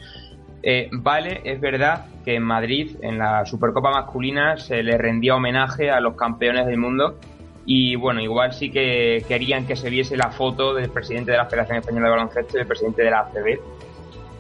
Eh, 0.63 0.89
vale, 0.93 1.41
es 1.45 1.61
verdad 1.61 2.07
que 2.25 2.35
en 2.35 2.43
Madrid, 2.43 2.97
en 3.01 3.19
la 3.19 3.47
Supercopa 3.47 3.91
masculina, 3.91 4.57
se 4.57 4.83
le 4.83 4.99
rendía 4.99 5.37
homenaje 5.37 5.91
a 5.91 6.01
los 6.01 6.17
campeones 6.17 6.67
del 6.67 6.79
mundo 6.79 7.19
y 7.65 7.97
bueno, 7.97 8.21
igual 8.21 8.53
sí 8.53 8.71
que 8.71 9.25
querían 9.29 9.67
que 9.67 9.77
se 9.77 9.91
viese 9.91 10.17
la 10.17 10.31
foto 10.31 10.75
del 10.75 10.91
presidente 10.91 11.33
de 11.33 11.37
la 11.37 11.47
Federación 11.47 11.79
Española 11.79 12.07
de 12.07 12.11
Baloncesto 12.11 12.57
y 12.57 12.59
del 12.59 12.67
presidente 12.67 13.03
de 13.03 13.11
la 13.11 13.21
ACB, 13.21 13.61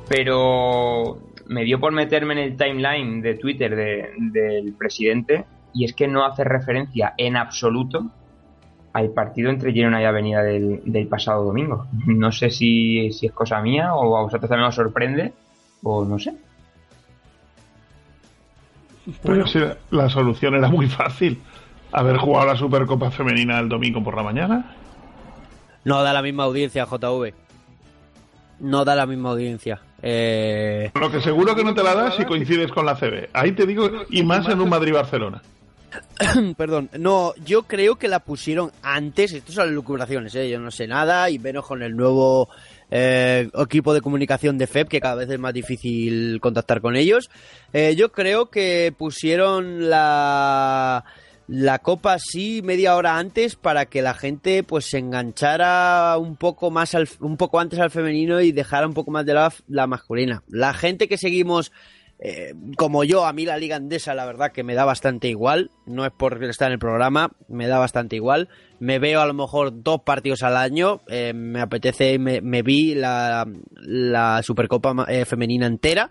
pero 0.09 1.19
me 1.47 1.65
dio 1.65 1.79
por 1.79 1.93
meterme 1.93 2.33
en 2.35 2.39
el 2.39 2.57
timeline 2.57 3.21
de 3.21 3.35
Twitter 3.35 3.77
del 3.77 4.73
presidente 4.79 5.45
y 5.75 5.85
es 5.85 5.93
que 5.93 6.09
no 6.09 6.25
hace 6.25 6.43
referencia 6.43 7.15
en 7.17 7.37
absoluto 7.37 8.11
al 8.93 9.11
partido 9.11 9.51
entre 9.51 9.73
Girona 9.73 10.01
y 10.01 10.05
Avenida 10.07 10.43
del, 10.43 11.07
pasado 11.09 11.45
domingo. 11.45 11.87
No 12.07 12.33
sé 12.33 12.51
si, 12.51 13.07
es 13.07 13.33
cosa 13.33 13.61
mía 13.61 13.95
o 13.95 14.17
a 14.17 14.23
vosotros 14.23 14.49
también 14.49 14.69
os 14.69 14.75
sorprende 14.75 15.33
o 15.83 16.05
no 16.05 16.19
sé. 16.19 16.35
Pero 19.23 19.47
si 19.47 19.59
la 19.91 20.09
solución 20.09 20.55
era 20.55 20.69
muy 20.69 20.89
fácil. 20.89 21.41
Haber 21.91 22.19
jugado 22.19 22.47
la 22.47 22.57
Supercopa 22.57 23.11
Femenina 23.11 23.59
el 23.59 23.69
domingo 23.69 24.05
por 24.05 24.15
la 24.15 24.23
mañana. 24.23 24.77
No 25.85 26.03
da 26.03 26.13
la 26.13 26.21
misma 26.21 26.45
audiencia, 26.45 26.85
JV. 26.85 27.33
No 28.61 28.85
da 28.85 28.95
la 28.95 29.07
misma 29.07 29.31
audiencia. 29.31 29.81
Eh... 30.03 30.91
Lo 30.95 31.11
que 31.11 31.21
seguro 31.21 31.57
que 31.57 31.65
no 31.65 31.75
te 31.75 31.83
la 31.83 31.95
da 31.95 32.11
si 32.13 32.25
coincides 32.25 32.71
con 32.71 32.85
la 32.85 32.95
CB. 32.95 33.31
Ahí 33.33 33.53
te 33.53 33.67
digo, 33.67 33.89
y 34.11 34.23
más 34.23 34.49
en 34.49 34.61
un 34.61 34.69
Madrid-Barcelona. 34.69 35.41
Perdón, 36.57 36.91
no, 36.99 37.35
yo 37.45 37.63
creo 37.63 37.97
que 37.97 38.09
la 38.09 38.21
pusieron 38.21 38.71
antes, 38.83 39.33
esto 39.33 39.53
son 39.53 39.75
lucubraciones, 39.75 40.35
¿eh? 40.35 40.51
yo 40.51 40.59
no 40.61 40.71
sé 40.71 40.87
nada, 40.87 41.31
y 41.31 41.39
menos 41.39 41.67
con 41.67 41.83
el 41.83 41.97
nuevo 41.97 42.49
eh, 42.91 43.51
equipo 43.55 43.95
de 43.95 44.01
comunicación 44.01 44.59
de 44.59 44.67
FEB, 44.67 44.89
que 44.89 45.01
cada 45.01 45.17
vez 45.17 45.31
es 45.31 45.39
más 45.39 45.53
difícil 45.53 46.41
contactar 46.41 46.81
con 46.81 46.97
ellos. 46.97 47.31
Eh, 47.73 47.95
yo 47.97 48.13
creo 48.13 48.51
que 48.51 48.93
pusieron 48.97 49.91
la, 49.91 51.05
la 51.49 51.79
copa 51.81 52.15
así 52.15 52.61
media 52.63 52.97
hora 52.97 53.19
antes 53.19 53.57
para 53.57 53.87
que 53.87 54.03
la 54.03 54.15
gente 54.15 54.63
pues 54.63 54.87
se 54.87 54.99
enganchara 54.99 56.17
un 56.19 56.37
poco 56.37 56.71
más 56.71 56.95
un 57.21 57.37
poco 57.37 57.61
antes 57.61 57.79
al 57.79 57.91
femenino 57.91 58.41
y 58.41 58.53
dejara 58.53 58.87
un 58.87 58.95
poco 58.95 59.11
más 59.11 59.27
de 59.27 59.35
la 59.69 59.87
masculina. 59.87 60.43
La 60.49 60.75
gente 60.75 61.09
que 61.09 61.19
seguimos 61.19 61.73
eh, 62.21 62.55
como 62.77 63.05
yo, 63.05 63.27
a 63.27 63.33
mí 63.33 63.45
la 63.45 63.59
liga 63.59 63.77
andesa 63.77 64.15
la 64.15 64.27
verdad 64.27 64.51
que 64.51 64.65
me 64.65 64.75
da 64.75 64.85
bastante 64.85 65.29
igual, 65.29 65.71
no 65.87 66.05
es 66.05 66.11
por 66.11 66.43
estar 66.45 66.69
en 66.69 66.73
el 66.73 66.79
programa, 66.79 67.31
me 67.49 67.69
da 67.69 67.79
bastante 67.79 68.17
igual. 68.17 68.49
Me 68.81 68.99
veo 68.99 69.21
a 69.21 69.27
lo 69.27 69.35
mejor 69.35 69.83
dos 69.83 70.03
partidos 70.03 70.43
al 70.43 70.57
año, 70.57 71.01
eh, 71.09 71.33
me 71.33 71.61
apetece, 71.61 72.19
me, 72.19 72.63
vi 72.63 72.95
la, 72.95 73.47
Supercopa 74.43 75.07
eh, 75.09 75.25
femenina 75.25 75.67
entera. 75.67 76.11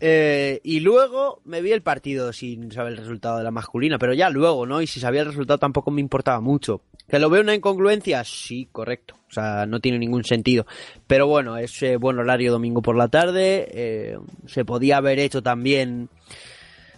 y 0.00 0.80
luego 0.80 1.42
me 1.44 1.60
vi 1.60 1.72
el 1.72 1.82
partido 1.82 2.32
sin 2.32 2.70
saber 2.72 2.92
el 2.92 2.98
resultado 2.98 3.38
de 3.38 3.44
la 3.44 3.50
masculina, 3.50 3.98
pero 3.98 4.14
ya 4.14 4.30
luego, 4.30 4.64
¿no? 4.64 4.80
Y 4.80 4.86
si 4.86 5.00
sabía 5.00 5.20
el 5.20 5.26
resultado 5.26 5.58
tampoco 5.58 5.90
me 5.90 6.00
importaba 6.00 6.40
mucho. 6.40 6.82
¿Que 7.08 7.18
lo 7.18 7.30
veo 7.30 7.40
una 7.40 7.54
incongruencia? 7.54 8.22
Sí, 8.24 8.68
correcto. 8.70 9.14
O 9.28 9.32
sea, 9.32 9.64
no 9.66 9.80
tiene 9.80 9.98
ningún 9.98 10.24
sentido. 10.24 10.66
Pero 11.06 11.26
bueno, 11.26 11.56
es 11.56 11.82
buen 11.98 12.18
horario 12.18 12.52
domingo 12.52 12.82
por 12.82 12.96
la 12.96 13.08
tarde. 13.08 13.66
Eh, 13.72 14.18
se 14.46 14.64
podía 14.64 14.98
haber 14.98 15.18
hecho 15.18 15.42
también. 15.42 16.10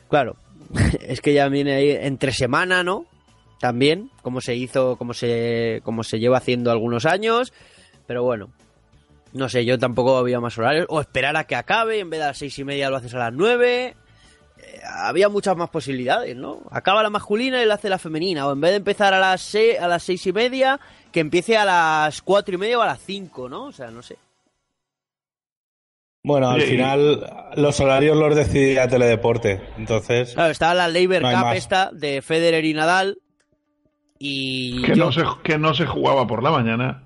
Claro, 0.08 0.36
es 1.00 1.20
que 1.20 1.32
ya 1.32 1.48
viene 1.48 1.74
ahí 1.74 1.90
entre 1.90 2.32
semana, 2.32 2.82
¿no? 2.82 3.06
También, 3.60 4.10
como 4.22 4.40
se 4.40 4.56
hizo, 4.56 4.96
como 4.96 5.12
se, 5.12 5.80
como 5.84 6.02
se 6.02 6.18
lleva 6.18 6.38
haciendo 6.38 6.72
algunos 6.72 7.06
años. 7.06 7.52
Pero 8.06 8.24
bueno, 8.24 8.50
no 9.32 9.48
sé, 9.48 9.64
yo 9.64 9.78
tampoco 9.78 10.16
había 10.16 10.40
más 10.40 10.58
horarios. 10.58 10.86
O 10.88 11.00
esperar 11.00 11.36
a 11.36 11.44
que 11.44 11.54
acabe, 11.54 12.00
en 12.00 12.10
vez 12.10 12.18
de 12.18 12.24
a 12.24 12.28
las 12.28 12.38
seis 12.38 12.58
y 12.58 12.64
media 12.64 12.90
lo 12.90 12.96
haces 12.96 13.14
a 13.14 13.18
las 13.18 13.32
nueve 13.32 13.94
había 14.84 15.28
muchas 15.28 15.56
más 15.56 15.70
posibilidades, 15.70 16.36
¿no? 16.36 16.60
Acaba 16.70 17.02
la 17.02 17.10
masculina 17.10 17.62
y 17.62 17.66
la 17.66 17.74
hace 17.74 17.88
la 17.88 17.98
femenina, 17.98 18.46
o 18.46 18.52
en 18.52 18.60
vez 18.60 18.70
de 18.70 18.76
empezar 18.78 19.14
a 19.14 19.20
las, 19.20 19.54
a 19.80 19.88
las 19.88 20.02
seis 20.02 20.26
y 20.26 20.32
media, 20.32 20.80
que 21.12 21.20
empiece 21.20 21.56
a 21.56 21.64
las 21.64 22.22
cuatro 22.22 22.54
y 22.54 22.58
media 22.58 22.78
o 22.78 22.82
a 22.82 22.86
las 22.86 23.00
cinco, 23.00 23.48
¿no? 23.48 23.66
O 23.66 23.72
sea, 23.72 23.90
no 23.90 24.02
sé. 24.02 24.16
Bueno, 26.22 26.50
al 26.50 26.60
final 26.60 27.26
los 27.56 27.80
horarios 27.80 28.16
los 28.16 28.36
decidía 28.36 28.88
Teledeporte, 28.88 29.60
entonces... 29.78 30.34
Claro, 30.34 30.50
estaba 30.50 30.74
la 30.74 30.88
Labor 30.88 31.22
Cup 31.22 31.54
esta 31.54 31.90
de 31.92 32.20
Federer 32.20 32.64
y 32.64 32.74
Nadal 32.74 33.18
y... 34.18 34.82
Que, 34.82 34.96
no 34.96 35.12
se, 35.12 35.24
que 35.42 35.56
no 35.56 35.72
se 35.72 35.86
jugaba 35.86 36.26
por 36.26 36.42
la 36.42 36.50
mañana. 36.50 37.04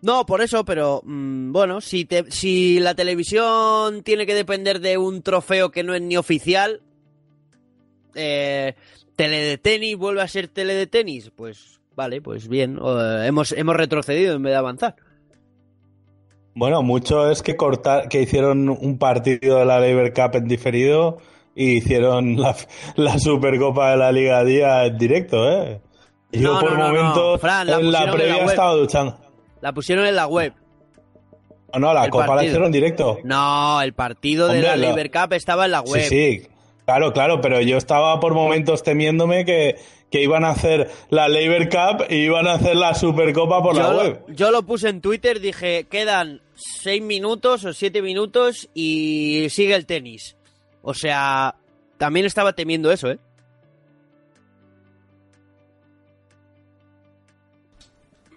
No, 0.00 0.26
por 0.26 0.42
eso, 0.42 0.64
pero 0.64 1.02
mm, 1.04 1.50
bueno, 1.50 1.80
si, 1.80 2.04
te, 2.04 2.30
si 2.30 2.78
la 2.78 2.94
televisión 2.94 4.04
tiene 4.04 4.26
que 4.26 4.34
depender 4.34 4.78
de 4.78 4.96
un 4.96 5.22
trofeo 5.22 5.72
que 5.72 5.82
no 5.82 5.94
es 5.94 6.02
ni 6.02 6.16
oficial, 6.16 6.82
eh, 8.14 8.74
tele 9.16 9.40
de 9.40 9.58
tenis 9.58 9.96
vuelve 9.96 10.22
a 10.22 10.28
ser 10.28 10.48
tele 10.48 10.74
de 10.74 10.86
tenis, 10.86 11.30
pues 11.34 11.80
vale, 11.94 12.20
pues 12.20 12.48
bien, 12.48 12.78
eh, 12.82 13.24
hemos, 13.26 13.52
hemos 13.52 13.76
retrocedido 13.76 14.34
en 14.34 14.42
vez 14.42 14.52
de 14.52 14.58
avanzar. 14.58 14.96
Bueno, 16.54 16.82
mucho 16.82 17.30
es 17.30 17.42
que 17.42 17.56
cortar, 17.56 18.08
que 18.08 18.20
hicieron 18.20 18.68
un 18.68 18.98
partido 18.98 19.58
de 19.58 19.64
la 19.64 19.80
Labor 19.80 20.12
Cup 20.12 20.36
en 20.36 20.48
diferido 20.48 21.18
y 21.54 21.78
hicieron 21.78 22.40
la, 22.40 22.54
la 22.96 23.18
Supercopa 23.18 23.92
de 23.92 23.96
la 23.96 24.12
Liga 24.12 24.44
Día 24.44 24.84
en 24.84 24.98
directo, 24.98 25.50
¿eh? 25.50 25.80
Yo 26.32 26.58
por 26.60 26.76
momento 26.76 27.38
en 27.42 27.92
la 27.92 28.10
previa 28.10 28.44
estaba 28.44 28.72
duchando. 28.72 29.18
La 29.60 29.72
pusieron 29.72 30.06
en 30.06 30.16
la 30.16 30.26
web. 30.26 30.54
No, 31.74 31.80
no, 31.80 31.94
la 31.94 32.08
Copa 32.08 32.34
la 32.34 32.44
hicieron 32.44 32.66
en 32.66 32.72
directo. 32.72 33.18
No, 33.24 33.80
el 33.80 33.92
partido 33.92 34.48
de 34.48 34.62
la, 34.62 34.76
la 34.76 34.94
Cup 34.94 35.34
estaba 35.34 35.66
en 35.66 35.72
la 35.72 35.80
web. 35.80 36.02
Sí, 36.02 36.40
sí, 36.40 36.48
Claro, 36.84 37.12
claro, 37.12 37.40
pero 37.40 37.60
yo 37.60 37.76
estaba 37.76 38.18
por 38.18 38.34
momentos 38.34 38.82
temiéndome 38.82 39.44
que, 39.44 39.76
iban 40.10 40.44
a 40.44 40.50
hacer 40.50 40.90
la 41.08 41.28
Labor 41.28 41.68
Cup 41.68 42.06
y 42.10 42.16
iban 42.16 42.46
a 42.46 42.54
hacer 42.54 42.76
la 42.76 42.94
Supercopa 42.94 43.62
por 43.62 43.74
la 43.76 43.96
web. 43.96 44.24
Yo 44.28 44.50
lo 44.50 44.62
puse 44.62 44.88
en 44.88 45.00
Twitter, 45.00 45.40
dije, 45.40 45.86
quedan 45.88 46.42
seis 46.54 47.00
minutos 47.00 47.64
o 47.64 47.72
siete 47.72 48.02
minutos 48.02 48.68
y 48.74 49.46
sigue 49.48 49.74
el 49.74 49.86
tenis. 49.86 50.36
O 50.82 50.92
sea, 50.92 51.54
también 51.96 52.26
estaba 52.26 52.52
temiendo 52.52 52.92
eso, 52.92 53.10
¿eh? 53.10 53.18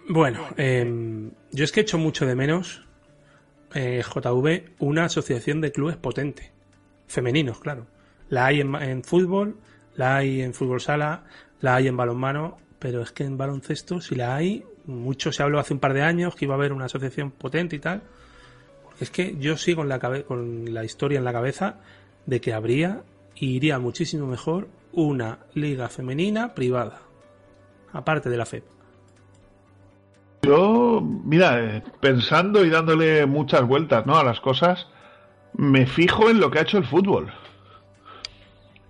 Bueno, 0.08 0.46
em, 0.56 1.32
yo 1.50 1.64
es 1.64 1.72
que 1.72 1.80
he 1.80 1.82
hecho 1.82 1.98
mucho 1.98 2.26
de 2.26 2.36
menos, 2.36 2.84
eh, 3.74 4.02
JV, 4.02 4.72
una 4.78 5.06
asociación 5.06 5.60
de 5.60 5.72
clubes 5.72 5.96
potente. 5.96 6.52
Femeninos, 7.08 7.58
claro. 7.58 7.86
La 8.28 8.46
hay 8.46 8.60
en, 8.60 9.04
fútbol, 9.04 9.56
la 9.94 10.16
hay 10.16 10.42
en 10.42 10.52
fútbol 10.54 10.80
sala, 10.80 11.24
la 11.60 11.76
hay 11.76 11.88
en 11.88 11.96
balonmano, 11.96 12.58
pero 12.78 13.02
es 13.02 13.12
que 13.12 13.24
en 13.24 13.38
baloncesto, 13.38 14.00
si 14.00 14.14
la 14.14 14.34
hay, 14.34 14.64
mucho 14.86 15.32
se 15.32 15.42
habló 15.42 15.58
hace 15.58 15.74
un 15.74 15.80
par 15.80 15.94
de 15.94 16.02
años 16.02 16.34
que 16.34 16.44
iba 16.44 16.54
a 16.54 16.58
haber 16.58 16.72
una 16.72 16.86
asociación 16.86 17.30
potente 17.30 17.76
y 17.76 17.78
tal. 17.78 18.02
Porque 18.84 19.04
es 19.04 19.10
que 19.10 19.36
yo 19.38 19.56
sigo 19.56 19.82
en 19.82 19.88
la 19.88 19.98
con 20.24 20.72
la 20.72 20.84
historia 20.84 21.18
en 21.18 21.24
la 21.24 21.32
cabeza 21.32 21.76
de 22.26 22.40
que 22.40 22.52
habría 22.52 23.02
y 23.34 23.56
iría 23.56 23.78
muchísimo 23.78 24.26
mejor 24.26 24.68
una 24.92 25.38
liga 25.54 25.88
femenina 25.88 26.54
privada, 26.54 27.02
aparte 27.92 28.30
de 28.30 28.36
la 28.36 28.46
FEP. 28.46 28.64
Yo, 30.42 31.00
mira, 31.02 31.62
eh, 31.62 31.82
pensando 32.00 32.64
y 32.64 32.70
dándole 32.70 33.26
muchas 33.26 33.62
vueltas 33.66 34.06
¿no? 34.06 34.16
a 34.16 34.24
las 34.24 34.40
cosas, 34.40 34.86
me 35.54 35.86
fijo 35.86 36.30
en 36.30 36.40
lo 36.40 36.50
que 36.50 36.60
ha 36.60 36.62
hecho 36.62 36.78
el 36.78 36.86
fútbol. 36.86 37.32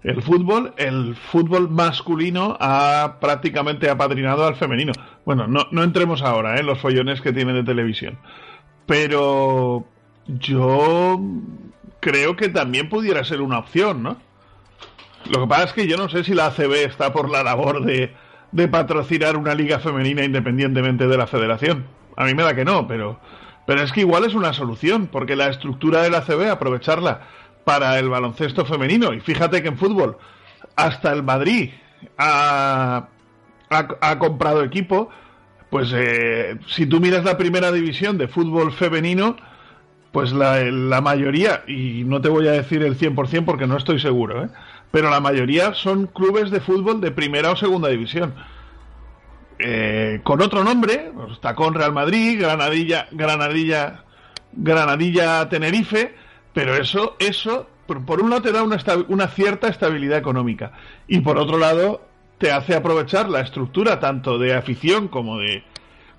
El 0.07 0.23
fútbol, 0.23 0.73
el 0.77 1.17
fútbol 1.17 1.69
masculino 1.69 2.57
ha 2.61 3.17
prácticamente 3.21 3.91
apadrinado 3.91 4.47
al 4.47 4.55
femenino. 4.55 4.93
Bueno, 5.25 5.49
no, 5.49 5.67
no 5.73 5.83
entremos 5.83 6.23
ahora 6.23 6.53
en 6.53 6.59
¿eh? 6.61 6.63
los 6.63 6.79
follones 6.79 7.21
que 7.21 7.33
tiene 7.33 7.53
de 7.53 7.65
televisión. 7.65 8.17
Pero 8.87 9.85
yo 10.29 11.21
creo 11.99 12.37
que 12.37 12.49
también 12.49 12.89
pudiera 12.89 13.25
ser 13.25 13.41
una 13.41 13.59
opción, 13.59 14.05
¿no? 14.05 14.17
Lo 15.29 15.41
que 15.41 15.49
pasa 15.49 15.65
es 15.65 15.73
que 15.73 15.89
yo 15.89 15.97
no 15.97 16.09
sé 16.09 16.23
si 16.23 16.35
la 16.35 16.47
ACB 16.47 16.85
está 16.85 17.13
por 17.13 17.29
la 17.29 17.43
labor 17.43 17.85
de, 17.85 18.15
de 18.53 18.69
patrocinar 18.69 19.37
una 19.37 19.57
liga 19.57 19.81
femenina 19.81 20.23
independientemente 20.23 21.09
de 21.09 21.17
la 21.17 21.27
federación. 21.27 21.85
A 22.17 22.27
mí 22.27 22.35
me 22.35 22.45
da 22.45 22.55
que 22.55 22.65
no, 22.65 22.87
pero, 22.87 23.19
pero 23.67 23.83
es 23.83 23.91
que 23.91 24.03
igual 24.03 24.25
es 24.25 24.35
una 24.35 24.53
solución, 24.53 25.09
porque 25.09 25.35
la 25.35 25.49
estructura 25.49 26.03
de 26.03 26.11
la 26.11 26.19
ACB, 26.19 26.49
aprovecharla 26.49 27.23
para 27.67 27.99
el 27.99 28.09
baloncesto 28.09 28.64
femenino. 28.64 29.12
Y 29.12 29.19
fíjate 29.19 29.61
que 29.61 29.67
en 29.67 29.77
fútbol, 29.77 30.17
hasta 30.77 31.12
el 31.12 31.25
Madrid 31.25 31.71
ha, 32.17 33.09
ha, 33.69 34.19
comprado 34.21 34.62
equipo. 34.62 35.11
Pues 35.69 35.91
eh, 35.93 36.59
si 36.69 36.87
tú 36.87 37.01
miras 37.01 37.25
la 37.25 37.37
primera 37.37 37.73
división 37.73 38.19
de 38.19 38.29
fútbol 38.29 38.73
femenino, 38.73 39.35
pues 40.12 40.33
la, 40.33 40.61
la, 40.62 41.01
mayoría, 41.01 41.64
y 41.67 42.05
no 42.05 42.21
te 42.21 42.29
voy 42.29 42.47
a 42.47 42.53
decir 42.53 42.85
el 42.85 42.97
100% 42.97 43.45
porque 43.45 43.67
no 43.67 43.77
estoy 43.77 43.99
seguro, 43.99 44.45
¿eh? 44.45 44.49
pero 44.93 45.11
la 45.11 45.19
mayoría 45.19 45.75
son 45.75 46.07
clubes 46.07 46.53
de 46.53 46.61
fútbol 46.61 47.01
de 47.01 47.11
primera 47.11 47.51
o 47.51 47.57
segunda 47.57 47.89
división. 47.89 48.33
eh, 49.59 50.21
con 50.23 50.41
otro 50.41 50.62
nombre, 50.62 51.11
pues, 51.12 51.33
está 51.33 51.57
con 51.57 51.75
Real 51.75 51.93
Madrid, 51.93 52.41
Granadilla, 52.41 53.09
Granadilla, 53.11 54.05
Granadilla, 54.53 55.49
Tenerife, 55.49 56.14
pero 56.57 56.75
eso, 56.75 57.17
eso, 57.19 57.69
por, 57.87 58.23
un 58.23 58.31
lado 58.31 58.41
te 58.41 58.51
da 58.51 58.63
una, 58.63 58.79
una 59.09 59.29
cierta 59.29 59.69
estabilidad 59.69 60.17
económica 60.17 60.73
y 61.07 61.21
por 61.21 61.37
otro 61.37 61.59
lado 61.59 62.01
te 62.39 62.51
hace 62.51 62.75
aprovechar 62.75 63.29
la 63.29 63.43
estructura 63.43 64.01
tanto 64.01 64.39
de 64.39 64.55
afición 64.55 65.09
como 65.09 65.39
de 65.39 65.65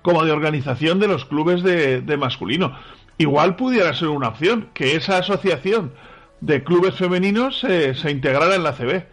como 0.00 0.24
de 0.24 0.30
organización 0.30 1.00
de 1.00 1.08
los 1.08 1.24
clubes 1.24 1.64
de, 1.64 2.02
de 2.02 2.16
masculino. 2.16 2.78
Igual 3.18 3.56
pudiera 3.56 3.92
ser 3.94 4.10
una 4.10 4.28
opción 4.28 4.68
que 4.74 4.94
esa 4.94 5.18
asociación 5.18 5.92
de 6.40 6.62
clubes 6.62 6.94
femeninos 6.94 7.58
se, 7.58 8.08
integrara 8.08 8.54
en 8.54 8.62
la 8.62 8.74
CB. 8.74 9.06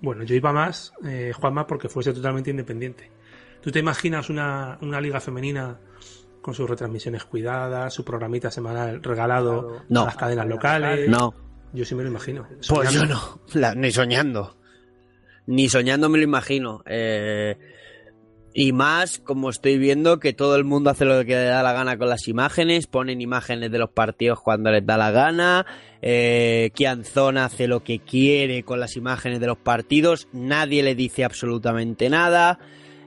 Bueno, 0.00 0.24
yo 0.24 0.34
iba 0.34 0.52
más, 0.52 0.94
eh, 1.04 1.32
Juanma, 1.32 1.64
porque 1.64 1.88
fuese 1.88 2.12
totalmente 2.12 2.50
independiente. 2.50 3.08
¿Tú 3.62 3.70
te 3.70 3.78
imaginas 3.78 4.30
una, 4.30 4.78
una 4.80 5.00
liga 5.00 5.20
femenina 5.20 5.78
con 6.40 6.54
sus 6.54 6.68
retransmisiones 6.68 7.24
cuidadas, 7.24 7.92
su 7.92 8.04
programita 8.04 8.50
semanal 8.50 9.02
regalado 9.02 9.82
a 9.90 10.04
las 10.04 10.16
cadenas 10.16 10.46
locales? 10.46 11.08
No. 11.08 11.34
Yo 11.72 11.84
sí 11.84 11.94
me 11.94 12.02
lo 12.02 12.08
imagino. 12.08 12.46
Pues 12.68 12.90
yo 12.92 13.04
no, 13.04 13.40
ni 13.76 13.90
soñando. 13.90 14.56
Ni 15.46 15.68
soñando 15.68 16.08
me 16.08 16.18
lo 16.18 16.24
imagino. 16.24 16.82
Eh, 16.86 17.56
y 18.54 18.72
más, 18.72 19.20
como 19.20 19.50
estoy 19.50 19.78
viendo, 19.78 20.18
que 20.18 20.32
todo 20.32 20.56
el 20.56 20.64
mundo 20.64 20.90
hace 20.90 21.04
lo 21.04 21.24
que 21.24 21.34
le 21.34 21.44
da 21.44 21.62
la 21.62 21.72
gana 21.72 21.96
con 21.96 22.08
las 22.08 22.26
imágenes, 22.28 22.86
ponen 22.86 23.20
imágenes 23.20 23.70
de 23.70 23.78
los 23.78 23.90
partidos 23.90 24.40
cuando 24.40 24.70
les 24.70 24.84
da 24.84 24.96
la 24.96 25.10
gana, 25.10 25.66
eh, 26.02 26.70
Kianzón 26.74 27.38
hace 27.38 27.68
lo 27.68 27.84
que 27.84 28.00
quiere 28.00 28.64
con 28.64 28.80
las 28.80 28.96
imágenes 28.96 29.40
de 29.40 29.46
los 29.46 29.58
partidos, 29.58 30.28
nadie 30.32 30.82
le 30.82 30.94
dice 30.94 31.24
absolutamente 31.24 32.08
nada, 32.10 32.58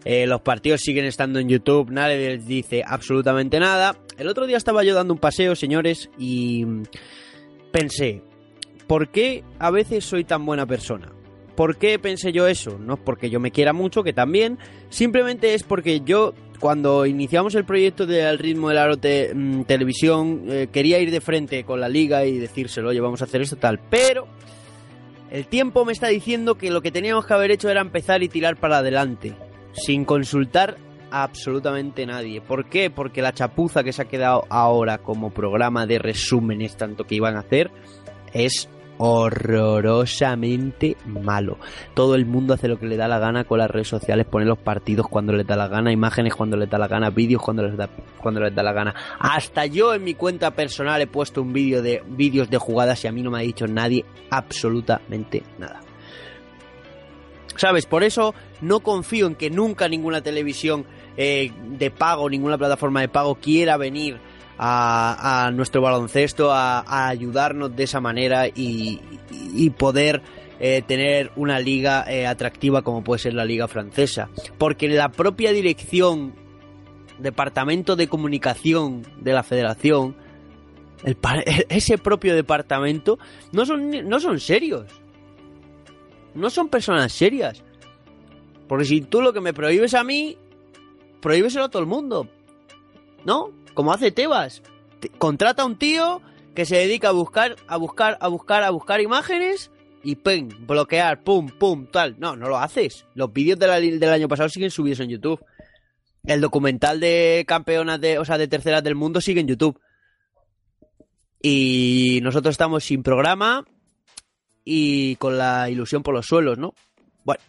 eh, 0.04 0.26
los 0.26 0.42
partidos 0.42 0.82
siguen 0.82 1.06
estando 1.06 1.40
en 1.40 1.50
YouTube, 1.50 1.92
nadie 1.92 2.18
les 2.18 2.46
dice 2.46 2.84
absolutamente 2.86 3.60
nada. 3.60 3.98
El 4.18 4.28
otro 4.28 4.48
día 4.48 4.58
estaba 4.58 4.84
yo 4.84 4.96
dando 4.96 5.14
un 5.14 5.20
paseo, 5.20 5.56
señores, 5.56 6.10
y 6.18 6.66
pensé, 7.72 8.22
¿por 8.88 9.10
qué 9.10 9.44
a 9.60 9.72
veces 9.72 10.04
soy 10.04 10.24
tan 10.24 10.46
buena 10.46 10.66
persona? 10.66 11.12
¿Por 11.56 11.78
qué 11.78 12.00
pensé 12.00 12.32
yo 12.32 12.48
eso? 12.48 12.80
No 12.80 12.96
es 12.96 13.00
porque 13.00 13.30
yo 13.30 13.40
me 13.40 13.52
quiera 13.52 13.74
mucho, 13.74 14.04
que 14.04 14.14
también, 14.14 14.58
simplemente 14.90 15.54
es 15.54 15.64
porque 15.64 16.02
yo 16.02 16.34
cuando 16.60 17.06
iniciamos 17.06 17.56
el 17.56 17.66
proyecto 17.66 18.06
del 18.06 18.38
ritmo 18.38 18.70
del 18.70 18.78
aro 18.78 18.96
mm, 18.96 19.64
televisión 19.64 20.44
eh, 20.48 20.68
quería 20.72 21.00
ir 21.00 21.12
de 21.12 21.20
frente 21.20 21.64
con 21.64 21.80
la 21.82 21.90
liga 21.90 22.26
y 22.26 22.38
decírselo, 22.38 22.90
oye, 22.90 23.02
vamos 23.02 23.22
a 23.22 23.26
hacer 23.26 23.42
esto 23.42 23.58
tal, 23.58 23.80
pero 23.90 24.28
el 25.32 25.48
tiempo 25.48 25.86
me 25.86 25.92
está 25.92 26.08
diciendo 26.08 26.56
que 26.56 26.70
lo 26.70 26.82
que 26.82 26.92
teníamos 26.92 27.26
que 27.26 27.34
haber 27.34 27.52
hecho 27.52 27.70
era 27.70 27.82
empezar 27.82 28.22
y 28.22 28.30
tirar 28.30 28.58
para 28.58 28.78
adelante, 28.78 29.34
sin 29.74 30.06
consultar 30.06 30.78
absolutamente 31.12 32.06
nadie. 32.06 32.42
¿Por 32.42 32.66
qué? 32.66 32.90
Porque 32.90 33.22
la 33.22 33.34
chapuza 33.34 33.84
que 33.84 33.94
se 33.94 34.02
ha 34.02 34.06
quedado 34.06 34.46
ahora 34.50 34.98
como 35.00 35.32
programa 35.32 35.86
de 35.86 36.00
resúmenes, 36.00 36.78
tanto 36.78 37.06
que 37.06 37.16
iban 37.16 37.36
a 37.36 37.40
hacer, 37.42 37.72
es 38.34 38.70
horrorosamente 39.04 40.96
malo. 41.08 41.58
Todo 41.96 42.14
el 42.14 42.28
mundo 42.28 42.54
hace 42.54 42.68
lo 42.68 42.78
que 42.78 42.86
le 42.86 42.98
da 42.98 43.08
la 43.08 43.18
gana 43.18 43.46
con 43.46 43.58
las 43.58 43.72
redes 43.72 43.88
sociales, 43.88 44.28
pone 44.28 44.46
los 44.46 44.60
partidos 44.60 45.08
cuando 45.08 45.34
les 45.34 45.48
da 45.48 45.56
la 45.56 45.68
gana, 45.68 45.92
imágenes 45.92 46.36
cuando 46.36 46.56
les 46.56 46.70
da 46.70 46.78
la 46.78 46.88
gana, 46.88 47.10
vídeos 47.10 47.42
cuando 47.42 47.64
les 47.64 47.76
da, 47.76 47.90
cuando 48.22 48.42
les 48.42 48.54
da 48.54 48.62
la 48.62 48.74
gana. 48.74 48.94
Hasta 49.20 49.66
yo 49.66 49.96
en 49.96 50.04
mi 50.04 50.14
cuenta 50.14 50.52
personal 50.52 51.02
he 51.02 51.08
puesto 51.08 51.42
un 51.42 51.52
vídeo 51.52 51.82
de 51.82 52.04
vídeos 52.10 52.50
de 52.52 52.60
jugadas 52.60 53.04
y 53.04 53.08
a 53.08 53.12
mí 53.12 53.24
no 53.24 53.32
me 53.32 53.40
ha 53.40 53.42
dicho 53.42 53.66
nadie 53.66 54.06
absolutamente 54.30 55.42
nada. 55.58 55.80
¿Sabes? 57.58 57.86
Por 57.86 58.04
eso 58.04 58.34
no 58.62 58.80
confío 58.82 59.28
en 59.28 59.36
que 59.36 59.50
nunca 59.50 59.88
ninguna 59.88 60.22
televisión 60.22 60.86
eh, 61.18 61.52
de 61.78 61.92
pago, 61.92 62.30
ninguna 62.30 62.58
plataforma 62.58 63.02
de 63.02 63.10
pago 63.10 63.36
quiera 63.36 63.78
venir 63.78 64.20
a, 64.58 65.52
nuestro 65.54 65.82
baloncesto, 65.82 66.52
a, 66.52 67.08
ayudarnos 67.08 67.76
de 67.76 67.84
esa 67.84 68.00
manera 68.00 68.48
y, 68.48 69.00
poder 69.78 70.22
eh, 70.60 70.84
tener 70.86 71.32
una 71.36 71.60
liga 71.60 72.06
eh, 72.08 72.28
atractiva 72.28 72.84
como 72.84 73.04
puede 73.04 73.20
ser 73.20 73.34
la 73.34 73.46
liga 73.46 73.68
francesa. 73.68 74.30
Porque 74.58 74.88
la 74.88 75.10
propia 75.10 75.52
dirección, 75.52 76.34
departamento 77.18 77.96
de 77.96 78.08
comunicación 78.08 79.04
de 79.20 79.34
la 79.34 79.44
federación, 79.44 80.16
ese 81.70 81.98
propio 81.98 82.36
departamento, 82.36 83.18
no 83.52 83.66
son, 83.66 84.08
no 84.08 84.20
son 84.20 84.40
serios. 84.40 85.01
No 86.34 86.50
son 86.50 86.70
personas 86.70 87.12
serias. 87.14 87.64
Porque 88.68 88.86
si 88.86 89.02
tú 89.02 89.22
lo 89.22 89.34
que 89.34 89.42
me 89.42 89.54
prohíbes 89.54 89.94
a 89.94 90.04
mí, 90.04 90.38
prohíbeselo 91.22 91.66
a 91.66 91.70
todo 91.70 91.82
el 91.82 91.88
mundo. 91.88 92.28
¿No? 93.26 93.52
como 93.74 93.94
hace 93.94 94.12
Tebas. 94.12 94.62
Contrata 95.18 95.64
a 95.64 95.66
un 95.66 95.78
tío 95.78 96.22
que 96.54 96.66
se 96.66 96.78
dedica 96.78 97.10
a 97.10 97.12
buscar, 97.12 97.56
a 97.68 97.78
buscar, 97.78 98.18
a 98.22 98.28
buscar, 98.28 98.64
a 98.64 98.70
buscar 98.70 99.02
imágenes 99.02 99.72
y 100.04 100.16
pum, 100.16 100.50
bloquear, 100.68 101.24
pum, 101.24 101.48
pum, 101.48 101.88
tal. 101.88 102.20
No, 102.20 102.36
no 102.36 102.50
lo 102.50 102.58
haces. 102.58 103.06
Los 103.16 103.32
vídeos 103.34 103.58
del 103.58 104.04
año 104.10 104.28
pasado 104.28 104.50
siguen 104.50 104.72
subidos 104.72 105.00
en 105.00 105.10
YouTube. 105.10 105.44
El 106.24 106.42
documental 106.42 107.00
de 107.00 107.46
campeonas 107.48 108.00
de, 108.00 108.20
o 108.20 108.26
sea, 108.26 108.38
de 108.38 108.48
terceras 108.48 108.84
del 108.84 108.96
mundo 108.96 109.22
sigue 109.22 109.42
en 109.42 109.48
YouTube. 109.48 109.80
Y 111.42 112.20
nosotros 112.22 112.54
estamos 112.54 112.84
sin 112.84 113.02
programa 113.02 113.66
y 114.64 115.16
con 115.18 115.38
la 115.38 115.70
ilusión 115.70 116.04
por 116.04 116.14
los 116.14 116.26
suelos, 116.26 116.58
¿no? 116.58 116.74
Bueno. 117.24 117.42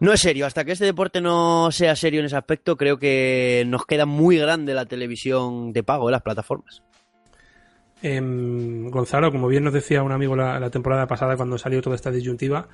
No 0.00 0.12
es 0.12 0.20
serio, 0.20 0.46
hasta 0.46 0.64
que 0.64 0.72
este 0.72 0.84
deporte 0.84 1.20
no 1.20 1.72
sea 1.72 1.96
serio 1.96 2.20
en 2.20 2.26
ese 2.26 2.36
aspecto, 2.36 2.76
creo 2.76 2.98
que 2.98 3.64
nos 3.66 3.84
queda 3.84 4.06
muy 4.06 4.38
grande 4.38 4.72
la 4.72 4.86
televisión 4.86 5.72
de 5.72 5.82
pago 5.82 6.06
de 6.06 6.12
las 6.12 6.22
plataformas. 6.22 6.82
Em, 8.00 8.90
Gonzalo, 8.90 9.32
como 9.32 9.48
bien 9.48 9.64
nos 9.64 9.72
decía 9.72 10.04
un 10.04 10.12
amigo 10.12 10.36
la, 10.36 10.70
temporada 10.70 11.08
pasada 11.08 11.36
cuando 11.36 11.58
salió 11.58 11.82
toda 11.82 11.96
esta 11.96 12.12
disyuntiva, 12.12 12.68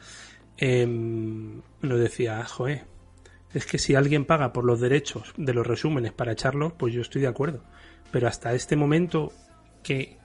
em, 0.58 1.62
nos 1.80 1.98
decía, 1.98 2.44
joe, 2.44 2.84
es 3.54 3.64
que 3.64 3.78
si 3.78 3.94
alguien 3.94 4.26
paga 4.26 4.52
por 4.52 4.64
los 4.64 4.80
derechos 4.80 5.32
de 5.38 5.54
los 5.54 5.66
resúmenes 5.66 6.12
para 6.12 6.32
echarlos, 6.32 6.74
pues 6.74 6.92
yo 6.92 7.00
estoy 7.00 7.22
de 7.22 7.28
acuerdo. 7.28 7.64
Pero 8.10 8.28
hasta 8.28 8.52
este 8.52 8.76
momento, 8.76 9.32
que, 9.82 10.18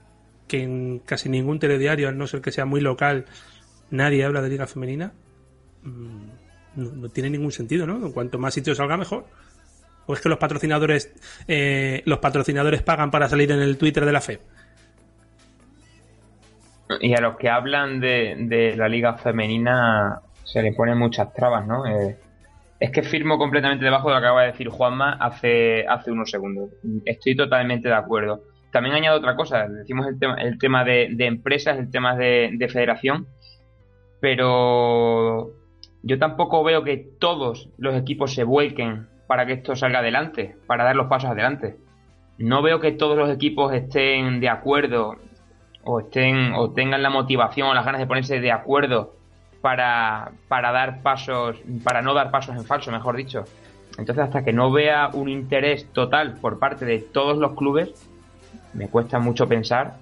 que 0.50 0.64
en 0.64 1.00
casi 1.06 1.30
ningún 1.30 1.60
telediario, 1.60 2.10
al 2.10 2.18
no 2.18 2.28
ser 2.28 2.42
que 2.42 2.52
sea 2.52 2.66
muy 2.66 2.82
local, 2.82 3.26
nadie 3.92 4.26
habla 4.26 4.42
de 4.42 4.50
liga 4.50 4.68
femenina, 4.68 5.14
mm, 5.84 6.40
no, 6.76 7.10
tiene 7.10 7.30
ningún 7.30 7.52
sentido, 7.52 7.88
¿no? 7.88 8.12
Cuanto 8.12 8.38
más 8.38 8.54
sitios 8.54 8.78
salga, 8.78 8.98
mejor. 8.98 9.26
¿O 10.08 10.14
es 10.14 10.22
que 10.22 10.30
los 10.30 10.40
patrocinadores 10.40 11.14
eh, 11.48 12.02
los 12.06 12.18
patrocinadores 12.20 12.82
pagan 12.82 13.12
para 13.12 13.30
salir 13.30 13.52
en 13.52 13.62
el 13.62 13.78
Twitter 13.78 14.06
de 14.06 14.12
la 14.12 14.22
FEB? 14.22 14.40
Y 17.00 17.14
a 17.14 17.22
los 17.22 17.38
que 17.38 17.50
hablan 17.50 18.00
de, 18.00 18.74
la 18.76 18.90
liga 18.90 19.14
femenina 19.14 20.22
se 20.44 20.64
le 20.64 20.74
ponen 20.74 20.98
muchas 20.98 21.32
trabas, 21.34 21.68
¿no? 21.68 21.86
Eh, 21.86 22.18
es 22.80 22.92
que 22.92 23.04
firmo 23.04 23.38
completamente 23.38 23.86
debajo 23.86 24.10
de 24.10 24.16
lo 24.16 24.22
que 24.22 24.26
acaba 24.26 24.42
de 24.42 24.52
decir 24.52 24.70
Juanma 24.70 25.14
hace, 25.20 25.86
hace 25.88 26.12
unos 26.12 26.32
segundos. 26.32 26.72
Estoy 27.06 27.36
totalmente 27.36 27.90
de 27.90 27.96
acuerdo. 27.96 28.42
También 28.72 28.96
añado 28.96 29.18
otra 29.18 29.36
cosa, 29.36 29.68
decimos 29.68 30.08
el 30.08 30.20
tema, 30.20 30.36
el 30.36 30.58
tema 30.60 30.84
de, 30.84 31.16
empresas, 31.20 31.78
el 31.78 31.90
tema 31.90 32.16
de, 32.16 32.52
de 32.54 32.70
federación, 32.70 33.28
pero 34.20 35.52
yo 36.04 36.20
tampoco 36.20 36.64
veo 36.64 36.84
que 36.84 36.98
todos 36.98 37.70
los 37.78 37.96
equipos 37.96 38.34
se 38.34 38.44
vuelquen 38.44 39.08
para 39.28 39.46
que 39.46 39.54
esto 39.54 39.76
salga 39.76 40.00
adelante, 40.00 40.56
para 40.68 40.84
dar 40.84 40.96
los 40.96 41.08
pasos 41.08 41.30
adelante. 41.30 41.78
No 42.38 42.62
veo 42.62 42.80
que 42.80 42.92
todos 42.92 43.18
los 43.18 43.30
equipos 43.30 43.74
estén 43.74 44.40
de 44.40 44.50
acuerdo 44.50 45.18
o 45.84 46.00
estén 46.00 46.54
o 46.54 46.72
tengan 46.72 47.04
la 47.04 47.10
motivación 47.10 47.68
o 47.68 47.74
las 47.74 47.86
ganas 47.86 48.00
de 48.00 48.08
ponerse 48.08 48.40
de 48.40 48.52
acuerdo 48.52 49.16
para, 49.62 50.32
para 50.48 50.72
dar 50.72 51.02
pasos, 51.02 51.58
para 51.84 52.02
no 52.02 52.14
dar 52.14 52.32
pasos 52.32 52.56
en 52.56 52.64
falso, 52.64 52.92
mejor 52.92 53.18
dicho. 53.18 53.44
Entonces, 53.98 54.24
hasta 54.24 54.44
que 54.44 54.54
no 54.54 54.72
vea 54.72 55.10
un 55.14 55.28
interés 55.28 55.92
total 55.92 56.36
por 56.40 56.60
parte 56.60 56.86
de 56.86 57.00
todos 57.00 57.38
los 57.38 57.56
clubes, 57.56 58.09
me 58.74 58.88
cuesta 58.88 59.20
mucho 59.20 59.48
pensar 59.48 59.96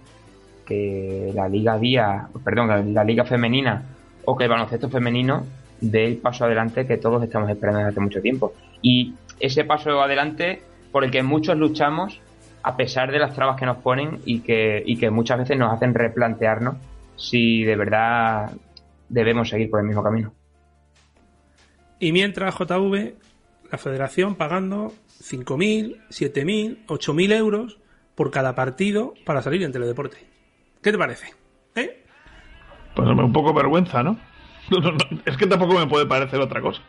que 0.65 1.32
la 1.34 1.47
liga 1.47 1.78
día, 1.78 2.28
perdón, 2.43 2.93
la 2.93 3.03
liga 3.03 3.24
femenina 3.24 3.84
o 4.26 4.36
que 4.36 4.43
el 4.43 4.49
baloncesto 4.49 4.89
femenino 4.89 5.45
del 5.80 6.18
paso 6.18 6.45
adelante 6.45 6.86
que 6.86 6.97
todos 6.97 7.24
estamos 7.24 7.49
esperando 7.49 7.80
desde 7.80 7.91
hace 7.91 7.99
mucho 7.99 8.22
tiempo. 8.22 8.53
Y 8.82 9.13
ese 9.39 9.63
paso 9.63 10.01
adelante 10.01 10.61
por 10.91 11.03
el 11.03 11.11
que 11.11 11.24
muchos 11.24 11.57
luchamos 11.57 12.20
a 12.63 12.76
pesar 12.76 13.11
de 13.11 13.20
las 13.20 13.34
trabas 13.34 13.57
que 13.57 13.65
nos 13.65 13.78
ponen 13.78 14.20
y 14.26 14.41
que, 14.41 14.84
y 14.86 14.97
que 14.97 15.09
muchas 15.09 15.39
veces 15.39 15.57
nos 15.57 15.72
hacen 15.72 15.93
replantearnos 15.93 16.76
si 17.15 17.63
de 17.63 17.76
verdad 17.76 18.51
debemos 19.07 19.49
seguir 19.49 19.70
por 19.70 19.80
el 19.80 19.88
mismo 19.88 20.03
camino. 20.03 20.34
Y 21.99 22.11
mientras 22.11 22.55
JV, 22.55 23.15
la 23.72 23.78
federación 23.78 24.36
pagando 24.36 24.93
5.000, 25.22 26.07
7.000, 26.09 26.86
8.000 26.88 27.34
euros 27.34 27.80
por 28.18 28.32
cada 28.32 28.55
partido 28.55 29.13
para 29.24 29.43
salir 29.43 29.61
en 29.61 29.72
teledeporte. 29.72 30.18
¿Qué 30.82 30.91
te 30.91 30.97
parece? 30.97 31.28
¿Eh? 31.76 32.03
Pues 32.95 33.07
un 33.07 33.32
poco 33.32 33.53
vergüenza, 33.53 34.01
¿no? 34.03 34.20
es 35.24 35.38
que 35.38 35.45
tampoco 35.45 35.76
me 35.76 35.86
puede 35.86 36.07
parecer 36.07 36.41
otra 36.41 36.59
cosa. 36.59 36.82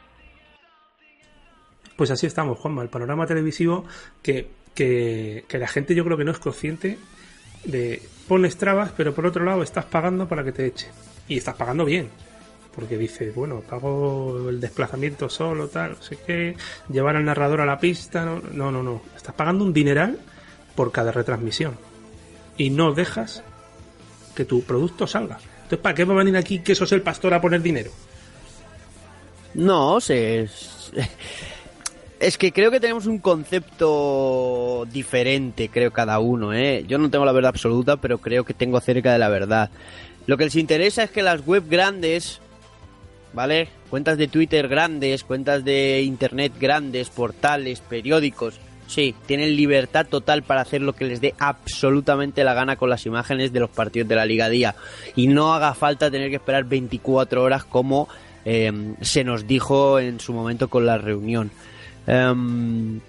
Pues 1.96 2.10
así 2.10 2.26
estamos, 2.26 2.58
Juanma, 2.58 2.82
el 2.82 2.88
panorama 2.88 3.26
televisivo 3.26 3.84
que, 4.22 4.48
que, 4.74 5.44
que 5.46 5.58
la 5.58 5.68
gente 5.68 5.94
yo 5.94 6.02
creo 6.02 6.16
que 6.16 6.24
no 6.24 6.30
es 6.30 6.38
consciente 6.38 6.98
de 7.64 8.00
pones 8.26 8.56
trabas, 8.56 8.92
pero 8.96 9.14
por 9.14 9.26
otro 9.26 9.44
lado 9.44 9.62
estás 9.62 9.84
pagando 9.84 10.26
para 10.26 10.42
que 10.42 10.52
te 10.52 10.64
eche. 10.64 10.88
Y 11.28 11.36
estás 11.36 11.56
pagando 11.56 11.84
bien. 11.84 12.08
Porque 12.74 12.96
dices, 12.96 13.34
bueno, 13.34 13.60
pago 13.60 14.48
el 14.48 14.60
desplazamiento 14.60 15.28
solo, 15.28 15.68
tal, 15.68 15.90
no 15.90 16.02
sé 16.02 16.16
qué, 16.24 16.56
llevar 16.88 17.16
al 17.16 17.24
narrador 17.24 17.60
a 17.60 17.66
la 17.66 17.78
pista. 17.78 18.24
No, 18.24 18.40
no, 18.52 18.72
no. 18.72 18.82
no. 18.82 19.02
Estás 19.14 19.34
pagando 19.34 19.64
un 19.64 19.74
dineral 19.74 20.18
por 20.78 20.92
cada 20.92 21.10
retransmisión. 21.10 21.76
Y 22.56 22.70
no 22.70 22.92
dejas 22.92 23.42
que 24.36 24.44
tu 24.44 24.62
producto 24.62 25.08
salga. 25.08 25.40
Entonces, 25.54 25.80
¿para 25.80 25.96
qué 25.96 26.04
va 26.04 26.14
a 26.14 26.18
venir 26.18 26.36
aquí 26.36 26.60
que 26.60 26.76
sos 26.76 26.92
el 26.92 27.02
pastor 27.02 27.34
a 27.34 27.40
poner 27.40 27.60
dinero? 27.62 27.90
No, 29.54 30.00
se... 30.00 30.48
Es 32.20 32.38
que 32.38 32.52
creo 32.52 32.70
que 32.70 32.78
tenemos 32.78 33.06
un 33.06 33.18
concepto 33.18 34.86
diferente, 34.92 35.68
creo 35.68 35.92
cada 35.92 36.20
uno, 36.20 36.54
¿eh? 36.54 36.84
Yo 36.86 36.96
no 36.98 37.10
tengo 37.10 37.24
la 37.24 37.32
verdad 37.32 37.48
absoluta, 37.48 37.96
pero 37.96 38.18
creo 38.18 38.44
que 38.44 38.54
tengo 38.54 38.80
cerca 38.80 39.12
de 39.12 39.18
la 39.18 39.28
verdad. 39.28 39.70
Lo 40.26 40.36
que 40.36 40.44
les 40.44 40.54
interesa 40.54 41.02
es 41.02 41.10
que 41.10 41.24
las 41.24 41.44
web 41.44 41.64
grandes, 41.68 42.40
¿vale? 43.32 43.68
Cuentas 43.90 44.16
de 44.16 44.28
Twitter 44.28 44.68
grandes, 44.68 45.24
cuentas 45.24 45.64
de 45.64 46.02
Internet 46.02 46.52
grandes, 46.60 47.10
portales, 47.10 47.80
periódicos, 47.80 48.60
sí, 48.88 49.14
tienen 49.26 49.54
libertad 49.54 50.06
total 50.08 50.42
para 50.42 50.62
hacer 50.62 50.82
lo 50.82 50.94
que 50.94 51.04
les 51.04 51.20
dé 51.20 51.34
absolutamente 51.38 52.42
la 52.42 52.54
gana 52.54 52.74
con 52.74 52.90
las 52.90 53.06
imágenes 53.06 53.52
de 53.52 53.60
los 53.60 53.70
partidos 53.70 54.08
de 54.08 54.16
la 54.16 54.26
Liga 54.26 54.48
Día. 54.48 54.74
Y 55.14 55.28
no 55.28 55.54
haga 55.54 55.74
falta 55.74 56.10
tener 56.10 56.30
que 56.30 56.36
esperar 56.36 56.64
24 56.64 57.42
horas 57.42 57.64
como 57.64 58.08
eh, 58.44 58.94
se 59.02 59.24
nos 59.24 59.46
dijo 59.46 60.00
en 60.00 60.18
su 60.18 60.32
momento 60.32 60.68
con 60.68 60.86
la 60.86 60.98
reunión. 60.98 61.50
Em, 62.06 63.00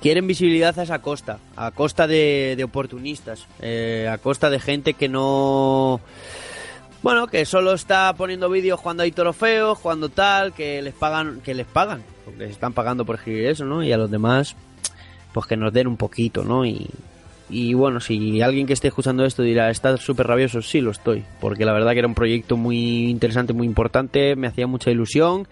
quieren 0.00 0.26
visibilidad 0.26 0.78
a 0.78 0.82
esa 0.82 1.00
costa, 1.00 1.38
a 1.56 1.70
costa 1.70 2.06
de, 2.06 2.60
oportunistas, 2.64 3.46
eh, 3.60 4.08
a 4.10 4.18
costa 4.18 4.50
de 4.50 4.60
gente 4.60 4.94
que 4.94 5.08
no... 5.08 6.00
Bueno, 7.02 7.26
que 7.26 7.44
solo 7.44 7.74
está 7.74 8.14
poniendo 8.16 8.48
vídeos 8.48 8.80
cuando 8.80 9.02
hay 9.02 9.12
trofeos, 9.12 9.78
cuando 9.78 10.08
tal, 10.08 10.54
que 10.54 10.80
les 10.80 10.94
pagan, 10.94 11.42
que 11.42 11.52
les 11.52 11.66
pagan, 11.66 12.02
porque 12.24 12.46
se 12.46 12.52
están 12.52 12.72
pagando 12.72 13.04
por 13.04 13.16
escribir 13.16 13.44
eso, 13.44 13.66
¿no? 13.66 13.82
Y 13.82 13.92
a 13.92 13.98
los 13.98 14.10
demás, 14.10 14.56
pues 15.34 15.46
que 15.46 15.56
nos 15.56 15.72
den 15.72 15.88
un 15.88 15.96
poquito, 15.96 16.44
¿no? 16.44 16.64
Y, 16.64 16.88
y 17.50 17.74
bueno, 17.74 18.00
si 18.00 18.40
alguien 18.40 18.66
que 18.66 18.72
esté 18.72 18.88
escuchando 18.88 19.24
esto 19.24 19.42
dirá, 19.42 19.68
¿estás 19.68 20.00
súper 20.00 20.28
rabioso? 20.28 20.62
Sí, 20.62 20.80
lo 20.80 20.92
estoy, 20.92 21.24
porque 21.40 21.64
la 21.64 21.72
verdad 21.72 21.92
que 21.92 21.98
era 21.98 22.08
un 22.08 22.14
proyecto 22.14 22.56
muy 22.56 23.10
interesante, 23.10 23.52
muy 23.52 23.66
importante, 23.66 24.36
me 24.36 24.46
hacía 24.46 24.66
mucha 24.66 24.90
ilusión 24.90 25.46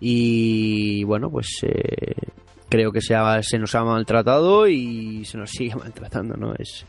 y 0.00 1.04
bueno, 1.04 1.30
pues 1.30 1.48
eh, 1.62 2.14
creo 2.68 2.90
que 2.92 3.00
se 3.00 3.58
nos 3.58 3.74
ha 3.74 3.84
maltratado 3.84 4.68
y 4.68 5.24
se 5.24 5.38
nos 5.38 5.50
sigue 5.50 5.74
maltratando, 5.76 6.36
¿no? 6.36 6.54
Es... 6.58 6.84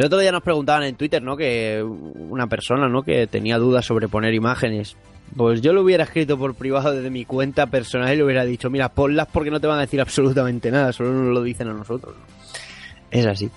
El 0.00 0.06
otro 0.06 0.18
día 0.18 0.32
nos 0.32 0.42
preguntaban 0.42 0.84
en 0.84 0.94
Twitter, 0.94 1.22
¿no? 1.22 1.36
Que 1.36 1.84
una 1.84 2.46
persona, 2.46 2.88
¿no? 2.88 3.02
Que 3.02 3.26
tenía 3.26 3.58
dudas 3.58 3.84
sobre 3.84 4.08
poner 4.08 4.32
imágenes. 4.32 4.96
Pues 5.36 5.60
yo 5.60 5.74
lo 5.74 5.82
hubiera 5.82 6.04
escrito 6.04 6.38
por 6.38 6.54
privado 6.54 6.94
desde 6.94 7.10
mi 7.10 7.26
cuenta 7.26 7.66
personal 7.66 8.10
y 8.10 8.16
le 8.16 8.24
hubiera 8.24 8.46
dicho, 8.46 8.70
mira, 8.70 8.88
ponlas 8.88 9.28
porque 9.30 9.50
no 9.50 9.60
te 9.60 9.66
van 9.66 9.76
a 9.76 9.82
decir 9.82 10.00
absolutamente 10.00 10.70
nada, 10.70 10.94
solo 10.94 11.12
nos 11.12 11.34
lo 11.34 11.42
dicen 11.42 11.68
a 11.68 11.74
nosotros. 11.74 12.14
Es 13.10 13.26
así. 13.26 13.50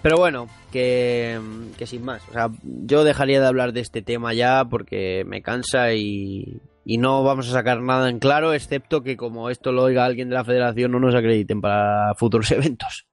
Pero 0.00 0.16
bueno, 0.16 0.46
que, 0.70 1.38
sin 1.84 2.06
más. 2.06 2.22
O 2.30 2.32
sea, 2.32 2.48
yo 2.62 3.04
dejaría 3.04 3.42
de 3.42 3.46
hablar 3.46 3.74
de 3.74 3.80
este 3.80 4.00
tema 4.00 4.32
ya 4.32 4.64
porque 4.64 5.24
me 5.26 5.42
cansa 5.42 5.92
y, 5.92 6.62
y 6.86 6.96
no 6.96 7.22
vamos 7.22 7.50
a 7.50 7.52
sacar 7.52 7.82
nada 7.82 8.08
en 8.08 8.18
claro, 8.18 8.54
excepto 8.54 9.02
que 9.02 9.18
como 9.18 9.50
esto 9.50 9.72
lo 9.72 9.82
oiga 9.82 10.06
alguien 10.06 10.30
de 10.30 10.36
la 10.36 10.44
federación 10.44 10.90
no 10.92 11.00
nos 11.00 11.14
acrediten 11.14 11.60
para 11.60 12.14
futuros 12.14 12.50
eventos. 12.50 13.04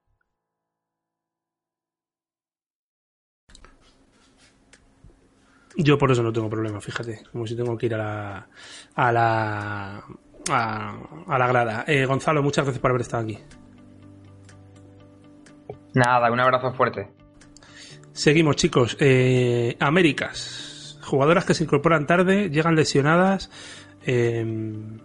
Yo 5.75 5.97
por 5.97 6.11
eso 6.11 6.23
no 6.23 6.33
tengo 6.33 6.49
problema, 6.49 6.81
fíjate, 6.81 7.23
como 7.31 7.45
si 7.45 7.55
tengo 7.55 7.77
que 7.77 7.85
ir 7.85 7.93
a 7.95 7.97
la 7.97 8.47
a 8.95 9.11
la 9.11 10.03
a, 10.49 11.37
la 11.37 11.47
grada. 11.47 11.85
Eh, 11.87 12.05
Gonzalo, 12.05 12.41
muchas 12.41 12.65
gracias 12.65 12.81
por 12.81 12.91
haber 12.91 13.01
estado 13.01 13.23
aquí. 13.23 13.39
Nada, 15.93 16.31
un 16.31 16.39
abrazo 16.39 16.73
fuerte. 16.73 17.11
Seguimos, 18.13 18.55
chicos. 18.55 18.97
Eh, 18.99 19.77
Américas 19.79 20.69
jugadoras 21.09 21.43
que 21.43 21.53
se 21.53 21.63
incorporan 21.63 22.07
tarde, 22.07 22.49
llegan 22.49 22.75
lesionadas. 22.75 23.49
Em, 24.05 24.99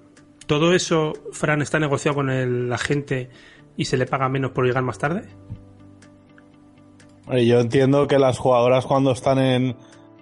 todo 0.46 0.74
eso, 0.74 1.14
Fran, 1.32 1.62
está 1.62 1.80
negociado 1.80 2.16
con 2.16 2.30
el 2.30 2.72
agente 2.72 3.30
y 3.76 3.86
se 3.86 3.96
le 3.96 4.06
paga 4.06 4.28
menos 4.28 4.52
por 4.52 4.66
llegar 4.66 4.84
más 4.84 4.98
tarde. 4.98 5.24
Yo 7.26 7.58
entiendo 7.58 8.06
que 8.06 8.18
las 8.18 8.38
jugadoras 8.38 8.84
cuando 8.84 9.12
están 9.12 9.38
en, 9.38 9.76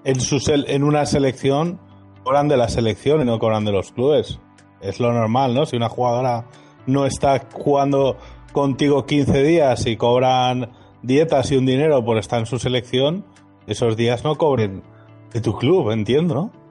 en, 0.04 0.20
su 0.20 0.38
en 0.48 0.84
una 0.84 1.06
selección 1.06 1.80
cobran 2.24 2.48
de 2.48 2.56
la 2.56 2.68
selección 2.68 3.20
y 3.20 3.24
no 3.24 3.38
cobran 3.38 3.64
de 3.64 3.72
los 3.72 3.92
clubes. 3.92 4.40
Es 4.80 5.00
lo 5.00 5.12
normal, 5.12 5.54
¿no? 5.54 5.66
Si 5.66 5.76
una 5.76 5.88
jugadora 5.88 6.46
no 6.86 7.06
está 7.06 7.46
jugando 7.52 8.16
contigo 8.52 9.06
15 9.06 9.42
días 9.42 9.86
y 9.86 9.96
cobran 9.96 10.72
dietas 11.02 11.50
y 11.52 11.56
un 11.56 11.66
dinero 11.66 12.04
por 12.04 12.18
estar 12.18 12.38
en 12.40 12.46
su 12.46 12.58
selección, 12.58 13.24
esos 13.66 13.96
días 13.96 14.24
no 14.24 14.36
cobren 14.36 14.82
de 15.32 15.40
tu 15.40 15.56
club, 15.56 15.90
entiendo, 15.90 16.34
¿no? 16.34 16.62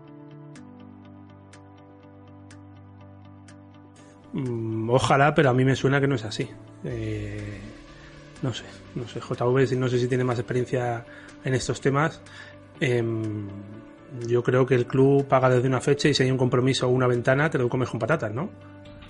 Mm, 4.34 4.90
ojalá, 4.90 5.34
pero 5.34 5.50
a 5.50 5.54
mí 5.54 5.66
me 5.66 5.76
suena 5.76 6.00
que 6.00 6.08
no 6.08 6.16
es 6.16 6.24
así. 6.24 6.48
Eh, 6.84 7.60
no 8.42 8.54
sé, 8.54 8.64
no 8.96 9.08
sé. 9.08 9.20
JV, 9.20 9.78
no 9.78 9.88
sé 9.88 10.00
si 10.00 10.08
tiene 10.08 10.24
más 10.24 10.40
experiencia 10.40 11.06
en 11.44 11.54
estos 11.54 11.82
temas. 11.82 12.22
Em, 12.82 13.48
yo 14.28 14.44
creo 14.44 14.66
que 14.66 14.76
el 14.76 14.86
club 14.86 15.26
paga 15.26 15.50
desde 15.50 15.68
una 15.68 15.80
fecha 15.80 16.10
y 16.10 16.14
si 16.14 16.24
hay 16.24 16.32
un 16.32 16.38
compromiso 16.38 16.88
o 16.88 16.90
una 16.90 17.08
ventana, 17.08 17.50
te 17.50 17.58
lo 17.58 17.70
comes 17.70 17.90
con 17.90 18.00
patatas, 18.00 18.34
¿no? 18.34 18.50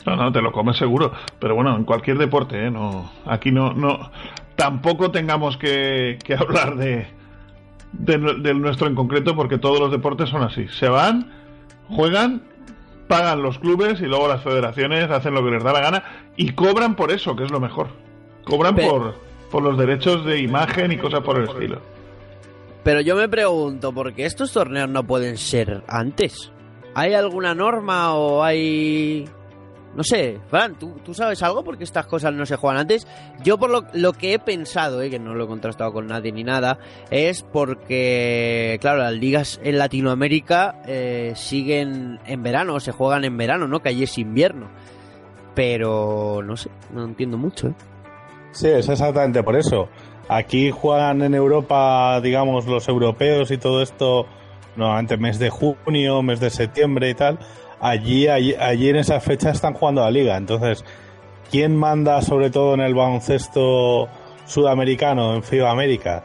No, 0.06 0.16
no, 0.16 0.32
te 0.32 0.42
lo 0.42 0.52
comes 0.52 0.78
seguro. 0.78 1.12
Pero 1.40 1.56
bueno, 1.56 1.76
en 1.76 1.84
cualquier 1.84 2.20
deporte, 2.20 2.68
¿eh? 2.68 2.70
No, 2.70 3.12
aquí 3.26 3.52
no, 3.52 3.74
no. 3.74 4.12
Tampoco 4.56 5.10
tengamos 5.10 5.58
que 5.58 6.20
hablar 6.40 6.76
de, 6.76 7.08
del 7.94 8.62
nuestro 8.62 8.88
en 8.88 8.96
concreto 8.96 9.36
porque 9.36 9.58
todos 9.58 9.80
los 9.80 9.92
deportes 9.92 10.30
son 10.30 10.44
así. 10.44 10.68
Se 10.70 10.88
van, 10.88 11.32
juegan, 11.90 12.44
pagan 13.08 13.42
los 13.42 13.60
clubes 13.60 14.02
y 14.02 14.06
luego 14.06 14.28
las 14.28 14.44
federaciones 14.44 15.10
hacen 15.10 15.34
lo 15.34 15.44
que 15.44 15.52
les 15.52 15.64
da 15.64 15.74
la 15.74 15.82
gana 15.82 16.04
y 16.38 16.52
cobran 16.54 16.96
por 16.96 17.12
eso, 17.12 17.36
que 17.36 17.44
es 17.44 17.52
lo 17.52 17.60
mejor. 17.60 17.88
Cobran 18.46 18.76
por, 18.76 19.16
por 19.52 19.62
los 19.62 19.78
derechos 19.78 20.26
de 20.26 20.40
imagen 20.40 20.92
y 20.92 20.98
cosas 20.98 21.22
por 21.22 21.38
el 21.38 21.50
estilo. 21.50 21.82
Pero 22.84 23.02
yo 23.02 23.16
me 23.16 23.30
pregunto, 23.30 23.94
¿por 23.94 24.14
qué 24.14 24.26
estos 24.26 24.52
torneos 24.52 24.90
no 24.90 25.06
pueden 25.06 25.38
ser 25.38 25.84
antes? 25.88 26.52
¿Hay 26.96 27.14
alguna 27.14 27.54
norma 27.54 28.16
o 28.16 28.44
hay 28.44 29.26
no 29.96 30.04
sé, 30.04 30.40
Fran, 30.48 30.76
¿tú, 30.76 31.14
sabes 31.14 31.44
algo 31.44 31.64
porque 31.64 31.84
estas 31.84 32.06
cosas 32.06 32.34
no 32.34 32.46
se 32.46 32.56
juegan 32.56 32.80
antes. 32.80 33.06
Yo 33.44 33.58
por 33.58 33.70
lo, 33.94 34.14
que 34.14 34.34
he 34.34 34.40
pensado, 34.40 35.02
eh, 35.02 35.10
que 35.10 35.20
no 35.20 35.36
lo 35.36 35.44
he 35.44 35.48
contrastado 35.48 35.92
con 35.92 36.08
nadie 36.08 36.32
ni 36.32 36.44
nada, 36.44 36.80
es 37.10 37.44
porque, 37.44 38.78
claro, 38.80 39.00
las 39.00 39.14
ligas 39.14 39.60
en 39.64 39.78
Latinoamérica 39.78 40.82
eh, 40.86 41.34
siguen 41.36 42.20
en 42.26 42.42
verano, 42.42 42.80
se 42.80 42.94
juegan 42.94 43.26
en 43.26 43.36
verano, 43.36 43.68
¿no? 43.68 43.82
Que 43.82 43.90
allí 43.90 44.04
es 44.04 44.18
invierno. 44.18 44.70
Pero, 45.56 46.42
no 46.42 46.56
sé, 46.56 46.70
no 46.94 47.04
entiendo 47.04 47.38
mucho, 47.38 47.68
¿eh? 47.68 47.74
Sí, 48.54 48.68
es 48.68 48.88
exactamente 48.88 49.44
por 49.44 49.56
eso. 49.58 49.90
Aquí 50.34 50.72
juegan 50.72 51.22
en 51.22 51.34
Europa, 51.34 52.22
digamos, 52.22 52.66
los 52.66 52.88
europeos 52.88 53.52
y 53.52 53.58
todo 53.58 53.82
esto, 53.82 54.26
normalmente 54.76 55.18
mes 55.18 55.40
de 55.40 55.50
junio, 55.50 56.22
mes 56.22 56.40
de 56.40 56.50
septiembre 56.50 57.10
y 57.10 57.14
tal 57.16 57.40
allí, 57.82 58.28
allí, 58.28 58.90
en 58.90 58.96
esa 58.96 59.20
fecha 59.20 59.50
están 59.50 59.74
jugando 59.74 60.02
la 60.02 60.12
liga. 60.12 60.38
Entonces, 60.38 60.86
¿quién 61.50 61.76
manda 61.76 62.22
sobre 62.22 62.50
todo 62.50 62.76
en 62.76 62.82
el 62.82 62.94
baloncesto 62.94 64.08
sudamericano, 64.46 65.36
en 65.36 65.44
FIBA 65.44 65.72
Américas? 65.72 66.24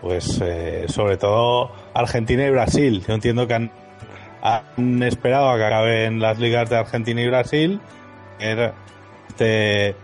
Pues 0.00 0.40
eh, 0.42 0.84
sobre 0.88 1.16
todo 1.16 1.72
Argentina 1.94 2.46
y 2.46 2.50
Brasil. 2.50 3.02
Yo 3.06 3.14
entiendo 3.14 3.46
que 3.46 3.54
han, 3.54 5.02
esperado 5.02 5.50
a 5.50 5.56
que 5.56 5.64
acaben 5.64 6.20
las 6.20 6.38
ligas 6.38 6.70
de 6.70 6.76
Argentina 6.76 7.20
y 7.20 7.28
Brasil. 7.28 7.80
Este 8.38 9.94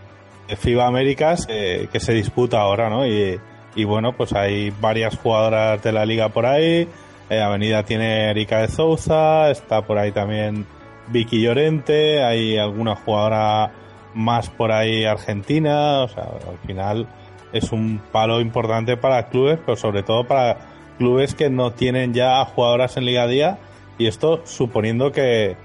FIBA 0.55 0.87
Américas 0.87 1.45
eh, 1.49 1.87
que 1.91 1.99
se 1.99 2.13
disputa 2.13 2.61
ahora, 2.61 2.89
¿no? 2.89 3.05
Y, 3.05 3.39
bueno, 3.85 4.13
pues 4.13 4.33
hay 4.33 4.71
varias 4.81 5.17
jugadoras 5.17 5.83
de 5.83 5.91
la 5.91 6.05
liga 6.05 6.29
por 6.29 6.47
ahí 6.47 6.87
eh, 7.29 7.41
Avenida 7.41 7.83
tiene 7.83 8.29
Erika 8.29 8.59
de 8.61 8.69
Souza, 8.69 9.51
está 9.51 9.81
por 9.81 9.97
ahí 9.97 10.13
también 10.13 10.65
Vicky 11.07 11.41
Llorente, 11.41 12.23
hay 12.23 12.57
alguna 12.57 12.95
jugadora 12.95 13.71
más 14.13 14.49
por 14.49 14.71
ahí 14.71 15.03
argentina, 15.03 16.03
o 16.03 16.07
sea, 16.07 16.23
al 16.23 16.57
final 16.65 17.07
es 17.51 17.71
un 17.73 18.01
palo 18.13 18.39
importante 18.39 18.95
para 18.95 19.27
clubes, 19.27 19.59
pero 19.65 19.75
sobre 19.75 20.03
todo 20.03 20.25
para 20.25 20.57
clubes 20.97 21.35
que 21.35 21.49
no 21.49 21.71
tienen 21.71 22.13
ya 22.13 22.43
jugadoras 22.45 22.95
en 22.95 23.05
Liga 23.05 23.27
Día 23.27 23.59
y 23.97 24.07
esto 24.07 24.41
suponiendo 24.45 25.11
que 25.11 25.57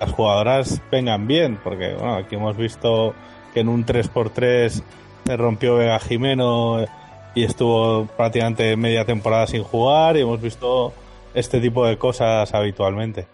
las 0.00 0.10
jugadoras 0.10 0.82
vengan 0.90 1.28
bien, 1.28 1.60
porque 1.62 1.94
bueno, 1.94 2.16
aquí 2.16 2.34
hemos 2.34 2.56
visto 2.56 3.14
que 3.54 3.60
en 3.60 3.68
un 3.68 3.86
3x3 3.86 4.82
se 5.24 5.36
rompió 5.36 5.76
Vega 5.76 5.98
Jimeno 6.00 6.84
y 7.34 7.44
estuvo 7.44 8.06
prácticamente 8.16 8.76
media 8.76 9.04
temporada 9.04 9.46
sin 9.46 9.62
jugar 9.62 10.16
y 10.16 10.20
hemos 10.20 10.42
visto 10.42 10.92
este 11.32 11.60
tipo 11.60 11.86
de 11.86 11.96
cosas 11.96 12.52
habitualmente. 12.52 13.26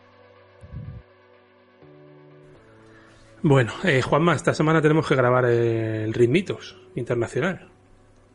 Bueno, 3.43 3.73
eh, 3.85 4.03
Juanma, 4.03 4.35
esta 4.35 4.53
semana 4.53 4.83
tenemos 4.83 5.09
que 5.09 5.15
grabar 5.15 5.47
el 5.47 6.13
Ritmitos 6.13 6.77
Internacional. 6.95 7.69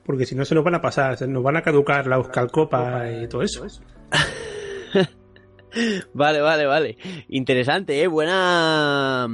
Porque 0.03 0.25
si 0.25 0.35
no 0.35 0.45
se 0.45 0.55
nos 0.55 0.63
van 0.63 0.75
a 0.75 0.81
pasar, 0.81 1.17
se 1.17 1.27
nos 1.27 1.43
van 1.43 1.57
a 1.57 1.61
caducar 1.61 2.07
la 2.07 2.17
Euskal 2.17 2.51
Copa 2.51 3.09
y 3.09 3.27
todo 3.27 3.41
eso. 3.41 3.65
vale, 6.13 6.41
vale, 6.41 6.65
vale. 6.65 6.97
Interesante, 7.29 8.01
¿eh? 8.01 8.07
Buena... 8.07 9.27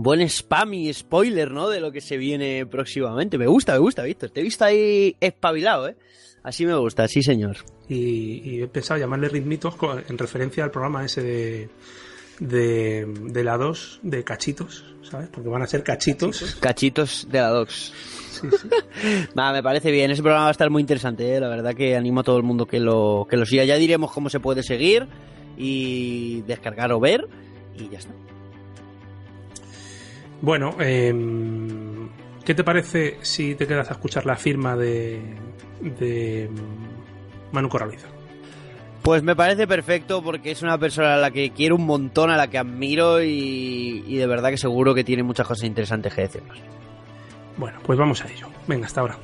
Buen 0.00 0.20
spam 0.28 0.74
y 0.74 0.94
spoiler, 0.94 1.50
¿no? 1.50 1.68
De 1.68 1.80
lo 1.80 1.90
que 1.90 2.00
se 2.00 2.16
viene 2.16 2.64
próximamente. 2.66 3.36
Me 3.36 3.48
gusta, 3.48 3.72
me 3.72 3.80
gusta, 3.80 4.04
Víctor. 4.04 4.30
Te 4.30 4.38
he 4.38 4.42
visto 4.44 4.64
ahí 4.64 5.16
espabilado, 5.18 5.88
¿eh? 5.88 5.96
Así 6.44 6.64
me 6.64 6.76
gusta, 6.76 7.08
sí, 7.08 7.20
señor. 7.20 7.56
Y, 7.88 8.62
he 8.62 8.68
pensado 8.68 9.00
llamarle 9.00 9.28
ritmitos 9.28 9.74
en 10.08 10.16
referencia 10.16 10.62
al 10.62 10.70
programa 10.70 11.04
ese 11.04 11.20
de, 11.24 11.68
de, 12.38 13.12
de 13.24 13.42
la 13.42 13.58
2 13.58 13.98
de 14.04 14.22
cachitos, 14.22 14.84
¿sabes? 15.02 15.30
Porque 15.32 15.48
van 15.48 15.62
a 15.62 15.66
ser 15.66 15.82
cachitos. 15.82 16.56
Cachitos 16.60 17.26
de 17.28 17.40
la 17.40 17.48
2. 17.48 17.94
me 19.34 19.62
parece 19.64 19.90
bien. 19.90 20.12
Ese 20.12 20.22
programa 20.22 20.44
va 20.44 20.50
a 20.50 20.52
estar 20.52 20.70
muy 20.70 20.80
interesante, 20.80 21.34
¿eh? 21.34 21.40
la 21.40 21.48
verdad 21.48 21.74
que 21.74 21.96
animo 21.96 22.20
a 22.20 22.22
todo 22.22 22.36
el 22.36 22.44
mundo 22.44 22.66
que 22.66 22.78
lo, 22.78 23.26
que 23.28 23.36
lo 23.36 23.44
siga. 23.44 23.64
Ya 23.64 23.74
diremos 23.74 24.12
cómo 24.12 24.30
se 24.30 24.38
puede 24.38 24.62
seguir 24.62 25.08
y 25.56 26.42
descargar 26.42 26.92
o 26.92 27.00
ver 27.00 27.26
y 27.76 27.88
ya 27.88 27.98
está. 27.98 28.12
Bueno, 30.40 30.76
em, 30.80 32.08
¿qué 32.44 32.54
te 32.54 32.64
parece 32.64 33.18
si 33.22 33.54
te 33.54 33.66
quedas 33.66 33.90
a 33.90 33.94
escuchar 33.94 34.24
la 34.24 34.36
firma 34.36 34.76
de, 34.76 35.20
de 35.80 36.48
Manu 37.52 37.68
Corraliza? 37.68 38.08
Pues 39.02 39.22
me 39.22 39.34
parece 39.34 39.66
perfecto 39.66 40.22
porque 40.22 40.50
es 40.50 40.62
una 40.62 40.78
persona 40.78 41.14
a 41.14 41.18
la 41.18 41.30
que 41.30 41.50
quiero 41.50 41.76
un 41.76 41.86
montón, 41.86 42.30
a 42.30 42.36
la 42.36 42.48
que 42.48 42.58
admiro 42.58 43.22
y, 43.22 44.04
y 44.06 44.16
de 44.16 44.26
verdad 44.26 44.50
que 44.50 44.58
seguro 44.58 44.94
que 44.94 45.04
tiene 45.04 45.22
muchas 45.22 45.46
cosas 45.46 45.64
interesantes 45.64 46.14
que 46.14 46.22
decirnos. 46.22 46.58
Bueno, 47.56 47.78
pues 47.84 47.98
vamos 47.98 48.24
a 48.24 48.30
ello. 48.30 48.48
Venga, 48.66 48.86
hasta 48.86 49.00
ahora. 49.00 49.18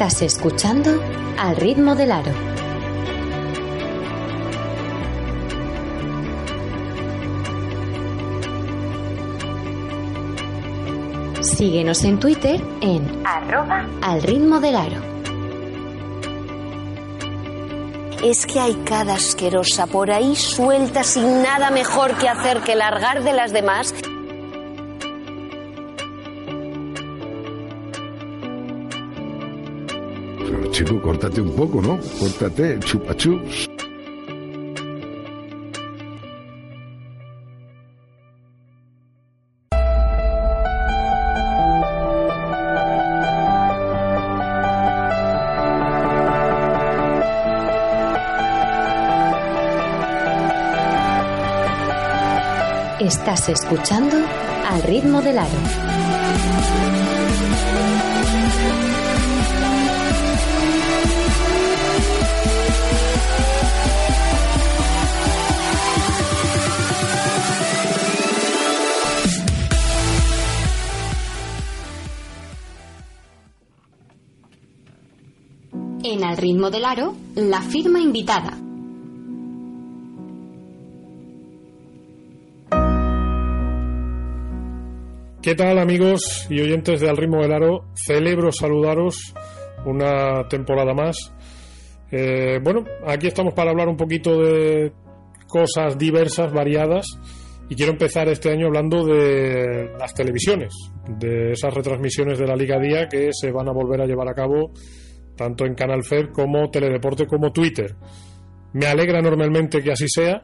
Estás 0.00 0.22
escuchando 0.22 1.02
al 1.40 1.56
ritmo 1.56 1.96
del 1.96 2.12
aro. 2.12 2.30
Síguenos 11.40 12.04
en 12.04 12.20
Twitter 12.20 12.62
en 12.80 13.26
arroba 13.26 13.88
al 14.00 14.22
ritmo 14.22 14.60
del 14.60 14.76
aro. 14.76 15.02
Es 18.22 18.46
que 18.46 18.60
hay 18.60 18.74
cada 18.84 19.14
asquerosa 19.14 19.88
por 19.88 20.12
ahí 20.12 20.36
suelta 20.36 21.02
sin 21.02 21.42
nada 21.42 21.72
mejor 21.72 22.16
que 22.18 22.28
hacer 22.28 22.60
que 22.60 22.76
largar 22.76 23.24
de 23.24 23.32
las 23.32 23.52
demás 23.52 23.92
chico, 30.78 31.00
córtate 31.02 31.40
un 31.40 31.50
poco, 31.56 31.82
¿no? 31.82 31.98
Córtate, 32.20 32.78
chupachups. 32.78 33.68
Estás 53.00 53.48
escuchando 53.48 54.16
al 54.68 54.82
ritmo 54.82 55.22
del 55.22 55.38
aro. 55.38 55.48
Ritmo 76.38 76.70
del 76.70 76.84
aro, 76.84 77.14
la 77.34 77.60
firma 77.60 78.00
invitada. 78.00 78.56
¿Qué 85.42 85.54
tal 85.54 85.78
amigos 85.78 86.46
y 86.48 86.60
oyentes 86.60 87.00
de 87.00 87.08
Al 87.08 87.16
ritmo 87.16 87.42
del 87.42 87.52
aro? 87.52 87.84
Celebro 87.94 88.52
saludaros 88.52 89.34
una 89.84 90.46
temporada 90.48 90.94
más. 90.94 91.16
Eh, 92.10 92.60
bueno, 92.62 92.84
aquí 93.06 93.26
estamos 93.26 93.54
para 93.54 93.70
hablar 93.70 93.88
un 93.88 93.96
poquito 93.96 94.38
de 94.40 94.92
cosas 95.48 95.98
diversas, 95.98 96.52
variadas. 96.52 97.06
Y 97.68 97.74
quiero 97.74 97.92
empezar 97.92 98.28
este 98.28 98.50
año 98.50 98.66
hablando 98.66 99.04
de 99.04 99.90
las 99.98 100.14
televisiones, 100.14 100.72
de 101.18 101.52
esas 101.52 101.74
retransmisiones 101.74 102.38
de 102.38 102.46
la 102.46 102.56
Liga 102.56 102.78
Día 102.78 103.08
que 103.08 103.30
se 103.32 103.50
van 103.50 103.68
a 103.68 103.72
volver 103.72 104.00
a 104.00 104.06
llevar 104.06 104.28
a 104.28 104.34
cabo 104.34 104.72
tanto 105.38 105.64
en 105.64 105.74
Canal 105.74 106.04
Fer 106.04 106.30
como 106.30 106.68
Teledeporte 106.68 107.26
como 107.26 107.52
Twitter. 107.52 107.94
Me 108.74 108.86
alegra 108.86 109.20
enormemente 109.20 109.80
que 109.80 109.92
así 109.92 110.06
sea, 110.08 110.42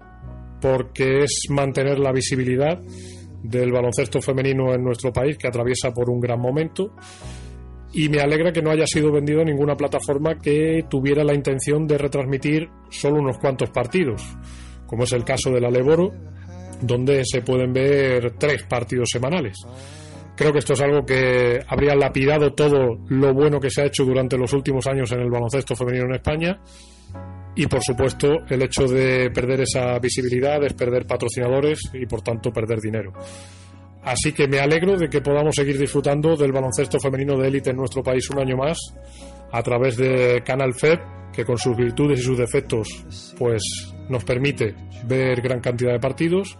porque 0.62 1.24
es 1.24 1.42
mantener 1.50 1.98
la 1.98 2.12
visibilidad 2.12 2.80
del 3.42 3.72
baloncesto 3.72 4.22
femenino 4.22 4.72
en 4.72 4.82
nuestro 4.82 5.12
país, 5.12 5.36
que 5.36 5.48
atraviesa 5.48 5.92
por 5.92 6.08
un 6.08 6.20
gran 6.20 6.40
momento. 6.40 6.94
Y 7.92 8.08
me 8.08 8.20
alegra 8.20 8.52
que 8.52 8.62
no 8.62 8.70
haya 8.70 8.86
sido 8.86 9.12
vendido 9.12 9.44
ninguna 9.44 9.76
plataforma 9.76 10.38
que 10.38 10.86
tuviera 10.88 11.22
la 11.22 11.34
intención 11.34 11.86
de 11.86 11.98
retransmitir 11.98 12.68
solo 12.88 13.20
unos 13.20 13.38
cuantos 13.38 13.70
partidos, 13.70 14.22
como 14.86 15.04
es 15.04 15.12
el 15.12 15.24
caso 15.24 15.50
de 15.50 15.60
la 15.60 15.70
Leboro, 15.70 16.12
donde 16.80 17.22
se 17.24 17.42
pueden 17.42 17.72
ver 17.72 18.34
tres 18.38 18.62
partidos 18.64 19.08
semanales. 19.12 19.58
Creo 20.36 20.52
que 20.52 20.58
esto 20.58 20.72
es 20.72 20.80
algo 20.80 21.04
que 21.04 21.60
habría 21.68 21.94
lapidado 21.94 22.52
todo 22.54 22.98
lo 23.08 23.34
bueno 23.34 23.60
que 23.60 23.70
se 23.70 23.82
ha 23.82 23.86
hecho 23.86 24.04
durante 24.04 24.36
los 24.36 24.52
últimos 24.52 24.86
años 24.86 25.12
en 25.12 25.20
el 25.20 25.30
baloncesto 25.30 25.76
femenino 25.76 26.06
en 26.06 26.14
España. 26.14 26.60
Y 27.56 27.66
por 27.68 27.82
supuesto, 27.82 28.28
el 28.48 28.62
hecho 28.62 28.88
de 28.88 29.30
perder 29.30 29.60
esa 29.60 29.98
visibilidad 30.00 30.62
es 30.64 30.72
perder 30.72 31.06
patrocinadores 31.06 31.78
y 31.92 32.04
por 32.06 32.20
tanto 32.22 32.50
perder 32.50 32.80
dinero. 32.80 33.12
Así 34.02 34.32
que 34.32 34.48
me 34.48 34.58
alegro 34.58 34.98
de 34.98 35.08
que 35.08 35.20
podamos 35.20 35.54
seguir 35.54 35.78
disfrutando 35.78 36.36
del 36.36 36.52
baloncesto 36.52 36.98
femenino 36.98 37.38
de 37.38 37.48
élite 37.48 37.70
en 37.70 37.76
nuestro 37.76 38.02
país 38.02 38.28
un 38.30 38.40
año 38.40 38.56
más 38.56 38.78
a 39.52 39.62
través 39.62 39.96
de 39.96 40.42
Canal 40.44 40.74
FED, 40.74 40.98
que 41.32 41.44
con 41.44 41.56
sus 41.56 41.76
virtudes 41.76 42.20
y 42.20 42.22
sus 42.22 42.36
defectos 42.36 43.34
pues 43.38 43.62
nos 44.08 44.24
permite 44.24 44.74
ver 45.06 45.40
gran 45.40 45.60
cantidad 45.60 45.92
de 45.92 46.00
partidos 46.00 46.58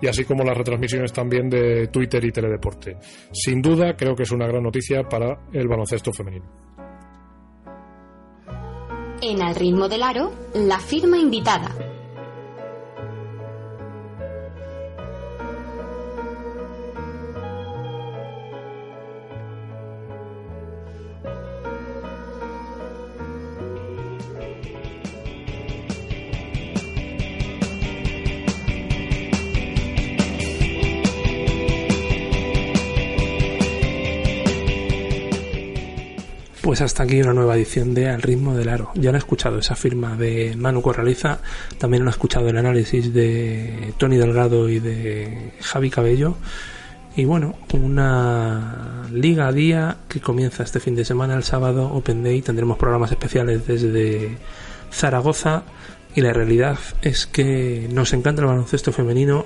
y 0.00 0.06
así 0.06 0.24
como 0.24 0.44
las 0.44 0.56
retransmisiones 0.56 1.12
también 1.12 1.48
de 1.48 1.88
Twitter 1.88 2.24
y 2.24 2.32
Teledeporte. 2.32 2.96
Sin 3.32 3.60
duda, 3.60 3.94
creo 3.96 4.14
que 4.14 4.22
es 4.22 4.30
una 4.30 4.46
gran 4.46 4.62
noticia 4.62 5.02
para 5.02 5.46
el 5.52 5.68
baloncesto 5.68 6.12
femenino. 6.12 6.46
En 9.22 9.42
Al 9.42 9.54
ritmo 9.54 9.88
del 9.88 10.02
aro, 10.02 10.32
la 10.54 10.78
firma 10.78 11.18
invitada. 11.18 11.89
Pues 36.70 36.82
hasta 36.82 37.02
aquí 37.02 37.20
una 37.20 37.32
nueva 37.32 37.56
edición 37.56 37.94
de 37.94 38.08
Al 38.08 38.22
ritmo 38.22 38.54
del 38.54 38.68
aro. 38.68 38.92
Ya 38.94 39.10
han 39.10 39.16
escuchado 39.16 39.58
esa 39.58 39.74
firma 39.74 40.16
de 40.16 40.54
Manu 40.56 40.82
Corraliza, 40.82 41.40
también 41.78 42.04
han 42.04 42.10
escuchado 42.10 42.48
el 42.48 42.56
análisis 42.56 43.12
de 43.12 43.92
Tony 43.98 44.16
Delgado 44.16 44.68
y 44.68 44.78
de 44.78 45.54
Javi 45.62 45.90
Cabello. 45.90 46.36
Y 47.16 47.24
bueno, 47.24 47.56
una 47.72 49.08
liga 49.10 49.48
a 49.48 49.52
día 49.52 49.96
que 50.08 50.20
comienza 50.20 50.62
este 50.62 50.78
fin 50.78 50.94
de 50.94 51.04
semana, 51.04 51.34
el 51.34 51.42
sábado, 51.42 51.92
Open 51.92 52.22
Day. 52.22 52.40
Tendremos 52.40 52.78
programas 52.78 53.10
especiales 53.10 53.66
desde 53.66 54.38
Zaragoza. 54.92 55.64
Y 56.14 56.20
la 56.20 56.32
realidad 56.32 56.78
es 57.02 57.26
que 57.26 57.88
nos 57.90 58.12
encanta 58.12 58.42
el 58.42 58.46
baloncesto 58.46 58.92
femenino 58.92 59.44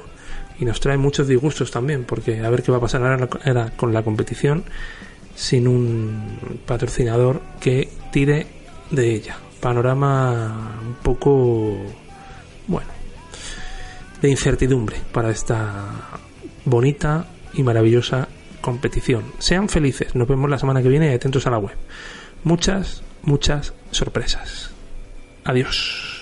y 0.61 0.67
nos 0.67 0.79
trae 0.79 0.99
muchos 0.99 1.27
disgustos 1.27 1.71
también, 1.71 2.05
porque 2.05 2.45
a 2.45 2.51
ver 2.51 2.63
qué 2.63 2.71
va 2.71 2.77
a 2.77 2.83
pasar 2.83 3.03
ahora 3.03 3.71
con 3.71 3.95
la 3.95 4.03
competición 4.03 4.65
sin 5.35 5.69
un 5.69 6.39
patrocinador 6.67 7.41
que 7.61 7.89
tire 8.13 8.47
de 8.91 9.15
ella. 9.15 9.37
Panorama 9.61 10.79
un 10.87 10.95
poco, 10.95 11.77
bueno, 12.67 12.89
de 14.21 14.31
incertidumbre 14.31 14.97
para 15.13 15.31
esta 15.31 16.19
bonita 16.65 17.27
y 17.55 17.63
maravillosa 17.63 18.29
competición. 18.61 19.25
Sean 19.39 19.69
felices, 19.69 20.15
nos 20.15 20.29
vemos 20.29 20.51
la 20.51 20.59
semana 20.59 20.83
que 20.83 20.89
viene 20.89 21.11
y 21.11 21.15
atentos 21.15 21.47
a 21.47 21.51
la 21.51 21.59
web. 21.59 21.77
Muchas, 22.45 23.03
muchas 23.23 23.73
sorpresas. 23.91 24.71
Adiós. 25.45 26.14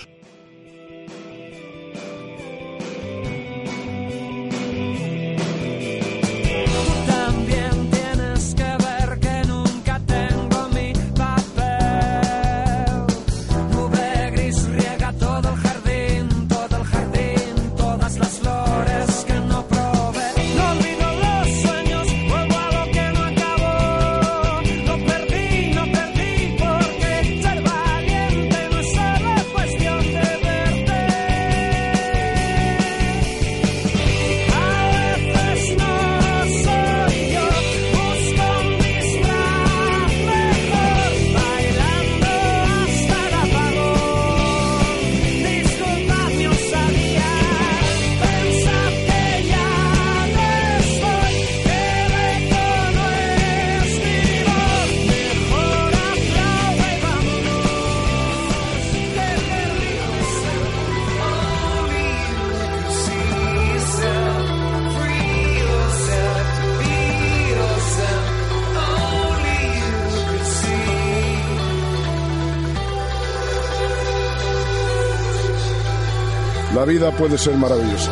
Vida 77.03 77.17
puede 77.17 77.37
ser 77.37 77.55
maravillosa 77.57 78.11